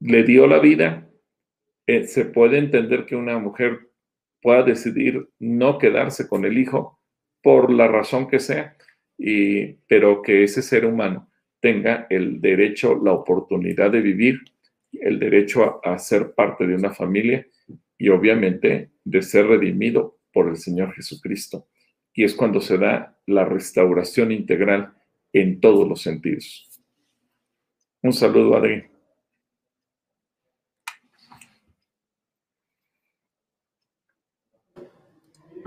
le 0.00 0.22
dio 0.22 0.46
la 0.46 0.60
vida, 0.60 1.09
eh, 1.90 2.06
se 2.06 2.24
puede 2.24 2.58
entender 2.58 3.04
que 3.04 3.16
una 3.16 3.36
mujer 3.38 3.90
pueda 4.40 4.62
decidir 4.62 5.28
no 5.40 5.76
quedarse 5.76 6.28
con 6.28 6.44
el 6.44 6.56
hijo 6.56 7.00
por 7.42 7.72
la 7.72 7.88
razón 7.88 8.28
que 8.28 8.38
sea, 8.38 8.76
y, 9.18 9.72
pero 9.88 10.22
que 10.22 10.44
ese 10.44 10.62
ser 10.62 10.86
humano 10.86 11.28
tenga 11.58 12.06
el 12.08 12.40
derecho, 12.40 13.00
la 13.02 13.12
oportunidad 13.12 13.90
de 13.90 14.02
vivir, 14.02 14.38
el 14.92 15.18
derecho 15.18 15.80
a, 15.84 15.94
a 15.94 15.98
ser 15.98 16.32
parte 16.32 16.64
de 16.64 16.76
una 16.76 16.92
familia 16.92 17.44
y 17.98 18.08
obviamente 18.08 18.92
de 19.02 19.22
ser 19.22 19.48
redimido 19.48 20.20
por 20.32 20.48
el 20.48 20.58
Señor 20.58 20.94
Jesucristo. 20.94 21.66
Y 22.14 22.22
es 22.22 22.34
cuando 22.34 22.60
se 22.60 22.78
da 22.78 23.18
la 23.26 23.44
restauración 23.44 24.30
integral 24.30 24.94
en 25.32 25.60
todos 25.60 25.88
los 25.88 26.02
sentidos. 26.02 26.68
Un 28.00 28.12
saludo, 28.12 28.56
Adri. 28.56 28.89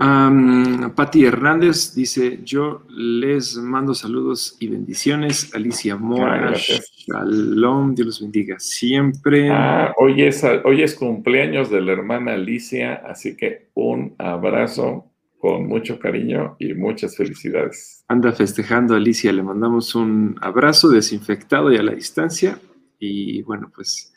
Um, 0.00 0.90
Patti 0.90 1.24
Hernández 1.24 1.94
dice, 1.94 2.40
yo 2.44 2.82
les 2.88 3.56
mando 3.56 3.94
saludos 3.94 4.56
y 4.58 4.68
bendiciones. 4.68 5.54
Alicia 5.54 5.96
Mora, 5.96 6.52
Shalom, 6.54 7.94
Dios 7.94 8.06
los 8.06 8.20
bendiga 8.20 8.58
siempre. 8.58 9.50
Ah, 9.50 9.92
hoy, 9.96 10.22
es, 10.22 10.44
hoy 10.64 10.82
es 10.82 10.94
cumpleaños 10.94 11.70
de 11.70 11.80
la 11.80 11.92
hermana 11.92 12.34
Alicia, 12.34 12.94
así 13.06 13.36
que 13.36 13.68
un 13.74 14.14
abrazo 14.18 15.10
con 15.38 15.68
mucho 15.68 15.98
cariño 15.98 16.56
y 16.58 16.74
muchas 16.74 17.16
felicidades. 17.16 18.04
Anda 18.08 18.32
festejando 18.32 18.94
Alicia, 18.94 19.32
le 19.32 19.42
mandamos 19.42 19.94
un 19.94 20.36
abrazo 20.40 20.88
desinfectado 20.88 21.72
y 21.72 21.76
a 21.76 21.82
la 21.82 21.92
distancia. 21.92 22.58
Y 22.98 23.42
bueno, 23.42 23.70
pues 23.74 24.12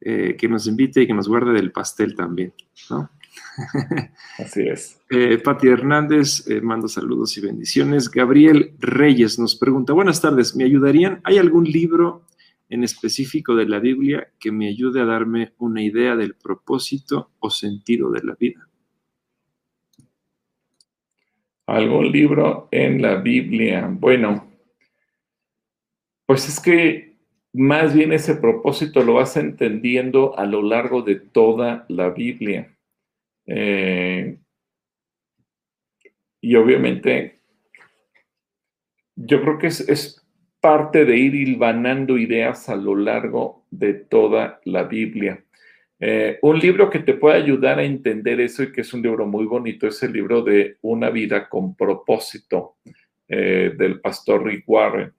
eh, 0.00 0.36
que 0.36 0.48
nos 0.48 0.66
invite 0.66 1.02
y 1.02 1.06
que 1.06 1.14
nos 1.14 1.28
guarde 1.28 1.52
del 1.52 1.70
pastel 1.70 2.14
también, 2.14 2.52
¿no? 2.90 3.10
Así 4.38 4.62
es. 4.62 5.00
Eh, 5.10 5.38
Pati 5.38 5.68
Hernández, 5.68 6.48
eh, 6.48 6.60
mando 6.60 6.88
saludos 6.88 7.36
y 7.36 7.40
bendiciones. 7.40 8.10
Gabriel 8.10 8.74
Reyes 8.78 9.38
nos 9.38 9.56
pregunta, 9.56 9.92
buenas 9.92 10.20
tardes, 10.20 10.56
¿me 10.56 10.64
ayudarían? 10.64 11.20
¿Hay 11.24 11.38
algún 11.38 11.64
libro 11.64 12.26
en 12.68 12.82
específico 12.82 13.54
de 13.54 13.66
la 13.66 13.78
Biblia 13.78 14.28
que 14.38 14.50
me 14.50 14.68
ayude 14.68 15.00
a 15.00 15.04
darme 15.04 15.52
una 15.58 15.82
idea 15.82 16.16
del 16.16 16.34
propósito 16.34 17.30
o 17.38 17.50
sentido 17.50 18.10
de 18.10 18.22
la 18.22 18.34
vida? 18.34 18.68
¿Algún 21.66 22.12
libro 22.12 22.68
en 22.70 23.00
la 23.00 23.16
Biblia? 23.16 23.88
Bueno, 23.90 24.50
pues 26.26 26.48
es 26.48 26.60
que 26.60 27.16
más 27.52 27.94
bien 27.94 28.12
ese 28.12 28.34
propósito 28.34 29.02
lo 29.02 29.14
vas 29.14 29.36
entendiendo 29.36 30.36
a 30.38 30.44
lo 30.44 30.60
largo 30.62 31.02
de 31.02 31.14
toda 31.14 31.86
la 31.88 32.10
Biblia. 32.10 32.73
Eh, 33.46 34.38
y 36.40 36.54
obviamente, 36.56 37.40
yo 39.16 39.40
creo 39.42 39.58
que 39.58 39.66
es, 39.68 40.20
parte 40.60 41.04
de 41.04 41.18
ir 41.18 41.34
hilvanando 41.34 42.16
ideas 42.16 42.70
a 42.70 42.76
lo 42.76 42.96
largo 42.96 43.66
de 43.70 43.92
toda 43.92 44.60
la 44.64 44.84
Biblia. 44.84 45.44
Eh, 46.00 46.38
un 46.40 46.58
libro 46.58 46.88
que 46.88 47.00
te 47.00 47.12
puede 47.12 47.36
ayudar 47.36 47.78
a 47.78 47.84
entender 47.84 48.40
eso 48.40 48.62
y 48.62 48.72
que 48.72 48.80
es 48.80 48.94
un 48.94 49.02
libro 49.02 49.26
muy 49.26 49.44
bonito 49.44 49.86
es 49.86 50.02
el 50.02 50.14
libro 50.14 50.40
de 50.42 50.78
Una 50.80 51.10
vida 51.10 51.50
con 51.50 51.76
propósito 51.76 52.76
eh, 53.28 53.72
del 53.76 54.00
pastor 54.00 54.44
Rick 54.44 54.64
Warren. 54.66 55.12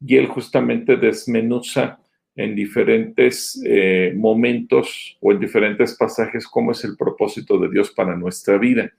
Y 0.00 0.16
él 0.16 0.26
justamente 0.26 0.96
desmenuza 0.96 1.99
en 2.36 2.54
diferentes 2.54 3.60
eh, 3.66 4.12
momentos 4.16 5.16
o 5.20 5.32
en 5.32 5.40
diferentes 5.40 5.96
pasajes 5.96 6.46
cómo 6.46 6.72
es 6.72 6.84
el 6.84 6.96
propósito 6.96 7.58
de 7.58 7.68
Dios 7.68 7.90
para 7.90 8.16
nuestra 8.16 8.58
vida. 8.58 8.90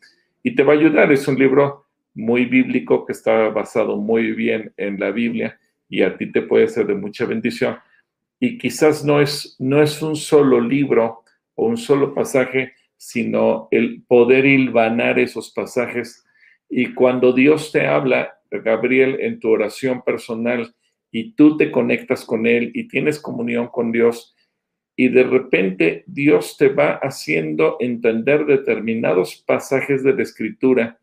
Y 0.44 0.56
te 0.56 0.64
va 0.64 0.74
a 0.74 0.78
ayudar, 0.78 1.12
es 1.12 1.28
un 1.28 1.38
libro 1.38 1.86
muy 2.14 2.46
bíblico 2.46 3.06
que 3.06 3.14
está 3.14 3.50
basado 3.50 3.98
muy 3.98 4.34
bien 4.34 4.74
en 4.78 5.00
la 5.00 5.12
Biblia 5.12 5.58
y 5.90 6.02
a 6.02 6.18
ti 6.18 6.32
te 6.32 6.42
puede 6.42 6.68
ser 6.68 6.88
de 6.88 6.96
mucha 6.96 7.26
bendición. 7.26 7.78
Y 8.40 8.58
quizás 8.58 9.06
no 9.06 9.22
es, 9.22 9.56
no 9.60 9.82
es 9.82 10.02
un 10.02 10.16
solo 10.16 10.60
libro 10.60 11.24
o 11.56 11.68
un 11.68 11.78
solo 11.78 12.14
pasaje, 12.14 12.74
sino 12.98 13.68
el 13.72 14.04
poder 14.08 14.46
hilvanar 14.46 15.20
esos 15.20 15.52
pasajes. 15.52 16.26
Y 16.70 16.94
cuando 16.94 17.34
Dios 17.34 17.72
te 17.72 17.88
habla, 17.88 18.40
Gabriel, 18.50 19.18
en 19.20 19.40
tu 19.40 19.50
oración 19.50 20.02
personal, 20.04 20.74
y 21.12 21.34
tú 21.34 21.57
te 21.57 21.72
conectas 21.72 22.26
con 22.26 22.47
Él 22.47 22.72
y 22.74 22.88
tienes 22.88 23.20
comunión 23.20 23.68
con 23.68 23.91
Dios 23.91 24.36
y 24.95 25.09
de 25.09 25.24
repente 25.24 26.03
Dios 26.07 26.57
te 26.57 26.70
va 26.70 26.99
haciendo 27.01 27.78
entender 27.80 28.45
determinados 28.45 29.43
pasajes 29.47 30.03
de 30.03 30.14
la 30.14 30.24
escritura 30.24 30.99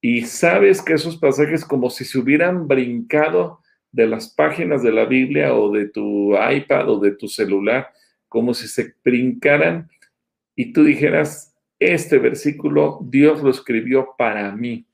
y 0.00 0.22
sabes 0.22 0.82
que 0.82 0.94
esos 0.94 1.16
pasajes 1.16 1.64
como 1.64 1.90
si 1.90 2.04
se 2.04 2.18
hubieran 2.18 2.68
brincado 2.68 3.60
de 3.90 4.06
las 4.06 4.28
páginas 4.28 4.82
de 4.82 4.92
la 4.92 5.04
Biblia 5.04 5.54
o 5.54 5.70
de 5.70 5.88
tu 5.88 6.34
iPad 6.34 6.90
o 6.90 6.98
de 6.98 7.12
tu 7.12 7.28
celular, 7.28 7.88
como 8.28 8.52
si 8.52 8.68
se 8.68 8.94
brincaran 9.04 9.88
y 10.56 10.72
tú 10.72 10.84
dijeras, 10.84 11.54
este 11.78 12.18
versículo 12.18 13.00
Dios 13.02 13.42
lo 13.42 13.50
escribió 13.50 14.14
para 14.18 14.54
mí. 14.54 14.86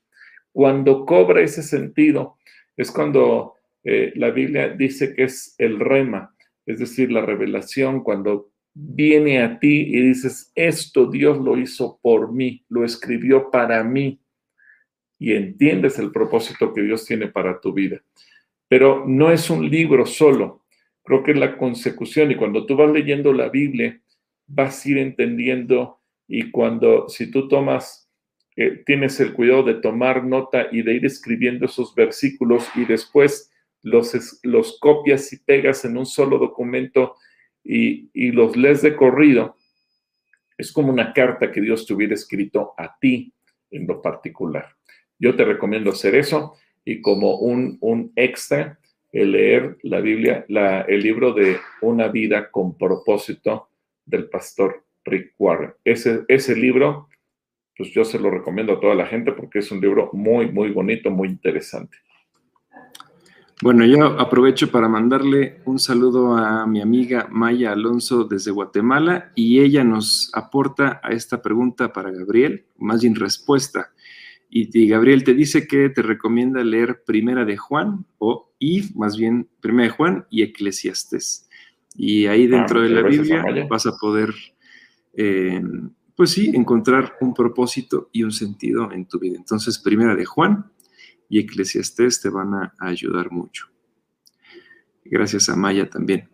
Cuando 0.51 1.05
cobra 1.05 1.41
ese 1.41 1.63
sentido, 1.63 2.37
es 2.77 2.91
cuando 2.91 3.55
eh, 3.83 4.13
la 4.15 4.31
Biblia 4.31 4.69
dice 4.69 5.13
que 5.13 5.23
es 5.23 5.55
el 5.57 5.79
rema, 5.79 6.35
es 6.65 6.79
decir, 6.79 7.11
la 7.11 7.21
revelación 7.21 8.03
cuando 8.03 8.51
viene 8.73 9.41
a 9.41 9.59
ti 9.59 9.81
y 9.81 10.01
dices, 10.01 10.51
esto 10.55 11.07
Dios 11.07 11.37
lo 11.39 11.57
hizo 11.57 11.99
por 12.01 12.31
mí, 12.31 12.63
lo 12.69 12.85
escribió 12.85 13.49
para 13.51 13.83
mí, 13.83 14.19
y 15.19 15.33
entiendes 15.33 15.99
el 15.99 16.11
propósito 16.11 16.73
que 16.73 16.81
Dios 16.81 17.05
tiene 17.05 17.27
para 17.27 17.59
tu 17.59 17.73
vida. 17.73 18.01
Pero 18.67 19.05
no 19.05 19.31
es 19.31 19.49
un 19.49 19.69
libro 19.69 20.05
solo, 20.05 20.65
creo 21.03 21.23
que 21.23 21.31
es 21.31 21.37
la 21.37 21.57
consecución, 21.57 22.31
y 22.31 22.35
cuando 22.35 22.65
tú 22.65 22.75
vas 22.75 22.91
leyendo 22.91 23.33
la 23.33 23.49
Biblia, 23.49 24.01
vas 24.47 24.85
a 24.85 24.89
ir 24.89 24.97
entendiendo, 24.97 25.99
y 26.27 26.49
cuando, 26.51 27.09
si 27.09 27.29
tú 27.29 27.47
tomas 27.47 28.01
eh, 28.55 28.83
tienes 28.85 29.19
el 29.19 29.33
cuidado 29.33 29.63
de 29.63 29.75
tomar 29.75 30.25
nota 30.25 30.67
y 30.71 30.81
de 30.81 30.93
ir 30.93 31.05
escribiendo 31.05 31.65
esos 31.65 31.95
versículos 31.95 32.67
y 32.75 32.85
después 32.85 33.50
los, 33.83 34.39
los 34.43 34.79
copias 34.79 35.31
y 35.33 35.37
pegas 35.37 35.85
en 35.85 35.97
un 35.97 36.05
solo 36.05 36.37
documento 36.37 37.15
y, 37.63 38.31
los 38.31 38.55
lees 38.55 38.81
de 38.81 38.95
corrido, 38.95 39.55
es 40.57 40.71
como 40.71 40.91
una 40.91 41.13
carta 41.13 41.51
que 41.51 41.61
Dios 41.61 41.85
te 41.85 41.93
hubiera 41.93 42.13
escrito 42.13 42.73
a 42.77 42.97
ti 42.99 43.33
en 43.71 43.87
lo 43.87 44.01
particular. 44.01 44.75
Yo 45.19 45.35
te 45.35 45.45
recomiendo 45.45 45.91
hacer 45.91 46.15
eso 46.15 46.55
y 46.85 47.01
como 47.01 47.37
un, 47.37 47.77
un 47.81 48.11
extra, 48.15 48.79
el 49.11 49.31
leer 49.31 49.77
la 49.83 49.99
Biblia, 49.99 50.45
la, 50.47 50.81
el 50.81 51.01
libro 51.01 51.33
de 51.33 51.57
Una 51.81 52.07
vida 52.07 52.49
con 52.49 52.77
propósito 52.77 53.69
del 54.05 54.29
pastor 54.29 54.83
Rick 55.03 55.33
Warren. 55.37 55.73
Ese, 55.83 56.23
ese 56.27 56.55
libro, 56.55 57.09
pues 57.75 57.91
yo 57.91 58.05
se 58.05 58.19
lo 58.19 58.29
recomiendo 58.29 58.73
a 58.73 58.79
toda 58.79 58.95
la 58.95 59.05
gente 59.05 59.31
porque 59.31 59.59
es 59.59 59.71
un 59.71 59.81
libro 59.81 60.09
muy, 60.13 60.51
muy 60.51 60.71
bonito, 60.71 61.09
muy 61.09 61.27
interesante. 61.27 61.97
Bueno, 63.61 63.85
yo 63.85 64.19
aprovecho 64.19 64.71
para 64.71 64.89
mandarle 64.89 65.61
un 65.65 65.77
saludo 65.77 66.35
a 66.35 66.65
mi 66.65 66.81
amiga 66.81 67.27
Maya 67.29 67.71
Alonso 67.71 68.23
desde 68.23 68.49
Guatemala 68.49 69.31
y 69.35 69.59
ella 69.59 69.83
nos 69.83 70.31
aporta 70.33 70.99
a 71.03 71.11
esta 71.11 71.43
pregunta 71.43 71.93
para 71.93 72.09
Gabriel, 72.09 72.65
más 72.79 73.03
bien 73.03 73.13
respuesta. 73.13 73.91
Y, 74.49 74.87
Gabriel 74.87 75.23
te 75.23 75.35
dice 75.35 75.67
que 75.67 75.89
te 75.89 76.01
recomienda 76.01 76.63
leer 76.63 77.03
Primera 77.05 77.45
de 77.45 77.55
Juan 77.55 78.03
o 78.17 78.51
y 78.57 78.89
más 78.95 79.15
bien 79.15 79.47
Primera 79.61 79.89
de 79.89 79.95
Juan 79.95 80.25
y 80.31 80.41
Eclesiastes. 80.41 81.47
Y 81.95 82.25
ahí 82.25 82.47
ah, 82.47 82.57
dentro 82.57 82.81
de 82.81 82.89
la 82.89 83.03
Biblia 83.03 83.45
vas 83.69 83.85
a 83.85 83.95
poder, 83.95 84.33
eh, 85.13 85.61
pues 86.15 86.31
sí, 86.31 86.51
encontrar 86.55 87.13
un 87.21 87.35
propósito 87.35 88.09
y 88.11 88.23
un 88.23 88.31
sentido 88.31 88.91
en 88.91 89.05
tu 89.05 89.19
vida. 89.19 89.37
Entonces, 89.37 89.77
Primera 89.77 90.15
de 90.15 90.25
Juan 90.25 90.65
y 91.31 91.39
Eclesiastés 91.39 92.19
te 92.19 92.29
van 92.29 92.53
a, 92.53 92.75
ayudar 92.77 93.31
mucho. 93.31 93.67
Gracias 95.05 95.47
a 95.47 95.55
Maya 95.55 95.89
también. 95.89 96.27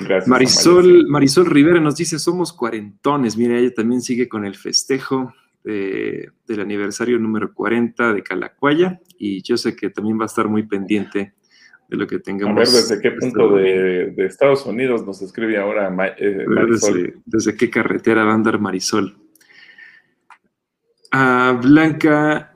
Gracias 0.00 0.28
Marisol, 0.28 1.08
Marisol 1.08 1.46
Rivera 1.46 1.80
nos 1.80 1.96
dice, 1.96 2.20
somos 2.20 2.52
cuarentones. 2.52 3.36
Mira, 3.36 3.58
ella 3.58 3.74
también 3.74 4.00
sigue 4.00 4.28
con 4.28 4.44
el 4.44 4.54
festejo 4.54 5.34
del 5.64 6.60
aniversario 6.60 7.18
número 7.18 7.52
40 7.52 8.12
de 8.12 8.22
Calacuaya 8.22 9.00
y 9.18 9.42
yo 9.42 9.56
sé 9.56 9.74
que 9.74 9.90
también 9.90 10.16
va 10.16 10.22
a 10.22 10.26
estar 10.26 10.46
muy 10.46 10.62
pendiente 10.62 11.34
de 11.88 11.96
lo 11.96 12.06
que 12.06 12.20
tengamos. 12.20 12.56
A 12.56 12.60
ver, 12.60 12.68
¿desde 12.68 13.00
qué 13.00 13.08
este 13.08 13.20
punto 13.20 13.56
de, 13.56 14.14
Estados 14.18 14.64
Unidos 14.64 15.04
nos 15.04 15.20
escribe 15.22 15.58
ahora 15.58 15.88
eh, 16.18 16.44
Marisol? 16.46 17.20
Desde, 17.24 17.56
qué 17.56 17.68
carretera 17.68 18.22
va 18.22 18.30
a 18.30 18.34
andar 18.36 18.60
Marisol? 18.60 19.18
Ah, 21.10 21.58
Blanca 21.60 22.52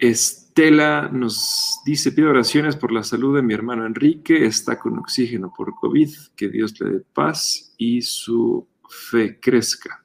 Estela 0.61 1.09
nos 1.11 1.81
dice, 1.87 2.13
pido 2.13 2.29
oraciones 2.29 2.77
por 2.77 2.93
la 2.93 3.03
salud 3.03 3.35
de 3.35 3.41
mi 3.41 3.55
hermano 3.55 3.87
Enrique, 3.87 4.45
está 4.45 4.79
con 4.79 4.99
oxígeno 4.99 5.51
por 5.57 5.75
COVID, 5.75 6.11
que 6.37 6.51
Dios 6.51 6.79
le 6.79 6.91
dé 6.91 7.01
paz 7.15 7.75
y 7.79 8.03
su 8.03 8.69
fe 8.87 9.41
crezca. 9.41 10.05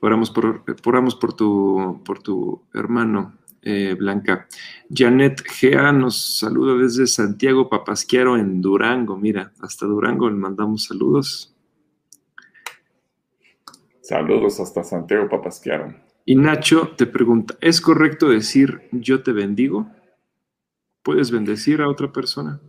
Oramos 0.00 0.32
por, 0.32 0.64
por, 0.64 1.34
tu, 1.34 2.02
por 2.04 2.20
tu 2.20 2.64
hermano, 2.74 3.38
eh, 3.62 3.94
Blanca. 3.96 4.48
Janet 4.90 5.44
Gea 5.48 5.92
nos 5.92 6.38
saluda 6.40 6.74
desde 6.74 7.06
Santiago 7.06 7.68
Papasquiaro 7.68 8.36
en 8.36 8.60
Durango. 8.60 9.16
Mira, 9.16 9.52
hasta 9.60 9.86
Durango 9.86 10.28
le 10.28 10.34
mandamos 10.34 10.86
saludos. 10.86 11.54
Saludos 14.00 14.58
hasta 14.58 14.82
Santiago 14.82 15.28
Papasquiaro. 15.28 16.03
Y 16.24 16.36
Nacho 16.36 16.94
te 16.96 17.06
pregunta, 17.06 17.54
¿es 17.60 17.80
correcto 17.80 18.28
decir 18.28 18.82
yo 18.92 19.22
te 19.22 19.32
bendigo? 19.32 19.86
¿Puedes 21.02 21.30
bendecir 21.30 21.82
a 21.82 21.88
otra 21.88 22.12
persona? 22.12 22.60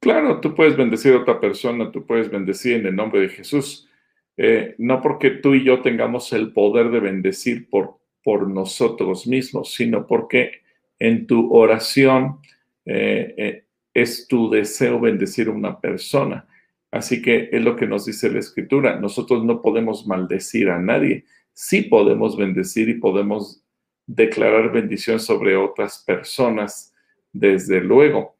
Claro, 0.00 0.40
tú 0.40 0.54
puedes 0.54 0.76
bendecir 0.76 1.12
a 1.12 1.18
otra 1.18 1.38
persona, 1.38 1.90
tú 1.92 2.06
puedes 2.06 2.30
bendecir 2.30 2.76
en 2.76 2.86
el 2.86 2.96
nombre 2.96 3.20
de 3.20 3.28
Jesús. 3.28 3.88
Eh, 4.36 4.74
no 4.78 5.02
porque 5.02 5.30
tú 5.30 5.54
y 5.54 5.64
yo 5.64 5.82
tengamos 5.82 6.32
el 6.32 6.52
poder 6.52 6.90
de 6.90 7.00
bendecir 7.00 7.68
por, 7.68 7.98
por 8.22 8.48
nosotros 8.48 9.26
mismos, 9.26 9.74
sino 9.74 10.06
porque 10.06 10.62
en 10.98 11.26
tu 11.26 11.52
oración 11.52 12.38
eh, 12.86 13.34
eh, 13.36 13.64
es 13.92 14.28
tu 14.28 14.48
deseo 14.48 15.00
bendecir 15.00 15.48
a 15.48 15.52
una 15.52 15.80
persona. 15.80 16.46
Así 16.90 17.20
que 17.20 17.50
es 17.52 17.62
lo 17.62 17.76
que 17.76 17.86
nos 17.86 18.06
dice 18.06 18.30
la 18.30 18.38
escritura. 18.38 18.98
Nosotros 18.98 19.44
no 19.44 19.60
podemos 19.60 20.06
maldecir 20.06 20.70
a 20.70 20.78
nadie. 20.78 21.24
Sí 21.60 21.82
podemos 21.82 22.36
bendecir 22.36 22.88
y 22.88 22.94
podemos 22.94 23.64
declarar 24.06 24.70
bendición 24.70 25.18
sobre 25.18 25.56
otras 25.56 26.04
personas, 26.06 26.94
desde 27.32 27.80
luego. 27.80 28.36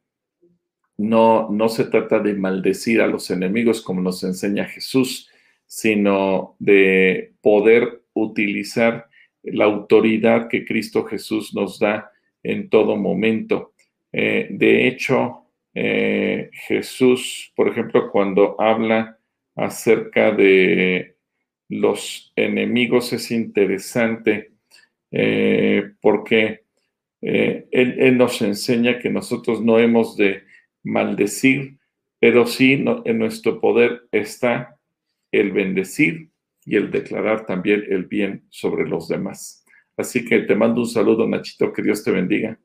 No, 0.96 1.48
no 1.50 1.68
se 1.68 1.86
trata 1.86 2.20
de 2.20 2.34
maldecir 2.34 3.00
a 3.00 3.08
los 3.08 3.28
enemigos 3.32 3.82
como 3.82 4.00
nos 4.00 4.22
enseña 4.22 4.66
Jesús, 4.66 5.28
sino 5.66 6.54
de 6.60 7.34
poder 7.40 8.04
utilizar 8.12 9.08
la 9.42 9.64
autoridad 9.64 10.46
que 10.46 10.64
Cristo 10.64 11.04
Jesús 11.04 11.52
nos 11.56 11.80
da 11.80 12.12
en 12.44 12.70
todo 12.70 12.96
momento. 12.96 13.72
Eh, 14.12 14.46
de 14.48 14.86
hecho, 14.86 15.42
eh, 15.74 16.50
Jesús, 16.52 17.52
por 17.56 17.66
ejemplo, 17.66 18.12
cuando 18.12 18.54
habla 18.60 19.18
acerca 19.56 20.30
de 20.30 21.17
los 21.68 22.32
enemigos 22.36 23.12
es 23.12 23.30
interesante 23.30 24.52
eh, 25.10 25.92
porque 26.00 26.64
él, 27.20 28.16
nos 28.16 28.40
enseña 28.42 28.98
que 28.98 29.10
nosotros 29.10 29.60
no 29.60 29.78
hemos 29.78 30.16
de 30.16 30.44
maldecir, 30.84 31.78
pero 32.20 32.46
sí 32.46 32.84
en 33.04 33.18
nuestro 33.18 33.60
poder 33.60 34.02
está 34.12 34.78
el 35.32 35.52
bendecir 35.52 36.30
y 36.64 36.76
el 36.76 36.90
declarar 36.90 37.46
también 37.46 37.84
el 37.88 38.04
bien 38.04 38.46
sobre 38.50 38.88
los 38.88 39.08
demás. 39.08 39.64
Así 39.96 40.24
que 40.24 40.40
te 40.40 40.54
mando 40.54 40.82
un 40.82 40.86
saludo, 40.86 41.26
Nachito, 41.26 41.72
que 41.72 41.82
Dios 41.82 42.04
te 42.04 42.10
bendiga. 42.10 42.58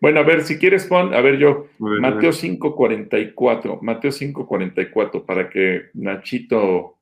Bueno, 0.00 0.20
a 0.20 0.22
ver, 0.22 0.44
si 0.44 0.58
quieres 0.58 0.86
pon, 0.86 1.12
a 1.12 1.20
ver 1.20 1.38
yo, 1.38 1.66
Mateo 1.78 2.30
5.44, 2.30 3.80
Mateo 3.82 4.10
5.44, 4.10 5.24
para 5.24 5.50
que 5.50 5.86
Nachito 5.94 6.98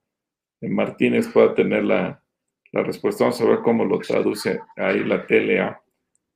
Martínez 0.62 1.28
pueda 1.28 1.54
tener 1.54 1.84
la, 1.84 2.22
la, 2.72 2.82
respuesta. 2.82 3.24
Vamos 3.24 3.40
a 3.40 3.44
ver 3.44 3.58
cómo 3.62 3.84
lo 3.84 3.98
traduce 3.98 4.60
ahí 4.76 5.04
la 5.04 5.26
tele 5.26 5.60
a 5.60 5.80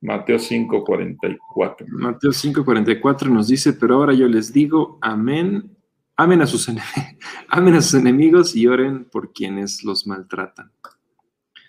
Mateo 0.03 0.39
5:44. 0.39 1.87
Mateo 1.89 2.31
5:44 2.31 3.29
nos 3.29 3.49
dice, 3.49 3.73
pero 3.75 3.97
ahora 3.97 4.15
yo 4.15 4.29
les 4.29 4.53
digo, 4.53 4.99
amén, 5.01 5.77
amen 6.17 6.43
a 6.43 6.47
sus, 6.47 6.69
amen 7.49 7.75
a 7.75 7.81
sus 7.81 8.01
enemigos 8.01 8.57
y 8.57 8.67
oren 8.67 9.05
por 9.05 9.33
quienes 9.33 9.85
los 9.85 10.07
maltratan. 10.07 10.73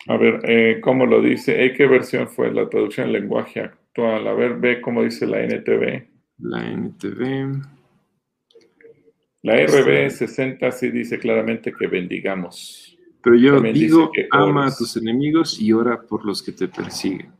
A 0.07 0.17
ver, 0.17 0.41
eh, 0.43 0.81
¿cómo 0.81 1.05
lo 1.05 1.21
dice? 1.21 1.63
¿Eh, 1.63 1.73
¿Qué 1.73 1.85
versión 1.85 2.27
fue 2.27 2.51
la 2.51 2.67
traducción 2.67 3.07
en 3.07 3.13
lenguaje 3.13 3.61
actual? 3.61 3.80
A 3.97 4.33
ver, 4.33 4.55
ve 4.55 4.81
cómo 4.81 5.03
dice 5.03 5.25
la 5.27 5.41
NTV. 5.43 6.07
La 6.39 6.71
NTV. 6.71 7.61
La 9.43 9.55
RB 9.65 10.09
60 10.09 10.71
sí 10.71 10.91
dice 10.91 11.19
claramente 11.19 11.73
que 11.77 11.87
bendigamos. 11.87 12.97
Pero 13.23 13.35
yo 13.35 13.61
digo, 13.61 14.11
ama 14.31 14.67
a 14.67 14.75
tus 14.75 14.97
enemigos 14.97 15.59
y 15.59 15.73
ora 15.73 16.01
por 16.01 16.25
los 16.25 16.41
que 16.41 16.51
te 16.51 16.67
persiguen. 16.67 17.31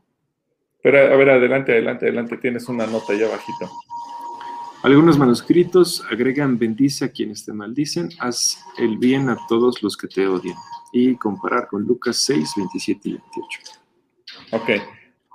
Pero 0.84 0.98
a 0.98 1.16
ver, 1.16 1.30
adelante, 1.30 1.72
adelante, 1.72 2.06
adelante, 2.06 2.38
tienes 2.38 2.68
una 2.68 2.88
nota 2.88 3.14
ya 3.14 3.28
bajito. 3.28 3.70
Algunos 4.84 5.18
manuscritos 5.18 6.04
agregan 6.10 6.58
bendice 6.58 7.06
a 7.06 7.12
quienes 7.12 7.46
te 7.46 7.54
maldicen, 7.54 8.10
haz 8.20 8.64
el 8.80 8.98
bien 8.98 9.30
a 9.30 9.38
todos 9.48 9.84
los 9.84 9.96
que 9.96 10.08
te 10.08 10.26
odian. 10.26 10.58
Y 10.92 11.16
comparar 11.16 11.68
con 11.68 11.84
Lucas 11.84 12.18
6, 12.18 12.54
27 12.58 13.10
y 13.10 13.12
28. 13.12 13.60
Ok, 14.54 14.70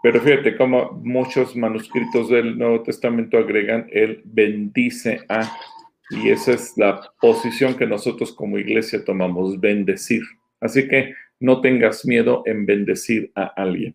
pero 0.02 0.20
fíjate 0.20 0.56
cómo 0.56 0.92
muchos 1.02 1.56
manuscritos 1.56 2.28
del 2.28 2.58
Nuevo 2.58 2.82
Testamento 2.82 3.38
agregan 3.38 3.88
el 3.92 4.22
bendice 4.24 5.20
a, 5.28 5.50
y 6.10 6.28
esa 6.30 6.52
es 6.52 6.74
la 6.76 7.00
posición 7.20 7.76
que 7.76 7.86
nosotros 7.86 8.32
como 8.32 8.58
iglesia 8.58 9.04
tomamos, 9.04 9.58
bendecir. 9.58 10.22
Así 10.60 10.86
que 10.88 11.14
no 11.40 11.60
tengas 11.60 12.04
miedo 12.06 12.42
en 12.46 12.66
bendecir 12.66 13.32
a 13.34 13.44
alguien. 13.56 13.94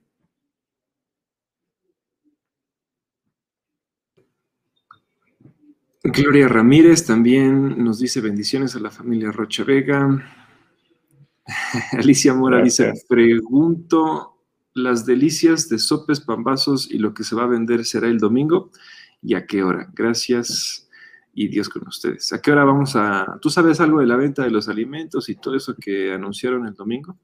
Gloria 6.04 6.48
Ramírez 6.48 7.06
también 7.06 7.84
nos 7.84 8.00
dice 8.00 8.22
bendiciones 8.22 8.76
a 8.76 8.80
la 8.80 8.90
familia 8.90 9.32
Rocha 9.32 9.64
Vega. 9.64 10.10
Alicia 11.94 12.34
Mora 12.34 12.62
dice, 12.62 12.92
pregunto, 13.08 14.31
¿las 14.74 15.06
delicias 15.06 15.70
de 15.70 15.80
sopes, 15.80 16.22
pambazos 16.22 16.90
y 16.90 16.98
lo 16.98 17.14
que 17.14 17.24
se 17.24 17.36
va 17.36 17.44
a 17.44 17.48
vender 17.48 17.86
será 17.86 18.08
el 18.08 18.20
domingo? 18.20 18.72
¿Y 19.22 19.36
a 19.36 19.46
qué 19.46 19.64
hora? 19.64 19.90
Gracias 19.94 20.90
y 21.34 21.48
Dios 21.48 21.70
con 21.70 21.88
ustedes. 21.88 22.34
¿A 22.34 22.42
qué 22.42 22.52
hora 22.52 22.64
vamos 22.64 22.96
a... 22.96 23.38
¿Tú 23.42 23.50
sabes 23.50 23.80
algo 23.80 24.00
de 24.00 24.08
la 24.08 24.16
venta 24.16 24.44
de 24.44 24.52
los 24.52 24.68
alimentos 24.68 25.30
y 25.30 25.36
todo 25.36 25.56
eso 25.56 25.76
que 25.76 26.14
anunciaron 26.14 26.66
el 26.66 26.74
domingo? 26.74 27.18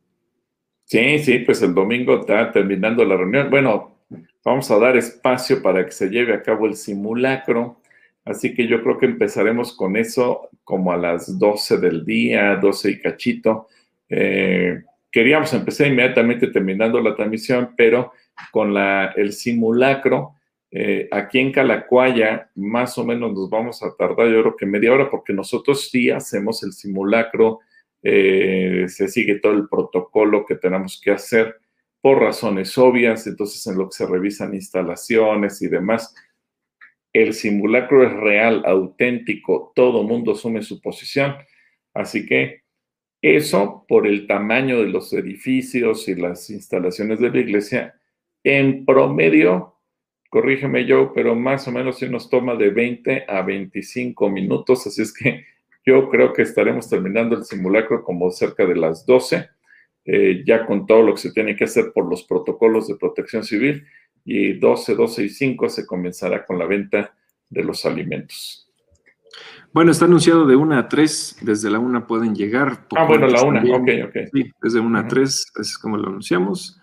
Sí, 0.86 1.20
sí, 1.20 1.40
pues 1.40 1.62
el 1.62 1.74
domingo 1.74 2.22
está 2.22 2.52
terminando 2.52 3.04
la 3.04 3.18
reunión. 3.18 3.50
Bueno, 3.50 4.04
vamos 4.44 4.72
a 4.72 4.80
dar 4.80 4.96
espacio 4.96 5.62
para 5.62 5.86
que 5.86 5.92
se 5.92 6.10
lleve 6.10 6.34
a 6.34 6.42
cabo 6.42 6.66
el 6.66 6.76
simulacro 6.76 7.82
Así 8.28 8.54
que 8.54 8.68
yo 8.68 8.84
creo 8.84 8.98
que 8.98 9.06
empezaremos 9.06 9.74
con 9.74 9.96
eso 9.96 10.50
como 10.66 10.92
a 10.92 10.98
las 10.98 11.40
12 11.40 11.78
del 11.78 12.04
día, 12.04 12.58
12 12.58 12.92
y 12.92 13.00
cachito. 13.00 13.68
Eh, 14.10 14.84
queríamos 15.18 15.52
empezar 15.52 15.88
inmediatamente 15.88 16.46
terminando 16.46 17.02
la 17.02 17.16
transmisión, 17.16 17.74
pero 17.76 18.14
con 18.52 18.78
el 18.78 19.34
simulacro, 19.34 20.36
eh, 20.70 21.08
aquí 21.12 21.40
en 21.40 21.52
Calacuaya, 21.52 22.52
más 22.54 23.00
o 23.00 23.04
menos 23.04 23.34
nos 23.34 23.50
vamos 23.50 23.82
a 23.82 23.96
tardar, 23.98 24.28
yo 24.28 24.44
creo 24.44 24.56
que 24.56 24.68
media 24.68 24.94
hora, 24.94 25.10
porque 25.10 25.34
nosotros 25.34 25.90
sí 25.90 26.12
hacemos 26.12 26.62
el 26.62 26.72
simulacro, 26.72 27.62
eh, 28.04 28.86
se 28.90 29.08
sigue 29.08 29.40
todo 29.40 29.54
el 29.54 29.68
protocolo 29.68 30.46
que 30.46 30.54
tenemos 30.54 31.02
que 31.04 31.10
hacer. 31.10 31.56
por 32.00 32.20
razones 32.22 32.78
obvias, 32.78 33.26
entonces 33.26 33.66
en 33.66 33.80
lo 33.80 33.90
que 33.90 33.98
se 33.98 34.06
revisan 34.06 34.54
instalaciones 34.54 35.64
y 35.64 35.68
demás, 35.68 36.14
el 37.12 37.34
simulacro 37.34 38.06
es 38.06 38.14
real, 38.14 38.62
auténtico, 38.68 39.72
todo 39.76 40.04
mundo 40.04 40.34
asume 40.34 40.62
su 40.62 40.80
posición. 40.80 41.36
Así 41.96 42.28
que 42.28 42.67
eso, 43.22 43.86
por 43.88 44.08
el 44.08 44.28
tamaño 44.28 44.80
de 44.80 44.88
los 44.88 45.12
edificios 45.14 46.08
y 46.08 46.16
las 46.16 46.50
instalaciones 46.50 47.20
de 47.20 47.30
la 47.30 47.40
iglesia, 47.40 47.96
en 48.44 48.86
promedio, 48.86 49.76
corrígeme 50.30 50.86
yo, 50.86 51.14
pero 51.14 51.36
más 51.36 51.68
o 51.68 51.72
menos 51.72 52.00
se 52.00 52.10
nos 52.10 52.30
toma 52.30 52.56
de 52.56 52.70
20 52.70 53.26
a 53.28 53.42
25 53.42 54.30
minutos, 54.30 54.88
así 54.88 55.02
es 55.02 55.14
que 55.14 55.46
yo 55.86 56.10
creo 56.10 56.34
que 56.34 56.44
estaremos 56.44 56.90
terminando 56.90 57.36
el 57.36 57.46
simulacro 57.46 58.04
como 58.04 58.30
cerca 58.30 58.66
de 58.66 58.76
las 58.76 59.06
12, 59.06 59.50
eh, 60.06 60.44
ya 60.46 60.66
con 60.66 60.86
todo 60.86 61.02
lo 61.02 61.14
que 61.14 61.22
se 61.22 61.32
tiene 61.34 61.56
que 61.56 61.64
hacer 61.64 61.92
por 61.94 62.10
los 62.10 62.24
protocolos 62.24 62.88
de 62.88 62.96
protección 62.96 63.44
civil, 63.44 63.86
y 64.24 64.54
12, 64.54 64.96
12 64.96 65.24
y 65.24 65.30
5 65.30 65.70
se 65.70 65.86
comenzará 65.86 66.46
con 66.46 66.60
la 66.60 66.66
venta 66.66 67.16
de 67.50 67.64
los 67.64 67.86
alimentos. 67.86 68.67
Bueno, 69.74 69.92
está 69.92 70.06
anunciado 70.06 70.46
de 70.46 70.56
1 70.56 70.78
a 70.78 70.88
3, 70.88 71.38
desde 71.42 71.70
la 71.70 71.80
1 71.80 72.08
pueden 72.08 72.36
llegar. 72.36 72.88
Ah, 72.96 73.06
bueno, 73.06 73.28
la 73.28 73.42
1, 73.42 73.60
ok, 73.76 73.90
ok. 74.08 74.16
Sí, 74.34 74.52
desde 74.62 74.80
1 74.80 75.00
a 75.00 75.08
3, 75.08 75.52
así 75.60 75.72
es 75.72 75.78
como 75.78 75.98
lo 75.98 76.10
anunciamos. 76.10 76.80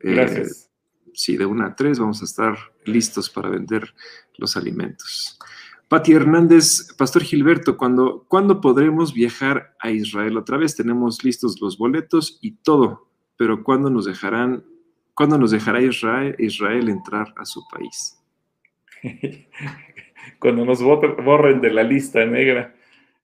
Eh, 0.00 0.14
Gracias. 0.14 0.70
sí, 1.12 1.36
de 1.36 1.46
1 1.46 1.66
a 1.66 1.74
3 1.74 1.98
vamos 1.98 2.22
a 2.22 2.24
estar 2.24 2.56
listos 2.84 3.28
para 3.28 3.50
vender 3.50 3.94
los 4.38 4.56
alimentos. 4.56 5.38
Pati 5.88 6.12
Hernández, 6.12 6.94
Pastor 6.96 7.22
Gilberto, 7.22 7.76
¿cuándo, 7.76 8.24
¿cuándo 8.28 8.60
podremos 8.60 9.12
viajar 9.12 9.74
a 9.80 9.90
Israel 9.90 10.36
otra 10.36 10.56
vez? 10.56 10.76
Tenemos 10.76 11.24
listos 11.24 11.60
los 11.60 11.76
boletos 11.76 12.38
y 12.40 12.52
todo, 12.52 13.08
pero 13.36 13.64
¿cuándo 13.64 13.90
nos 13.90 14.04
dejarán 14.04 14.64
¿Cuándo 15.20 15.36
nos 15.36 15.50
dejará 15.50 15.82
Israel, 15.82 16.34
Israel 16.38 16.88
entrar 16.88 17.34
a 17.36 17.44
su 17.44 17.62
país? 17.68 18.18
Cuando 20.38 20.64
nos 20.64 20.82
borren 20.82 21.60
de 21.60 21.72
la 21.72 21.82
lista 21.82 22.24
negra. 22.24 22.74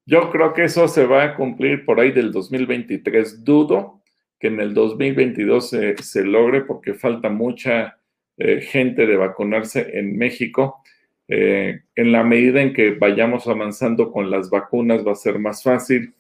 Yo 0.05 0.31
creo 0.31 0.53
que 0.55 0.65
eso 0.65 0.87
se 0.87 1.05
va 1.05 1.25
a 1.25 1.35
cumplir 1.35 1.85
por 1.85 1.99
ahí 1.99 2.13
del 2.13 2.31
2023. 2.31 3.45
Dudo 3.45 4.03
que 4.39 4.49
en 4.49 4.61
el 4.61 4.75
2022 4.75 5.71
se, 5.99 6.25
logre 6.25 6.61
porque 6.61 6.95
falta 6.95 7.29
mucha 7.29 7.99
eh, 8.37 8.61
gente 8.61 9.07
de 9.07 9.17
vacunarse 9.17 9.99
en 9.99 10.17
México. 10.17 10.83
Eh, 11.29 11.81
en 11.97 12.13
la 12.13 12.23
medida 12.23 12.63
en 12.63 12.73
que 12.73 12.93
vayamos 12.93 13.49
avanzando 13.49 14.13
con 14.13 14.31
las 14.31 14.49
vacunas 14.51 15.05
va 15.05 15.13
a 15.13 15.17
ser 15.17 15.39
más 15.39 15.63
fácil. 15.63 16.15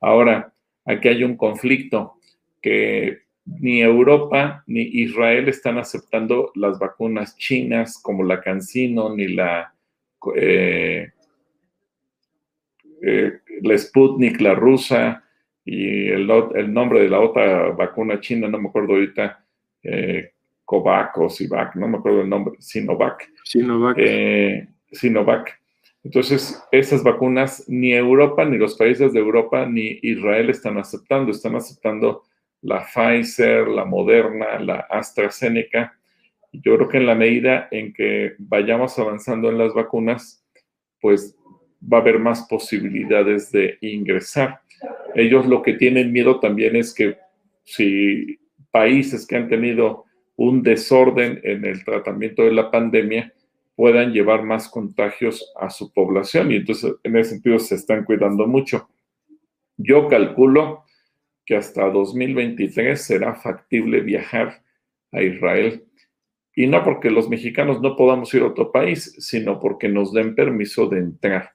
Ahora, 0.00 0.52
aquí 0.84 1.08
hay 1.08 1.24
un 1.24 1.36
conflicto 1.36 2.14
que 2.60 3.22
ni 3.44 3.80
Europa 3.80 4.62
ni 4.66 4.82
Israel 4.82 5.48
están 5.48 5.78
aceptando 5.78 6.52
las 6.54 6.78
vacunas 6.78 7.36
chinas 7.36 8.00
como 8.00 8.22
la 8.22 8.40
CanSino 8.40 9.14
ni 9.16 9.28
la, 9.28 9.71
eh, 10.36 11.10
eh, 13.02 13.32
la 13.62 13.78
Sputnik, 13.78 14.40
la 14.40 14.54
rusa 14.54 15.24
y 15.64 16.08
el, 16.08 16.26
nombre 16.72 17.00
de 17.00 17.08
la 17.08 17.20
otra 17.20 17.70
vacuna 17.70 18.20
china, 18.20 18.48
no 18.48 18.58
me 18.58 18.68
acuerdo 18.68 18.94
ahorita, 18.94 19.44
eh, 19.82 20.32
Covac 20.64 21.18
o 21.18 21.28
Sivac, 21.28 21.76
no 21.76 21.88
me 21.88 21.98
acuerdo 21.98 22.22
el 22.22 22.28
nombre, 22.28 22.54
Sinovac. 22.58 23.28
Sinovac. 23.44 23.98
Sinovac. 24.92 25.62
Entonces, 26.04 26.60
esas 26.72 27.04
vacunas 27.04 27.64
ni 27.68 27.92
Europa, 27.92 28.44
ni 28.44 28.58
los 28.58 28.76
países 28.76 29.12
de 29.12 29.20
Europa, 29.20 29.66
ni 29.66 29.98
Israel 30.02 30.50
están 30.50 30.78
aceptando, 30.78 31.30
están 31.30 31.54
aceptando 31.54 32.22
la 32.62 32.84
Pfizer, 32.84 33.68
la 33.68 33.84
Moderna, 33.84 34.58
la 34.58 34.86
AstraZeneca. 34.90 35.96
Yo 36.52 36.76
creo 36.76 36.88
que 36.88 36.98
en 36.98 37.06
la 37.06 37.14
medida 37.14 37.68
en 37.70 37.92
que 37.92 38.34
vayamos 38.38 38.98
avanzando 38.98 39.48
en 39.48 39.58
las 39.58 39.72
vacunas, 39.72 40.44
pues 41.00 41.36
va 41.82 41.98
a 41.98 42.00
haber 42.00 42.18
más 42.18 42.46
posibilidades 42.48 43.50
de 43.50 43.78
ingresar. 43.80 44.60
Ellos 45.14 45.46
lo 45.46 45.62
que 45.62 45.74
tienen 45.74 46.12
miedo 46.12 46.40
también 46.40 46.76
es 46.76 46.94
que 46.94 47.16
si 47.64 48.38
países 48.70 49.26
que 49.26 49.36
han 49.36 49.48
tenido 49.48 50.04
un 50.36 50.62
desorden 50.62 51.40
en 51.44 51.64
el 51.64 51.84
tratamiento 51.84 52.42
de 52.42 52.52
la 52.52 52.70
pandemia 52.70 53.32
puedan 53.74 54.12
llevar 54.12 54.42
más 54.42 54.68
contagios 54.68 55.52
a 55.56 55.70
su 55.70 55.92
población 55.92 56.52
y 56.52 56.56
entonces 56.56 56.94
en 57.02 57.16
ese 57.16 57.30
sentido 57.30 57.58
se 57.58 57.74
están 57.74 58.04
cuidando 58.04 58.46
mucho. 58.46 58.88
Yo 59.76 60.08
calculo 60.08 60.84
que 61.44 61.56
hasta 61.56 61.90
2023 61.90 63.00
será 63.00 63.34
factible 63.34 64.00
viajar 64.00 64.62
a 65.10 65.22
Israel. 65.22 65.84
Y 66.54 66.66
no 66.66 66.84
porque 66.84 67.10
los 67.10 67.28
mexicanos 67.28 67.80
no 67.80 67.96
podamos 67.96 68.32
ir 68.34 68.42
a 68.42 68.46
otro 68.46 68.70
país, 68.70 69.14
sino 69.18 69.58
porque 69.58 69.88
nos 69.88 70.12
den 70.12 70.34
permiso 70.34 70.86
de 70.86 70.98
entrar. 70.98 71.52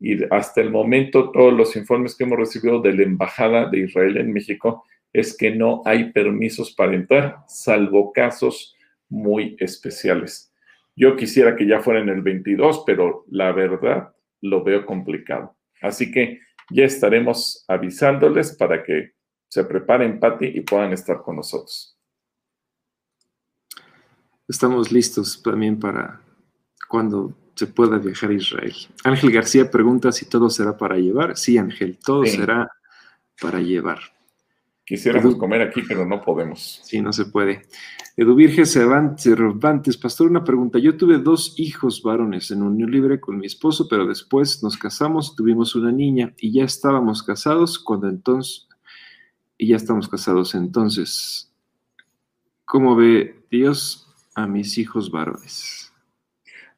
Y 0.00 0.24
hasta 0.32 0.60
el 0.60 0.70
momento 0.70 1.30
todos 1.30 1.52
los 1.52 1.76
informes 1.76 2.16
que 2.16 2.24
hemos 2.24 2.38
recibido 2.38 2.80
de 2.80 2.94
la 2.94 3.02
Embajada 3.02 3.68
de 3.68 3.80
Israel 3.80 4.16
en 4.16 4.32
México 4.32 4.84
es 5.12 5.36
que 5.36 5.50
no 5.50 5.82
hay 5.84 6.12
permisos 6.12 6.74
para 6.74 6.94
entrar, 6.94 7.38
salvo 7.48 8.12
casos 8.12 8.76
muy 9.08 9.56
especiales. 9.58 10.52
Yo 10.94 11.16
quisiera 11.16 11.56
que 11.56 11.66
ya 11.66 11.80
fuera 11.80 12.00
en 12.00 12.08
el 12.08 12.22
22, 12.22 12.84
pero 12.86 13.24
la 13.30 13.52
verdad 13.52 14.12
lo 14.40 14.62
veo 14.62 14.86
complicado. 14.86 15.56
Así 15.80 16.10
que 16.10 16.40
ya 16.70 16.84
estaremos 16.84 17.64
avisándoles 17.68 18.56
para 18.56 18.82
que 18.82 19.12
se 19.48 19.64
preparen, 19.64 20.20
Patti, 20.20 20.46
y 20.46 20.60
puedan 20.60 20.92
estar 20.92 21.22
con 21.22 21.36
nosotros. 21.36 21.97
Estamos 24.48 24.90
listos 24.90 25.42
también 25.42 25.78
para 25.78 26.22
cuando 26.88 27.36
se 27.54 27.66
pueda 27.66 27.98
viajar 27.98 28.30
a 28.30 28.34
Israel. 28.34 28.74
Ángel 29.04 29.30
García 29.30 29.70
pregunta 29.70 30.10
si 30.10 30.26
todo 30.26 30.48
será 30.48 30.76
para 30.76 30.96
llevar. 30.96 31.36
Sí, 31.36 31.58
Ángel, 31.58 31.98
todo 32.02 32.24
será 32.24 32.70
para 33.40 33.60
llevar. 33.60 33.98
Quisiéramos 34.84 35.36
comer 35.36 35.60
aquí, 35.60 35.82
pero 35.86 36.06
no 36.06 36.22
podemos. 36.22 36.80
Sí, 36.82 37.02
no 37.02 37.12
se 37.12 37.26
puede. 37.26 37.66
Edu 38.16 38.34
Virgen 38.34 38.64
Cervantes, 38.64 39.98
pastor, 39.98 40.30
una 40.30 40.42
pregunta. 40.42 40.78
Yo 40.78 40.96
tuve 40.96 41.18
dos 41.18 41.54
hijos 41.58 42.02
varones 42.02 42.50
en 42.50 42.62
unión 42.62 42.90
libre 42.90 43.20
con 43.20 43.36
mi 43.36 43.46
esposo, 43.46 43.86
pero 43.86 44.06
después 44.06 44.62
nos 44.62 44.78
casamos, 44.78 45.36
tuvimos 45.36 45.74
una 45.74 45.92
niña 45.92 46.32
y 46.38 46.52
ya 46.52 46.64
estábamos 46.64 47.22
casados 47.22 47.78
cuando 47.78 48.08
entonces 48.08 48.66
y 49.58 49.68
ya 49.68 49.76
estamos 49.76 50.08
casados. 50.08 50.54
Entonces, 50.54 51.52
¿cómo 52.64 52.96
ve 52.96 53.44
Dios 53.50 54.07
a 54.38 54.46
mis 54.46 54.78
hijos 54.78 55.10
varones? 55.10 55.92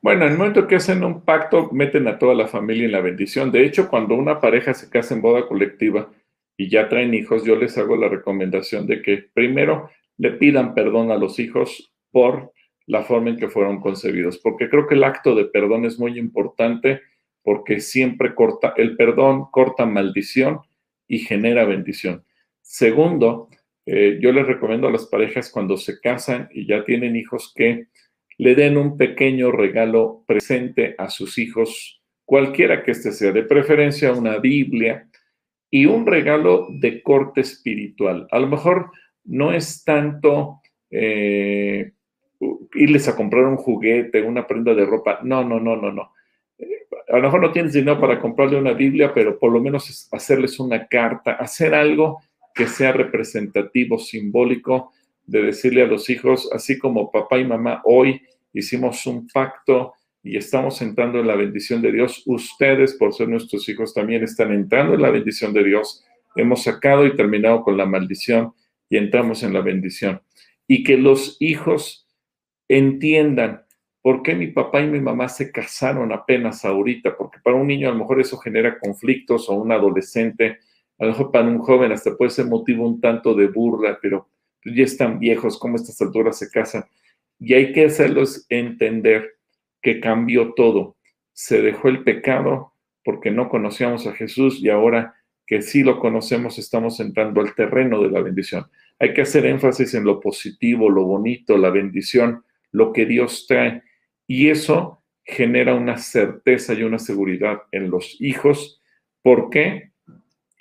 Bueno, 0.00 0.24
en 0.24 0.32
el 0.32 0.38
momento 0.38 0.66
que 0.66 0.76
hacen 0.76 1.04
un 1.04 1.22
pacto, 1.26 1.68
meten 1.72 2.08
a 2.08 2.18
toda 2.18 2.34
la 2.34 2.48
familia 2.48 2.86
en 2.86 2.92
la 2.92 3.02
bendición. 3.02 3.52
De 3.52 3.64
hecho, 3.64 3.88
cuando 3.88 4.14
una 4.14 4.40
pareja 4.40 4.72
se 4.72 4.88
casa 4.88 5.14
en 5.14 5.20
boda 5.20 5.46
colectiva 5.46 6.10
y 6.56 6.70
ya 6.70 6.88
traen 6.88 7.12
hijos, 7.12 7.44
yo 7.44 7.56
les 7.56 7.76
hago 7.76 7.96
la 7.96 8.08
recomendación 8.08 8.86
de 8.86 9.02
que 9.02 9.28
primero 9.34 9.90
le 10.16 10.32
pidan 10.32 10.74
perdón 10.74 11.10
a 11.10 11.16
los 11.16 11.38
hijos 11.38 11.92
por 12.10 12.52
la 12.86 13.02
forma 13.02 13.28
en 13.30 13.36
que 13.36 13.48
fueron 13.48 13.80
concebidos, 13.80 14.38
porque 14.38 14.70
creo 14.70 14.86
que 14.86 14.94
el 14.94 15.04
acto 15.04 15.34
de 15.34 15.44
perdón 15.44 15.84
es 15.84 15.98
muy 15.98 16.18
importante 16.18 17.02
porque 17.42 17.80
siempre 17.80 18.34
corta, 18.34 18.72
el 18.76 18.96
perdón 18.96 19.50
corta 19.50 19.84
maldición 19.84 20.60
y 21.06 21.18
genera 21.18 21.64
bendición. 21.64 22.24
Segundo, 22.62 23.48
eh, 23.86 24.18
yo 24.20 24.32
les 24.32 24.46
recomiendo 24.46 24.88
a 24.88 24.92
las 24.92 25.06
parejas 25.06 25.50
cuando 25.50 25.76
se 25.76 26.00
casan 26.00 26.48
y 26.52 26.66
ya 26.66 26.84
tienen 26.84 27.16
hijos 27.16 27.52
que 27.54 27.86
le 28.38 28.54
den 28.54 28.76
un 28.76 28.96
pequeño 28.96 29.52
regalo 29.52 30.24
presente 30.26 30.94
a 30.96 31.10
sus 31.10 31.38
hijos, 31.38 32.02
cualquiera 32.24 32.82
que 32.82 32.92
este 32.92 33.12
sea, 33.12 33.32
de 33.32 33.42
preferencia 33.42 34.12
una 34.12 34.38
Biblia 34.38 35.08
y 35.70 35.86
un 35.86 36.06
regalo 36.06 36.68
de 36.70 37.02
corte 37.02 37.42
espiritual. 37.42 38.26
A 38.30 38.38
lo 38.38 38.46
mejor 38.46 38.90
no 39.24 39.52
es 39.52 39.84
tanto 39.84 40.60
eh, 40.90 41.92
irles 42.74 43.08
a 43.08 43.16
comprar 43.16 43.44
un 43.44 43.56
juguete, 43.56 44.22
una 44.22 44.46
prenda 44.46 44.74
de 44.74 44.86
ropa, 44.86 45.20
no, 45.22 45.44
no, 45.44 45.60
no, 45.60 45.76
no, 45.76 45.92
no. 45.92 46.12
Eh, 46.58 46.86
a 47.08 47.16
lo 47.16 47.22
mejor 47.22 47.42
no 47.42 47.52
tienes 47.52 47.72
dinero 47.72 48.00
para 48.00 48.18
comprarle 48.18 48.56
una 48.56 48.72
Biblia, 48.72 49.12
pero 49.14 49.38
por 49.38 49.52
lo 49.52 49.60
menos 49.60 50.08
hacerles 50.12 50.58
una 50.58 50.86
carta, 50.86 51.32
hacer 51.32 51.74
algo 51.74 52.22
que 52.60 52.66
sea 52.66 52.92
representativo, 52.92 53.98
simbólico, 53.98 54.92
de 55.26 55.40
decirle 55.44 55.80
a 55.80 55.86
los 55.86 56.10
hijos, 56.10 56.50
así 56.52 56.78
como 56.78 57.10
papá 57.10 57.38
y 57.38 57.44
mamá 57.46 57.80
hoy 57.86 58.20
hicimos 58.52 59.06
un 59.06 59.26
pacto 59.28 59.94
y 60.22 60.36
estamos 60.36 60.82
entrando 60.82 61.20
en 61.20 61.26
la 61.26 61.36
bendición 61.36 61.80
de 61.80 61.90
Dios, 61.90 62.22
ustedes, 62.26 62.96
por 62.96 63.14
ser 63.14 63.30
nuestros 63.30 63.66
hijos, 63.70 63.94
también 63.94 64.24
están 64.24 64.52
entrando 64.52 64.92
en 64.92 65.00
la 65.00 65.08
bendición 65.08 65.54
de 65.54 65.64
Dios. 65.64 66.04
Hemos 66.36 66.64
sacado 66.64 67.06
y 67.06 67.16
terminado 67.16 67.62
con 67.62 67.78
la 67.78 67.86
maldición 67.86 68.52
y 68.90 68.98
entramos 68.98 69.42
en 69.42 69.54
la 69.54 69.62
bendición. 69.62 70.20
Y 70.68 70.84
que 70.84 70.98
los 70.98 71.38
hijos 71.40 72.06
entiendan 72.68 73.62
por 74.02 74.22
qué 74.22 74.34
mi 74.34 74.48
papá 74.48 74.82
y 74.82 74.86
mi 74.86 75.00
mamá 75.00 75.30
se 75.30 75.50
casaron 75.50 76.12
apenas 76.12 76.66
ahorita, 76.66 77.16
porque 77.16 77.38
para 77.42 77.56
un 77.56 77.68
niño 77.68 77.88
a 77.88 77.92
lo 77.92 78.00
mejor 78.00 78.20
eso 78.20 78.36
genera 78.36 78.78
conflictos 78.78 79.48
o 79.48 79.54
un 79.54 79.72
adolescente 79.72 80.58
a 81.00 81.06
lo 81.06 81.12
mejor 81.12 81.32
para 81.32 81.48
un 81.48 81.58
joven 81.58 81.92
hasta 81.92 82.14
puede 82.14 82.30
ser 82.30 82.46
motivo 82.46 82.86
un 82.86 83.00
tanto 83.00 83.34
de 83.34 83.48
burla, 83.48 83.98
pero 84.00 84.28
ya 84.64 84.84
están 84.84 85.18
viejos, 85.18 85.58
¿cómo 85.58 85.74
a 85.74 85.80
estas 85.80 86.00
alturas 86.02 86.38
se 86.38 86.50
casan? 86.50 86.84
Y 87.38 87.54
hay 87.54 87.72
que 87.72 87.86
hacerlos 87.86 88.44
entender 88.50 89.38
que 89.80 89.98
cambió 89.98 90.52
todo. 90.52 90.96
Se 91.32 91.62
dejó 91.62 91.88
el 91.88 92.04
pecado 92.04 92.74
porque 93.02 93.30
no 93.30 93.48
conocíamos 93.48 94.06
a 94.06 94.12
Jesús 94.12 94.62
y 94.62 94.68
ahora 94.68 95.14
que 95.46 95.62
sí 95.62 95.82
lo 95.82 95.98
conocemos 95.98 96.58
estamos 96.58 97.00
entrando 97.00 97.40
al 97.40 97.54
terreno 97.54 98.02
de 98.02 98.10
la 98.10 98.20
bendición. 98.20 98.66
Hay 98.98 99.14
que 99.14 99.22
hacer 99.22 99.46
énfasis 99.46 99.94
en 99.94 100.04
lo 100.04 100.20
positivo, 100.20 100.90
lo 100.90 101.04
bonito, 101.04 101.56
la 101.56 101.70
bendición, 101.70 102.44
lo 102.72 102.92
que 102.92 103.06
Dios 103.06 103.46
trae. 103.48 103.82
Y 104.26 104.50
eso 104.50 105.02
genera 105.24 105.74
una 105.74 105.96
certeza 105.96 106.74
y 106.74 106.82
una 106.82 106.98
seguridad 106.98 107.62
en 107.72 107.90
los 107.90 108.20
hijos 108.20 108.82
porque 109.22 109.89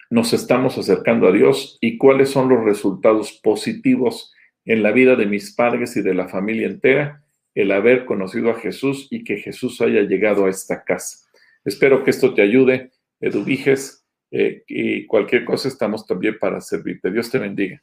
nos 0.10 0.34
estamos 0.34 0.78
acercando 0.78 1.28
a 1.28 1.32
Dios 1.32 1.78
y 1.82 1.98
cuáles 1.98 2.30
son 2.30 2.50
los 2.50 2.64
resultados 2.64 3.40
positivos 3.44 4.34
en 4.66 4.84
la 4.84 4.92
vida 4.92 5.16
de 5.16 5.26
mis 5.26 5.54
padres 5.54 5.96
y 5.98 6.02
de 6.02 6.14
la 6.14 6.28
familia 6.28 6.68
entera 6.68 7.24
el 7.56 7.72
haber 7.72 8.06
conocido 8.06 8.52
a 8.52 8.60
Jesús 8.60 9.08
y 9.12 9.24
que 9.24 9.38
Jesús 9.38 9.82
haya 9.82 10.02
llegado 10.02 10.46
a 10.46 10.50
esta 10.50 10.84
casa. 10.84 11.28
Espero 11.66 12.04
que 12.04 12.12
esto 12.12 12.34
te 12.34 12.42
ayude, 12.42 12.92
Eduviges, 13.20 14.06
eh, 14.32 14.64
y 14.68 15.06
cualquier 15.06 15.44
cosa 15.44 15.68
estamos 15.68 16.06
también 16.06 16.38
para 16.40 16.62
servirte. 16.62 17.12
Dios 17.12 17.30
te 17.30 17.40
bendiga. 17.40 17.82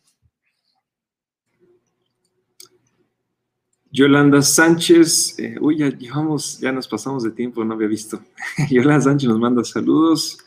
Yolanda 3.90 4.42
Sánchez, 4.42 5.38
eh, 5.38 5.56
uy, 5.60 5.78
ya 5.78 5.88
llevamos, 5.88 6.60
ya 6.60 6.70
nos 6.70 6.86
pasamos 6.86 7.22
de 7.22 7.30
tiempo, 7.30 7.64
no 7.64 7.74
había 7.74 7.88
visto. 7.88 8.20
Yolanda 8.70 9.02
Sánchez 9.02 9.28
nos 9.28 9.38
manda 9.38 9.64
saludos. 9.64 10.38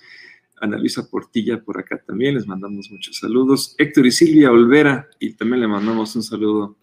Ana 0.62 0.78
Luisa 0.78 1.08
Portilla 1.10 1.62
por 1.62 1.80
acá 1.80 2.02
también, 2.06 2.36
les 2.36 2.48
mandamos 2.48 2.92
muchos 2.92 3.18
saludos. 3.18 3.76
Héctor 3.78 4.06
y 4.06 4.12
Silvia 4.12 4.52
Olvera, 4.52 5.08
y 5.20 5.34
también 5.34 5.62
le 5.62 5.68
mandamos 5.68 6.16
un 6.16 6.24
saludo 6.24 6.78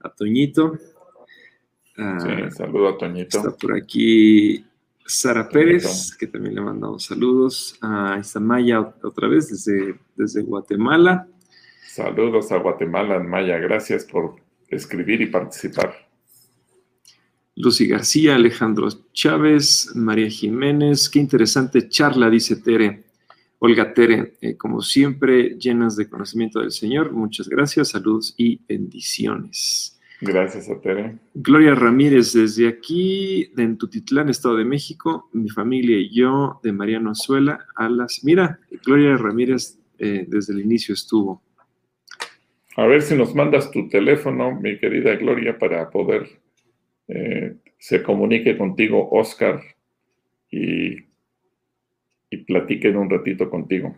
a 0.00 0.08
Toñito. 0.10 0.78
sí, 1.96 2.56
saludo 2.56 2.88
a 2.88 2.98
Toñito. 2.98 3.38
Está 3.38 3.56
por 3.56 3.74
aquí 3.74 4.64
Sara 5.06 5.48
Pérez, 5.48 6.16
que 6.16 6.26
también 6.26 6.54
le 6.54 6.60
mandamos 6.60 7.04
saludos. 7.04 7.76
A 7.80 8.18
Isamaya 8.20 8.80
otra 9.02 9.28
vez 9.28 9.48
desde, 9.48 9.98
desde 10.16 10.42
Guatemala. 10.42 11.26
Saludos 11.86 12.52
a 12.52 12.58
Guatemala, 12.58 13.18
Maya. 13.18 13.58
Gracias 13.58 14.04
por 14.04 14.36
escribir 14.68 15.20
y 15.20 15.26
participar. 15.26 15.92
Lucy 17.56 17.86
García, 17.86 18.36
Alejandro 18.36 18.88
Chávez, 19.12 19.90
María 19.94 20.30
Jiménez. 20.30 21.10
Qué 21.10 21.18
interesante 21.18 21.88
charla, 21.88 22.30
dice 22.30 22.56
Tere. 22.56 23.09
Olga 23.60 23.92
Tere, 23.92 24.34
eh, 24.40 24.56
como 24.56 24.80
siempre, 24.80 25.56
llenas 25.58 25.94
de 25.94 26.08
conocimiento 26.08 26.60
del 26.60 26.72
Señor. 26.72 27.12
Muchas 27.12 27.48
gracias, 27.48 27.90
saludos 27.90 28.34
y 28.38 28.60
bendiciones. 28.66 30.00
Gracias 30.22 30.68
a 30.70 30.80
Tere. 30.80 31.18
Gloria 31.34 31.74
Ramírez, 31.74 32.32
desde 32.32 32.68
aquí, 32.68 33.50
de 33.54 33.62
Entutitlán, 33.62 34.30
Estado 34.30 34.56
de 34.56 34.64
México, 34.64 35.28
mi 35.32 35.50
familia 35.50 35.98
y 35.98 36.10
yo, 36.10 36.58
de 36.62 36.72
Mariano 36.72 37.10
Azuela, 37.10 37.66
a 37.76 37.88
las... 37.88 38.24
Mira, 38.24 38.58
Gloria 38.84 39.16
Ramírez 39.16 39.78
eh, 39.98 40.24
desde 40.26 40.54
el 40.54 40.60
inicio 40.60 40.94
estuvo. 40.94 41.42
A 42.76 42.86
ver 42.86 43.02
si 43.02 43.14
nos 43.14 43.34
mandas 43.34 43.70
tu 43.70 43.88
teléfono, 43.90 44.58
mi 44.58 44.78
querida 44.78 45.14
Gloria, 45.16 45.58
para 45.58 45.90
poder 45.90 46.40
eh, 47.08 47.56
se 47.76 48.02
comunique 48.02 48.56
contigo 48.56 49.10
Oscar 49.10 49.60
y, 50.50 51.09
y 52.30 52.38
platiquen 52.38 52.96
un 52.96 53.10
ratito 53.10 53.50
contigo. 53.50 53.94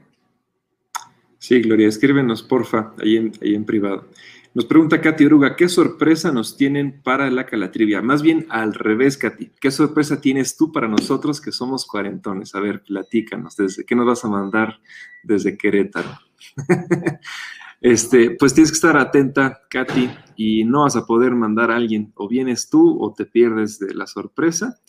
Sí, 1.38 1.60
Gloria, 1.60 1.88
escríbenos, 1.88 2.42
porfa, 2.42 2.94
ahí 2.98 3.16
en, 3.16 3.32
ahí 3.42 3.54
en 3.54 3.64
privado. 3.64 4.08
Nos 4.54 4.66
pregunta 4.66 5.00
Katy 5.00 5.24
Oruga, 5.24 5.56
¿qué 5.56 5.66
sorpresa 5.66 6.30
nos 6.30 6.58
tienen 6.58 7.00
para 7.02 7.30
la 7.30 7.46
calatrivia? 7.46 8.02
Más 8.02 8.20
bien 8.20 8.46
al 8.50 8.74
revés, 8.74 9.16
Katy. 9.16 9.50
¿Qué 9.58 9.70
sorpresa 9.70 10.20
tienes 10.20 10.58
tú 10.58 10.70
para 10.70 10.88
nosotros 10.88 11.40
que 11.40 11.52
somos 11.52 11.86
cuarentones? 11.86 12.54
A 12.54 12.60
ver, 12.60 12.82
platícanos, 12.82 13.56
¿desde 13.56 13.86
qué 13.86 13.94
nos 13.94 14.06
vas 14.06 14.24
a 14.26 14.28
mandar 14.28 14.78
desde 15.22 15.56
Querétaro? 15.56 16.10
este, 17.80 18.32
pues 18.32 18.52
tienes 18.52 18.70
que 18.70 18.76
estar 18.76 18.98
atenta, 18.98 19.62
Katy, 19.70 20.10
y 20.36 20.64
no 20.64 20.82
vas 20.82 20.96
a 20.96 21.06
poder 21.06 21.32
mandar 21.32 21.70
a 21.70 21.76
alguien, 21.76 22.12
o 22.14 22.28
vienes 22.28 22.68
tú 22.68 23.02
o 23.02 23.14
te 23.14 23.24
pierdes 23.24 23.78
de 23.78 23.94
la 23.94 24.06
sorpresa. 24.06 24.82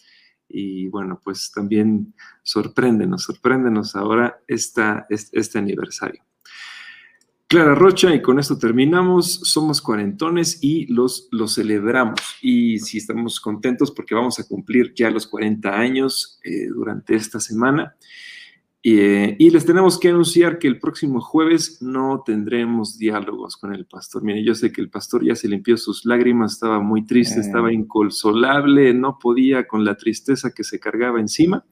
Y 0.54 0.88
bueno, 0.88 1.20
pues 1.24 1.52
también 1.52 2.14
sorpréndenos, 2.44 3.24
sorpréndenos 3.24 3.96
ahora 3.96 4.40
esta, 4.48 5.08
este 5.10 5.58
aniversario. 5.58 6.24
Clara 7.48 7.76
Rocha, 7.76 8.14
y 8.16 8.22
con 8.22 8.40
esto 8.40 8.58
terminamos. 8.58 9.32
Somos 9.44 9.82
cuarentones 9.82 10.58
y 10.62 10.88
los, 10.92 11.28
los 11.32 11.56
celebramos. 11.56 12.20
Y 12.42 12.80
si 12.80 12.98
estamos 12.98 13.40
contentos 13.40 13.92
porque 13.92 14.16
vamos 14.16 14.40
a 14.40 14.48
cumplir 14.48 14.94
ya 14.96 15.12
los 15.12 15.28
40 15.28 15.70
años 15.70 16.40
eh, 16.44 16.68
durante 16.68 17.16
esta 17.16 17.40
semana. 17.40 17.96
Eh, 18.86 19.38
y 19.40 19.50
les 19.50 19.66
tenemos 19.66 19.98
que 19.98 20.10
anunciar 20.10 20.60
que 20.60 20.68
el 20.68 20.78
próximo 20.78 21.22
jueves 21.22 21.82
no 21.82 22.22
tendremos 22.26 22.98
diálogos 22.98 23.56
con 23.56 23.74
el 23.74 23.86
pastor. 23.86 24.24
Mire, 24.24 24.44
yo 24.44 24.56
sé 24.56 24.74
que 24.74 24.82
el 24.82 24.90
pastor 24.90 25.24
ya 25.24 25.36
se 25.36 25.48
limpió 25.48 25.78
sus 25.78 26.04
lágrimas, 26.04 26.54
estaba 26.54 26.82
muy 26.82 27.06
triste, 27.06 27.40
estaba 27.40 27.70
mm. 27.70 27.74
inconsolable, 27.74 28.94
no 28.94 29.18
podía 29.20 29.68
con 29.68 29.86
la 29.86 29.96
tristeza 29.96 30.52
que 30.54 30.66
se 30.66 30.80
cargaba 30.80 31.20
encima 31.20 31.66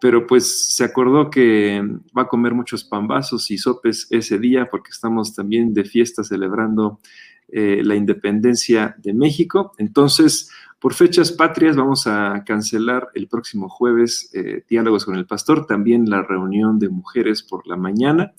pero 0.00 0.26
pues 0.26 0.74
se 0.74 0.84
acordó 0.84 1.30
que 1.30 1.82
va 2.16 2.22
a 2.22 2.28
comer 2.28 2.54
muchos 2.54 2.84
pambazos 2.84 3.50
y 3.50 3.58
sopes 3.58 4.06
ese 4.10 4.38
día 4.38 4.68
porque 4.70 4.90
estamos 4.90 5.34
también 5.34 5.74
de 5.74 5.84
fiesta 5.84 6.22
celebrando 6.22 7.00
eh, 7.48 7.82
la 7.82 7.96
independencia 7.96 8.94
de 8.98 9.14
México. 9.14 9.72
Entonces, 9.78 10.50
por 10.78 10.94
fechas 10.94 11.32
patrias 11.32 11.76
vamos 11.76 12.06
a 12.06 12.44
cancelar 12.44 13.08
el 13.14 13.28
próximo 13.28 13.68
jueves 13.68 14.30
eh, 14.34 14.64
diálogos 14.68 15.04
con 15.04 15.16
el 15.16 15.26
pastor, 15.26 15.66
también 15.66 16.08
la 16.08 16.22
reunión 16.22 16.78
de 16.78 16.88
mujeres 16.88 17.42
por 17.42 17.66
la 17.66 17.76
mañana 17.76 18.32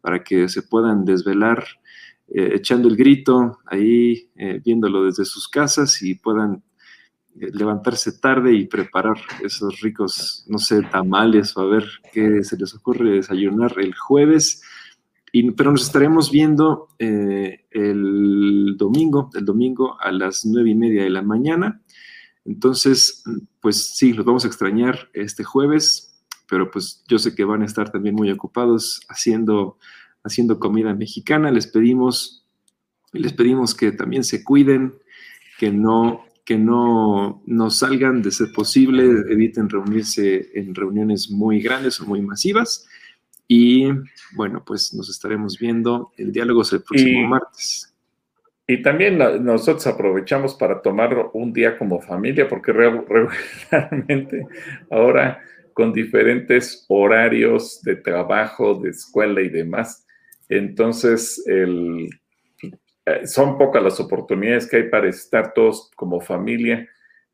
para 0.00 0.22
que 0.22 0.48
se 0.48 0.62
puedan 0.62 1.04
desvelar 1.04 1.64
eh, 2.28 2.52
echando 2.54 2.88
el 2.88 2.96
grito 2.96 3.58
ahí, 3.66 4.30
viéndolo 4.64 5.04
desde 5.04 5.24
sus 5.24 5.48
casas 5.48 6.02
y 6.02 6.14
puedan 6.16 6.62
eh, 7.38 7.50
levantarse 7.52 8.18
tarde 8.18 8.54
y 8.54 8.66
preparar 8.66 9.16
esos 9.42 9.80
ricos, 9.80 10.44
no 10.48 10.58
sé, 10.58 10.82
tamales 10.82 11.54
o 11.56 11.60
a 11.60 11.66
ver 11.66 11.84
qué 12.12 12.42
se 12.42 12.56
les 12.56 12.74
ocurre 12.74 13.10
desayunar 13.10 13.74
el 13.78 13.94
jueves. 13.94 14.62
Y, 15.32 15.50
pero 15.50 15.70
nos 15.70 15.82
estaremos 15.82 16.30
viendo 16.30 16.88
eh, 16.98 17.66
el 17.70 18.76
domingo, 18.78 19.28
el 19.34 19.44
domingo 19.44 20.00
a 20.00 20.12
las 20.12 20.46
nueve 20.46 20.70
y 20.70 20.74
media 20.74 21.02
de 21.02 21.10
la 21.10 21.20
mañana. 21.20 21.82
Entonces, 22.46 23.24
pues 23.60 23.96
sí, 23.96 24.12
los 24.12 24.24
vamos 24.24 24.44
a 24.44 24.48
extrañar 24.48 25.10
este 25.12 25.44
jueves, 25.44 26.22
pero 26.48 26.70
pues 26.70 27.02
yo 27.08 27.18
sé 27.18 27.34
que 27.34 27.44
van 27.44 27.62
a 27.62 27.66
estar 27.66 27.90
también 27.90 28.14
muy 28.14 28.30
ocupados 28.30 29.00
haciendo, 29.08 29.78
haciendo 30.22 30.58
comida 30.58 30.94
mexicana. 30.94 31.50
Les 31.50 31.66
pedimos, 31.66 32.46
les 33.12 33.32
pedimos 33.32 33.74
que 33.74 33.92
también 33.92 34.22
se 34.24 34.44
cuiden, 34.44 34.94
que 35.58 35.72
no 35.72 36.26
que 36.46 36.56
no, 36.56 37.42
no 37.44 37.70
salgan 37.70 38.22
de 38.22 38.30
ser 38.30 38.52
posible, 38.52 39.02
eviten 39.28 39.68
reunirse 39.68 40.48
en 40.54 40.76
reuniones 40.76 41.28
muy 41.28 41.60
grandes 41.60 42.00
o 42.00 42.06
muy 42.06 42.22
masivas. 42.22 42.86
Y 43.48 43.88
bueno, 44.36 44.64
pues 44.64 44.94
nos 44.94 45.10
estaremos 45.10 45.58
viendo. 45.58 46.12
El 46.16 46.30
diálogo 46.30 46.62
es 46.62 46.72
el 46.72 46.82
próximo 46.84 47.26
martes. 47.26 47.92
Y 48.68 48.82
también 48.82 49.18
nosotros 49.18 49.86
aprovechamos 49.86 50.54
para 50.54 50.82
tomar 50.82 51.30
un 51.32 51.52
día 51.52 51.78
como 51.78 52.00
familia, 52.00 52.48
porque 52.48 52.72
regularmente 52.72 54.46
ahora 54.90 55.40
con 55.72 55.92
diferentes 55.92 56.84
horarios 56.88 57.80
de 57.82 57.96
trabajo, 57.96 58.74
de 58.74 58.90
escuela 58.90 59.40
y 59.40 59.50
demás, 59.50 60.06
entonces 60.48 61.44
eh, 61.46 62.08
son 63.24 63.58
pocas 63.58 63.82
las 63.82 64.00
oportunidades 64.00 64.68
que 64.68 64.78
hay 64.78 64.88
para 64.88 65.08
estar 65.08 65.52
todos 65.52 65.90
como 65.94 66.20
familia. 66.20 66.88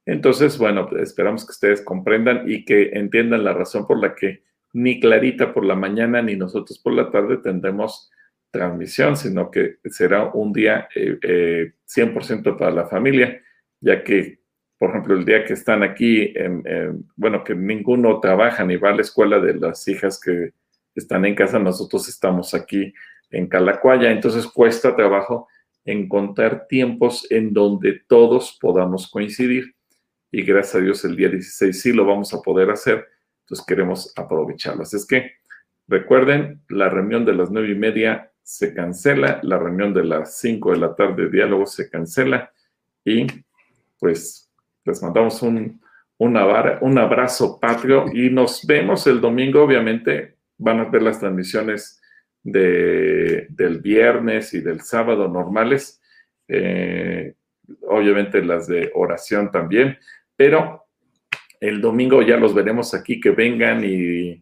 Entonces, 0.05 0.59
bueno, 0.59 0.89
esperamos 0.99 1.47
que 1.47 1.53
ustedes 1.53 1.83
comprendan 1.83 2.51
y 2.51 2.65
que 2.65 2.91
entiendan 2.95 3.45
la 3.45 3.55
razón 3.55 3.87
por 3.87 3.99
la 3.99 4.15
que 4.15 4.43
ni 4.75 5.01
Clarita 5.01 5.53
por 5.55 5.65
la 5.65 5.77
mañana 5.77 6.21
ni 6.21 6.35
nosotros 6.35 6.79
por 6.79 6.95
la 6.95 7.11
tarde 7.11 7.39
tendremos 7.39 8.11
transmisión, 8.53 9.17
sino 9.17 9.51
que 9.51 9.79
será 9.87 10.31
un 10.33 10.53
día 10.53 10.89
100% 10.95 12.47
eh, 12.47 12.57
para 12.57 12.71
la 12.71 12.87
familia, 12.87 13.43
ya 13.81 14.05
que, 14.05 14.39
por 14.79 14.91
ejemplo, 14.91 15.17
el 15.17 15.25
día 15.25 15.45
que 15.45 15.55
están 15.55 15.83
aquí, 15.83 16.33
bueno, 17.17 17.43
que 17.43 17.55
ninguno 17.55 18.21
trabaja 18.21 18.65
ni 18.65 18.77
va 18.77 18.91
a 18.91 18.95
la 18.95 19.03
escuela 19.03 19.41
de 19.41 19.55
las 19.55 19.89
hijas 19.89 20.21
que 20.21 20.53
están 20.95 21.25
en 21.25 21.35
casa, 21.35 21.59
nosotros 21.59 22.09
estamos 22.09 22.55
aquí 22.55 22.93
en 23.31 23.47
Calacuaya, 23.49 24.11
entonces 24.11 24.47
cuesta 24.47 24.95
trabajo 24.95 25.49
encontrar 25.85 26.67
tiempos 26.69 27.27
en 27.31 27.53
donde 27.53 28.03
todos 28.07 28.59
podamos 28.61 29.11
coincidir. 29.11 29.75
Y 30.31 30.43
gracias 30.43 30.77
a 30.77 30.81
Dios 30.81 31.05
el 31.05 31.17
día 31.17 31.29
16 31.29 31.81
sí 31.81 31.93
lo 31.93 32.05
vamos 32.05 32.33
a 32.35 32.41
poder 32.41 32.71
hacer, 32.71 33.07
entonces 33.41 33.67
queremos 33.67 34.13
aprovecharlo. 34.17 34.83
Así 34.83 34.97
es 34.97 35.07
que 35.07 35.33
recuerden 35.89 36.63
la 36.69 36.89
reunión 36.89 37.25
de 37.25 37.35
las 37.35 37.51
nueve 37.51 37.71
y 37.71 37.75
media 37.75 38.32
se 38.43 38.75
cancela, 38.75 39.41
la 39.43 39.59
reunión 39.59 39.95
de 39.95 40.05
las 40.05 40.39
5 40.39 40.73
de 40.73 40.79
la 40.79 40.95
tarde 40.95 41.25
de 41.25 41.31
diálogo 41.31 41.67
se 41.67 41.89
cancela 41.89 42.53
y 43.05 43.27
pues 43.99 44.51
les 44.85 45.03
mandamos 45.03 45.43
un, 45.43 45.81
un 46.19 46.37
abrazo 46.99 47.59
patrio 47.61 48.07
y 48.13 48.31
nos 48.31 48.67
vemos 48.67 49.07
el 49.07 49.21
domingo, 49.21 49.63
obviamente 49.63 50.37
van 50.59 50.81
a 50.81 50.85
ver 50.85 51.03
las 51.03 51.21
transmisiones 51.21 52.01
de, 52.43 53.47
del 53.51 53.81
viernes 53.81 54.55
y 54.55 54.61
del 54.61 54.81
sábado 54.81 55.29
normales, 55.29 56.01
eh, 56.49 57.35
obviamente 57.89 58.43
las 58.45 58.67
de 58.67 58.91
oración 58.95 59.51
también, 59.51 59.99
pero 60.37 60.87
el 61.61 61.81
domingo 61.81 62.23
ya 62.23 62.37
los 62.37 62.55
veremos 62.55 62.95
aquí, 62.95 63.21
que 63.21 63.31
vengan 63.31 63.85
y, 63.85 64.42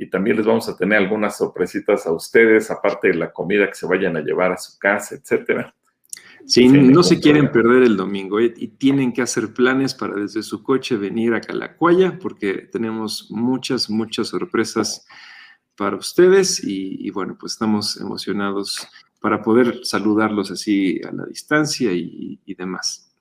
y 0.00 0.08
también 0.08 0.38
les 0.38 0.46
vamos 0.46 0.66
a 0.66 0.76
tener 0.78 0.96
algunas 0.96 1.36
sorpresitas 1.36 2.06
a 2.06 2.12
ustedes, 2.12 2.70
aparte 2.70 3.08
de 3.08 3.14
la 3.14 3.30
comida 3.30 3.66
que 3.66 3.74
se 3.74 3.86
vayan 3.86 4.16
a 4.16 4.22
llevar 4.22 4.50
a 4.50 4.56
su 4.56 4.78
casa, 4.78 5.14
etcétera. 5.14 5.74
Si 6.46 6.66
no 6.68 7.02
se 7.02 7.20
quieren 7.20 7.52
perder 7.52 7.82
el 7.82 7.98
domingo 7.98 8.40
eh, 8.40 8.54
y 8.56 8.68
tienen 8.68 9.12
que 9.12 9.20
hacer 9.20 9.52
planes 9.52 9.94
para 9.94 10.14
desde 10.14 10.42
su 10.42 10.62
coche 10.62 10.96
venir 10.96 11.34
a 11.34 11.42
Calacuaya, 11.42 12.18
porque 12.18 12.66
tenemos 12.72 13.26
muchas, 13.30 13.90
muchas 13.90 14.28
sorpresas 14.28 15.06
para 15.76 15.96
ustedes 15.96 16.64
y, 16.64 17.10
bueno, 17.10 17.36
pues 17.38 17.52
estamos 17.52 18.00
emocionados 18.00 18.88
para 19.20 19.42
poder 19.42 19.80
saludarlos 19.84 20.50
así 20.50 20.98
a 21.06 21.12
la 21.12 21.26
distancia 21.26 21.92
y, 21.92 22.38
demás. 22.56 23.14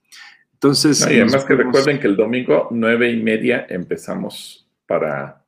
Entonces. 0.53 1.01
y 1.01 1.15
además 1.15 1.43
que 1.43 1.55
recuerden 1.55 1.99
que 1.99 2.07
el 2.07 2.15
domingo 2.15 2.69
nueve 2.71 3.11
y 3.11 3.21
media 3.21 3.67
empezamos 3.69 4.65
para 4.87 5.38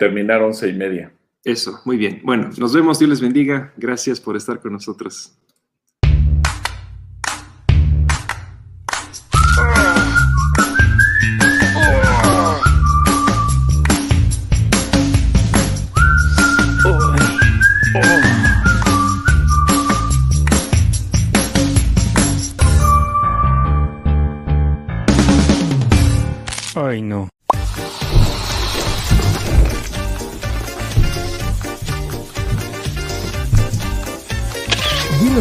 terminar 0.00 0.40
once 0.40 0.66
y 0.66 0.72
media. 0.72 1.12
Eso, 1.44 1.78
muy 1.84 1.98
bien. 1.98 2.22
Bueno, 2.24 2.50
nos 2.56 2.72
vemos, 2.74 2.98
Dios 2.98 3.10
les 3.10 3.20
bendiga. 3.20 3.72
Gracias 3.76 4.18
por 4.18 4.34
estar 4.34 4.58
con 4.58 4.72
nosotros. 4.72 5.38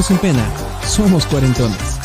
Sin 0.01 0.17
pena, 0.17 0.45
somos 0.88 1.26
cuarentones. 1.26 1.98